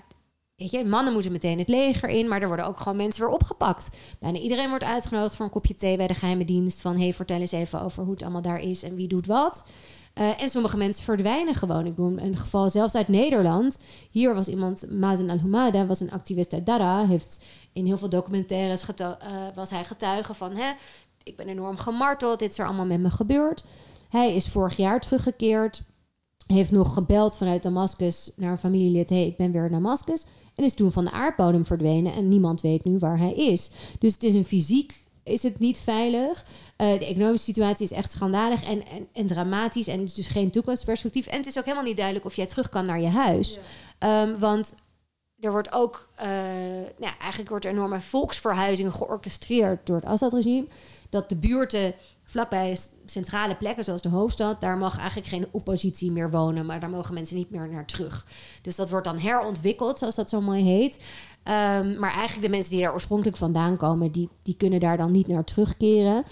Weet 0.58 0.72
je, 0.72 0.86
mannen 0.86 1.14
moeten 1.14 1.32
meteen 1.32 1.60
het 1.60 1.68
leger 1.68 2.10
in, 2.10 2.28
maar 2.28 2.42
er 2.42 2.48
worden 2.48 2.66
ook 2.66 2.80
gewoon 2.80 2.98
mensen 2.98 3.22
weer 3.22 3.34
opgepakt. 3.34 3.90
Bijna 4.20 4.38
iedereen 4.38 4.70
wordt 4.70 4.84
uitgenodigd 4.84 5.36
voor 5.36 5.46
een 5.46 5.52
kopje 5.52 5.76
thee 5.76 5.98
bij 5.98 6.08
de 6.08 6.14
geheime 6.14 6.46
dienst. 6.46 6.82
Van 6.82 7.00
hey, 7.00 7.14
vertel 7.14 7.40
eens 7.40 7.52
even 7.52 7.82
over 7.82 8.04
hoe 8.04 8.14
het 8.14 8.22
allemaal 8.22 8.42
daar 8.42 8.60
is 8.60 8.84
en 8.84 8.96
wie 8.96 9.08
doet 9.08 9.26
wat. 9.26 9.66
Uh, 10.16 10.42
en 10.42 10.50
sommige 10.50 10.78
mensen 10.78 11.04
verdwijnen 11.04 11.56
gewoon. 11.56 11.86
Ik 11.86 11.98
noem 11.98 12.18
een 12.18 12.38
geval 12.38 12.70
zelfs 12.70 12.96
uit 12.96 13.08
Nederland. 13.08 13.80
Hier 14.12 14.34
was 14.34 14.48
iemand, 14.48 14.92
Mazen 14.92 15.30
al-Humada, 15.30 15.86
was 15.86 16.00
een 16.00 16.12
activist 16.12 16.54
uit 16.54 16.66
Dara. 16.66 17.08
Heeft 17.08 17.46
in 17.74 17.86
heel 17.86 17.98
veel 17.98 18.10
documentaires 18.10 18.90
uh, 19.00 19.10
was 19.56 19.70
hij 19.70 19.86
getuige 19.86 20.34
van... 20.34 20.56
Hè, 20.56 20.72
ik 21.24 21.36
ben 21.36 21.48
enorm 21.48 21.78
gemarteld, 21.78 22.40
dit 22.40 22.52
is 22.52 22.60
er 22.60 22.66
allemaal 22.66 22.86
met 22.86 23.00
me 23.00 23.10
gebeurd. 23.10 23.66
Hij 24.10 24.34
is 24.34 24.48
vorig 24.48 24.78
jaar 24.78 25.00
teruggekeerd 25.00 25.84
heeft 26.48 26.72
nog 26.72 26.94
gebeld 26.94 27.38
vanuit 27.38 27.64
Damascus 27.64 28.32
naar 28.36 28.52
een 28.52 28.58
familielid. 28.58 29.10
hey, 29.10 29.28
ik 29.28 29.38
ben 29.38 29.52
weer 29.52 29.66
in 29.66 29.72
Damascus. 29.72 30.26
En 30.58 30.64
is 30.64 30.74
toen 30.74 30.92
van 30.92 31.06
de 31.06 31.12
aardbodem 31.12 31.66
verdwenen. 31.66 32.14
En 32.14 32.28
niemand 32.28 32.62
weet 32.62 32.84
nu 32.84 32.98
waar 32.98 33.18
hij 33.18 33.34
is. 33.34 33.70
Dus 34.00 34.14
het 34.14 34.24
is 34.24 34.34
een 34.34 34.46
fysiek 34.46 35.06
is 35.28 35.44
het 35.44 35.60
niet 35.60 35.80
veilig. 35.80 36.46
Uh, 36.78 37.00
de 37.00 37.06
economische 37.06 37.46
situatie 37.46 37.86
is 37.86 37.92
echt 37.92 38.12
schandalig 38.12 38.64
en, 38.64 38.88
en, 38.88 39.08
en, 39.14 39.28
dramatisch. 39.28 39.88
En 39.88 40.00
het 40.00 40.08
is 40.08 40.14
dus 40.14 40.28
geen 40.28 40.52
toekomstperspectief. 40.52 41.28
En 41.28 41.38
het 41.38 41.46
is 41.46 41.58
ook 41.58 41.64
helemaal 41.64 41.86
niet 41.86 41.96
duidelijk 41.96 42.26
of 42.26 42.36
jij 42.36 42.46
terug 42.46 42.70
kan 42.70 42.86
naar 42.86 43.00
je 43.00 43.08
huis. 43.08 43.60
Ja. 44.00 44.22
Um, 44.22 44.40
want 44.40 44.76
er 45.40 45.52
wordt 45.52 45.72
ook, 45.72 46.10
uh, 46.20 46.26
nou, 46.98 47.14
eigenlijk 47.20 47.50
wordt 47.50 47.66
er 47.66 47.72
enorme 47.72 48.02
volksverhuizing 48.02 48.94
georchestreerd 48.94 49.86
door 49.86 49.96
het 49.96 50.06
Assad-regime. 50.06 50.68
Dat 51.10 51.30
de 51.30 51.36
buurten 51.36 51.94
vlakbij 52.24 52.78
centrale 53.06 53.56
plekken 53.56 53.84
zoals 53.84 54.02
de 54.02 54.10
hoofdstad, 54.10 54.62
daar 54.62 54.78
mag 54.78 54.98
eigenlijk 54.98 55.28
geen 55.28 55.48
oppositie 55.52 56.12
meer 56.12 56.32
wonen, 56.32 56.66
maar 56.66 56.80
daar 56.80 56.90
mogen 56.90 57.14
mensen 57.14 57.36
niet 57.36 57.52
meer 57.52 57.70
naar 57.70 57.86
terug. 57.86 58.28
Dus 58.62 58.76
dat 58.76 58.90
wordt 58.90 59.06
dan 59.06 59.20
herontwikkeld, 59.20 59.98
zoals 59.98 60.16
dat 60.16 60.30
zo 60.30 60.42
mooi 60.42 60.64
heet. 60.64 60.96
Um, 60.96 62.00
maar 62.00 62.12
eigenlijk 62.12 62.42
de 62.42 62.50
mensen 62.50 62.72
die 62.72 62.82
daar 62.82 62.94
oorspronkelijk 62.94 63.38
vandaan 63.38 63.78
komen, 63.78 64.12
die, 64.12 64.30
die 64.44 64.56
kunnen 64.56 64.80
daar 64.80 64.98
dan 64.98 65.12
niet 65.12 65.28
naar 65.28 65.44
terugkeren. 65.44 66.24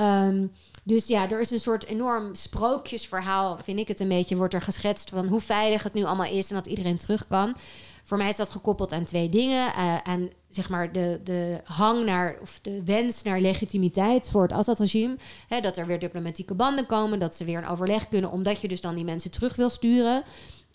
Um, 0.00 0.52
dus 0.88 1.06
ja, 1.06 1.30
er 1.30 1.40
is 1.40 1.50
een 1.50 1.60
soort 1.60 1.86
enorm 1.86 2.34
sprookjesverhaal, 2.34 3.58
vind 3.62 3.78
ik 3.78 3.88
het 3.88 4.00
een 4.00 4.08
beetje, 4.08 4.36
wordt 4.36 4.54
er 4.54 4.62
geschetst 4.62 5.10
van 5.10 5.26
hoe 5.26 5.40
veilig 5.40 5.82
het 5.82 5.94
nu 5.94 6.04
allemaal 6.04 6.32
is 6.32 6.48
en 6.48 6.54
dat 6.54 6.66
iedereen 6.66 6.96
terug 6.96 7.26
kan. 7.26 7.56
Voor 8.04 8.18
mij 8.18 8.28
is 8.28 8.36
dat 8.36 8.50
gekoppeld 8.50 8.92
aan 8.92 9.04
twee 9.04 9.28
dingen. 9.28 9.68
Uh, 9.68 9.96
aan 9.96 10.28
zeg 10.50 10.68
maar 10.68 10.92
de, 10.92 11.20
de 11.24 11.60
hang 11.64 12.04
naar, 12.04 12.36
of 12.40 12.58
de 12.62 12.82
wens 12.84 13.22
naar 13.22 13.40
legitimiteit 13.40 14.28
voor 14.30 14.42
het 14.42 14.52
Assad-regime. 14.52 15.16
Dat 15.62 15.76
er 15.76 15.86
weer 15.86 15.98
diplomatieke 15.98 16.54
banden 16.54 16.86
komen, 16.86 17.18
dat 17.18 17.36
ze 17.36 17.44
weer 17.44 17.58
een 17.58 17.68
overleg 17.68 18.08
kunnen, 18.08 18.30
omdat 18.30 18.60
je 18.60 18.68
dus 18.68 18.80
dan 18.80 18.94
die 18.94 19.04
mensen 19.04 19.30
terug 19.30 19.56
wil 19.56 19.70
sturen. 19.70 20.22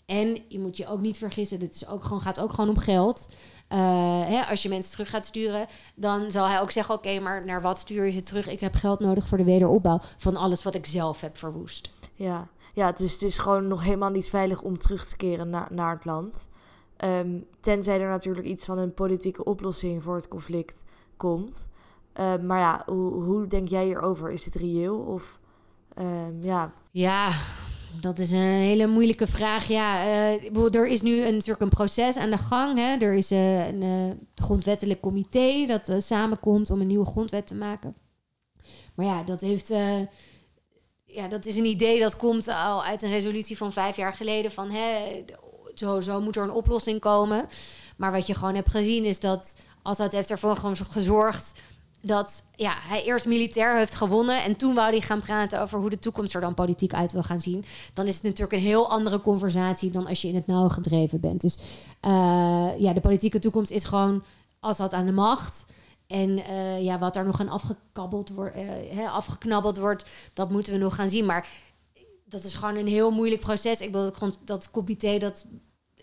En 0.06 0.38
je 0.48 0.58
moet 0.58 0.76
je 0.76 0.86
ook 0.86 1.00
niet 1.00 1.18
vergissen, 1.18 1.58
dit 1.58 1.74
is 1.74 1.88
ook 1.88 2.04
gewoon, 2.04 2.20
gaat 2.20 2.40
ook 2.40 2.52
gewoon 2.52 2.70
om 2.70 2.78
geld. 2.78 3.28
Uh, 3.68 3.78
hè, 4.26 4.42
als 4.42 4.62
je 4.62 4.68
mensen 4.68 4.92
terug 4.92 5.10
gaat 5.10 5.26
sturen, 5.26 5.66
dan 5.94 6.30
zal 6.30 6.48
hij 6.48 6.60
ook 6.60 6.70
zeggen: 6.70 6.94
Oké, 6.94 7.20
maar 7.20 7.44
naar 7.44 7.62
wat 7.62 7.78
stuur 7.78 8.04
je 8.06 8.12
ze 8.12 8.22
terug? 8.22 8.48
Ik 8.48 8.60
heb 8.60 8.74
geld 8.74 9.00
nodig 9.00 9.28
voor 9.28 9.38
de 9.38 9.44
wederopbouw 9.44 10.00
van 10.16 10.36
alles 10.36 10.62
wat 10.62 10.74
ik 10.74 10.86
zelf 10.86 11.20
heb 11.20 11.36
verwoest. 11.36 11.90
Ja, 12.14 12.48
ja 12.74 12.92
dus 12.92 13.12
het 13.12 13.22
is 13.22 13.38
gewoon 13.38 13.68
nog 13.68 13.82
helemaal 13.82 14.10
niet 14.10 14.28
veilig 14.28 14.62
om 14.62 14.78
terug 14.78 15.06
te 15.06 15.16
keren 15.16 15.50
na, 15.50 15.68
naar 15.70 15.94
het 15.94 16.04
land. 16.04 16.48
Um, 17.04 17.46
tenzij 17.60 18.00
er 18.00 18.08
natuurlijk 18.08 18.46
iets 18.46 18.64
van 18.64 18.78
een 18.78 18.94
politieke 18.94 19.44
oplossing 19.44 20.02
voor 20.02 20.14
het 20.14 20.28
conflict 20.28 20.84
komt. 21.16 21.68
Um, 22.20 22.46
maar 22.46 22.58
ja, 22.58 22.82
hoe, 22.86 23.12
hoe, 23.12 23.46
denk 23.46 23.68
jij 23.68 23.84
hierover? 23.84 24.30
Is 24.30 24.44
het 24.44 24.54
reëel 24.54 24.96
of 24.96 25.38
um, 25.98 26.42
ja? 26.42 26.72
Ja, 26.90 27.30
dat 28.00 28.18
is 28.18 28.30
een 28.30 28.38
hele 28.38 28.86
moeilijke 28.86 29.26
vraag. 29.26 29.68
Ja, 29.68 30.06
uh, 30.06 30.74
er 30.74 30.86
is 30.86 31.02
nu 31.02 31.24
een, 31.24 31.32
natuurlijk 31.32 31.60
een 31.60 31.68
proces 31.68 32.16
aan 32.16 32.30
de 32.30 32.38
gang. 32.38 32.78
Hè. 32.78 32.96
Er 32.96 33.14
is 33.14 33.32
uh, 33.32 33.66
een 33.66 33.82
uh, 33.82 34.10
grondwettelijk 34.34 35.00
comité 35.00 35.66
dat 35.66 36.02
samenkomt 36.02 36.70
om 36.70 36.80
een 36.80 36.86
nieuwe 36.86 37.06
grondwet 37.06 37.46
te 37.46 37.54
maken. 37.54 37.94
Maar 38.94 39.06
ja, 39.06 39.22
dat 39.22 39.40
heeft 39.40 39.68
ja, 41.04 41.28
dat 41.28 41.44
is 41.46 41.56
een 41.56 41.64
idee 41.64 42.00
dat 42.00 42.16
komt 42.16 42.48
al 42.48 42.84
uit 42.84 43.02
een 43.02 43.10
resolutie 43.10 43.56
van 43.56 43.72
vijf 43.72 43.96
jaar 43.96 44.14
geleden. 44.14 44.52
Van 44.52 44.70
hè, 44.70 45.24
zo 46.00 46.20
moet 46.20 46.36
er 46.36 46.42
een 46.42 46.50
oplossing 46.50 47.00
komen. 47.00 47.46
Maar 47.96 48.12
wat 48.12 48.26
je 48.26 48.34
gewoon 48.34 48.54
hebt 48.54 48.70
gezien 48.70 49.04
is 49.04 49.20
dat 49.20 49.54
Assad 49.82 50.12
heeft 50.12 50.30
ervoor 50.30 50.56
gezorgd 50.88 51.52
dat 52.06 52.44
ja, 52.54 52.74
hij 52.80 53.04
eerst 53.04 53.26
militair 53.26 53.76
heeft 53.76 53.94
gewonnen 53.94 54.42
en 54.42 54.56
toen 54.56 54.74
wou 54.74 54.90
hij 54.90 55.00
gaan 55.00 55.20
praten 55.20 55.60
over 55.60 55.78
hoe 55.78 55.90
de 55.90 55.98
toekomst 55.98 56.34
er 56.34 56.40
dan 56.40 56.54
politiek 56.54 56.94
uit 56.94 57.12
wil 57.12 57.22
gaan 57.22 57.40
zien. 57.40 57.64
Dan 57.92 58.06
is 58.06 58.14
het 58.14 58.22
natuurlijk 58.22 58.52
een 58.52 58.58
heel 58.58 58.90
andere 58.90 59.20
conversatie 59.20 59.90
dan 59.90 60.06
als 60.06 60.22
je 60.22 60.28
in 60.28 60.34
het 60.34 60.46
nauw 60.46 60.68
gedreven 60.68 61.20
bent. 61.20 61.40
Dus 61.40 61.58
uh, 62.06 62.70
ja, 62.78 62.92
de 62.92 63.00
politieke 63.00 63.38
toekomst 63.38 63.70
is 63.70 63.84
gewoon 63.84 64.24
Assad 64.60 64.92
aan 64.92 65.06
de 65.06 65.12
macht. 65.12 65.64
En 66.06 66.28
uh, 66.38 66.82
ja, 66.82 66.98
wat 66.98 67.14
daar 67.14 67.24
nog 67.24 67.40
aan 67.40 67.48
afgekabbeld 67.48 68.30
wordt, 68.30 68.56
uh, 68.56 69.14
afgeknabbeld 69.14 69.76
wordt, 69.76 70.04
dat 70.34 70.50
moeten 70.50 70.72
we 70.72 70.78
nog 70.78 70.94
gaan 70.94 71.10
zien. 71.10 71.24
Maar 71.24 71.48
dat 72.24 72.44
is 72.44 72.54
gewoon 72.54 72.76
een 72.76 72.86
heel 72.86 73.10
moeilijk 73.10 73.40
proces. 73.40 73.80
Ik 73.80 73.92
bedoel, 73.92 74.10
dat, 74.18 74.38
dat 74.44 74.70
comité, 74.70 75.18
dat 75.18 75.46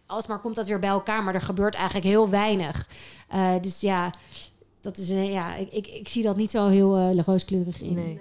alsmaar 0.06 0.40
komt 0.40 0.56
dat 0.56 0.68
weer 0.68 0.80
bij 0.80 0.90
elkaar, 0.90 1.24
maar 1.24 1.36
er 1.36 1.42
gebeurt 1.42 1.76
eigenlijk 1.76 2.06
heel 2.06 2.30
weinig. 2.30 2.88
Dus 3.62 3.82
ja, 3.82 4.14
dat 4.82 4.98
is 4.98 5.10
een, 5.10 5.32
ja, 5.32 5.56
ik, 5.56 5.72
ik, 5.72 5.88
ik 5.88 6.08
zie 6.08 6.24
dat 6.24 6.38
niet 6.38 6.52
zo 6.52 6.67
heel 6.67 6.98
uh, 6.98 7.24
rooskleurig 7.26 7.82
in. 7.82 7.94
Nee. 7.94 8.20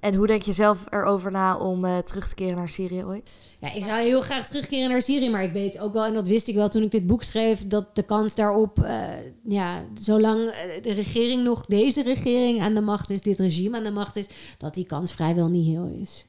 En 0.00 0.14
hoe 0.14 0.26
denk 0.26 0.42
je 0.42 0.52
zelf 0.52 0.86
erover 0.90 1.30
na 1.30 1.58
om 1.58 1.84
uh, 1.84 1.98
terug 1.98 2.28
te 2.28 2.34
keren 2.34 2.56
naar 2.56 2.68
Syrië 2.68 3.04
ooit? 3.04 3.30
Ja, 3.60 3.72
ik 3.72 3.84
zou 3.84 4.00
heel 4.00 4.20
graag 4.20 4.48
terugkeren 4.48 4.88
naar 4.88 5.02
Syrië, 5.02 5.30
maar 5.30 5.42
ik 5.42 5.52
weet 5.52 5.78
ook 5.78 5.92
wel, 5.92 6.04
en 6.04 6.14
dat 6.14 6.26
wist 6.26 6.48
ik 6.48 6.54
wel 6.54 6.68
toen 6.68 6.82
ik 6.82 6.90
dit 6.90 7.06
boek 7.06 7.22
schreef, 7.22 7.66
dat 7.66 7.96
de 7.96 8.02
kans 8.02 8.34
daarop, 8.34 8.78
uh, 8.78 9.04
ja, 9.44 9.84
zolang 10.00 10.54
de 10.82 10.92
regering 10.92 11.44
nog, 11.44 11.66
deze 11.66 12.02
regering 12.02 12.60
aan 12.60 12.74
de 12.74 12.80
macht 12.80 13.10
is, 13.10 13.20
dit 13.20 13.38
regime 13.38 13.76
aan 13.76 13.84
de 13.84 13.90
macht 13.90 14.16
is, 14.16 14.26
dat 14.58 14.74
die 14.74 14.86
kans 14.86 15.12
vrijwel 15.12 15.48
niet 15.48 15.66
heel 15.66 15.86
is. 15.86 16.26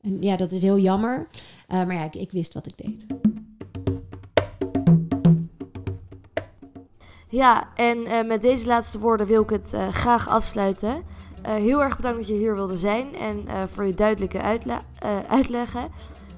En 0.00 0.22
ja, 0.22 0.36
dat 0.36 0.52
is 0.52 0.62
heel 0.62 0.78
jammer. 0.78 1.26
Uh, 1.68 1.86
maar 1.86 1.94
ja, 1.94 2.04
ik, 2.04 2.14
ik, 2.14 2.30
wist 2.30 2.54
wat 2.54 2.66
ik 2.66 2.76
deed. 2.76 3.06
Ja, 7.34 7.68
en 7.74 7.98
uh, 7.98 8.26
met 8.26 8.42
deze 8.42 8.66
laatste 8.66 8.98
woorden 8.98 9.26
wil 9.26 9.42
ik 9.42 9.50
het 9.50 9.72
uh, 9.74 9.88
graag 9.88 10.28
afsluiten. 10.28 11.02
heel 11.42 11.82
erg 11.82 11.96
bedankt 11.96 12.18
dat 12.18 12.26
je 12.26 12.34
hier 12.34 12.54
wilde 12.54 12.76
zijn 12.76 13.16
en 13.16 13.68
voor 13.68 13.84
je 13.84 13.94
duidelijke 13.94 14.40
uitle 14.40 14.78
uitleggen. 15.28 15.88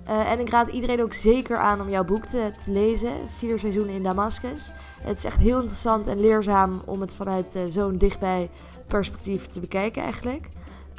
en 0.04 0.40
ik 0.40 0.50
raad 0.50 0.68
iedereen 0.68 1.02
ook 1.02 1.12
zeker 1.12 1.56
aan 1.56 1.80
om 1.80 1.88
jouw 1.88 2.04
boek 2.04 2.24
te, 2.24 2.52
te, 2.64 2.70
lezen, 2.70 3.12
Vier 3.26 3.58
seizoenen 3.58 3.94
in 3.94 4.02
Damascus. 4.02 4.72
Het 5.00 5.16
is 5.16 5.24
echt 5.24 5.38
heel 5.38 5.58
interessant 5.58 6.06
en 6.06 6.20
leerzaam 6.20 6.82
om 6.86 7.00
het 7.00 7.14
vanuit 7.14 7.58
zo'n 7.66 7.98
dichtbij 7.98 8.50
perspectief 8.86 9.46
te 9.46 9.60
bekijken 9.60 10.02
eigenlijk. 10.02 10.48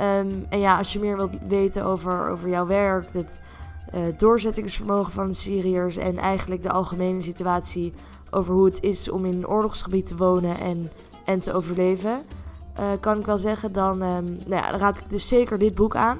Um, 0.01 0.45
en 0.49 0.59
ja, 0.59 0.77
als 0.77 0.93
je 0.93 0.99
meer 0.99 1.15
wilt 1.15 1.37
weten 1.47 1.83
over, 1.83 2.29
over 2.29 2.49
jouw 2.49 2.65
werk, 2.65 3.13
het 3.13 3.39
doorzettingsvermogen 4.17 5.11
van 5.11 5.27
de 5.27 5.33
Syriërs 5.33 5.97
en 5.97 6.17
eigenlijk 6.17 6.63
de 6.63 6.71
algemene 6.71 7.21
situatie 7.21 7.93
over 8.31 8.53
hoe 8.53 8.65
het 8.65 8.83
is 8.83 9.09
om 9.09 9.25
in 9.25 9.33
een 9.33 9.47
oorlogsgebied 9.47 10.07
te 10.07 10.15
wonen 10.15 10.59
en, 10.59 10.91
en 11.25 11.39
te 11.39 11.53
overleven, 11.53 12.23
uh, 12.79 12.85
kan 12.99 13.19
ik 13.19 13.25
wel 13.25 13.37
zeggen, 13.37 13.71
dan, 13.71 14.01
um, 14.01 14.25
nou 14.45 14.63
ja, 14.63 14.71
dan 14.71 14.79
raad 14.79 14.97
ik 14.97 15.09
dus 15.09 15.27
zeker 15.27 15.57
dit 15.57 15.75
boek 15.75 15.95
aan. 15.95 16.17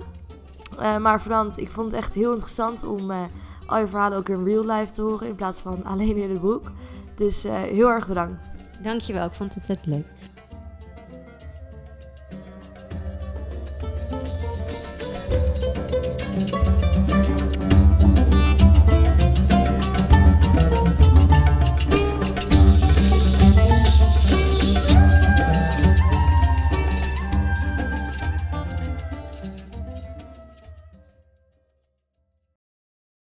Uh, 0.79 0.97
maar 0.97 1.19
Frans, 1.19 1.57
ik 1.57 1.71
vond 1.71 1.91
het 1.91 2.01
echt 2.01 2.15
heel 2.15 2.31
interessant 2.31 2.83
om 2.83 3.11
al 3.65 3.79
je 3.79 3.87
verhalen 3.87 4.17
ook 4.17 4.29
in 4.29 4.43
real 4.43 4.65
life 4.65 4.93
te 4.93 5.01
horen 5.01 5.27
in 5.27 5.35
plaats 5.35 5.61
van 5.61 5.83
alleen 5.91 6.15
in 6.15 6.29
het 6.29 6.41
boek. 6.41 6.71
Dus 7.15 7.43
heel 7.43 7.89
erg 7.89 8.07
bedankt. 8.07 8.43
Dankjewel, 8.83 9.25
ik 9.25 9.33
vond 9.33 9.49
het 9.49 9.57
ontzettend 9.57 9.95
leuk. 9.95 10.16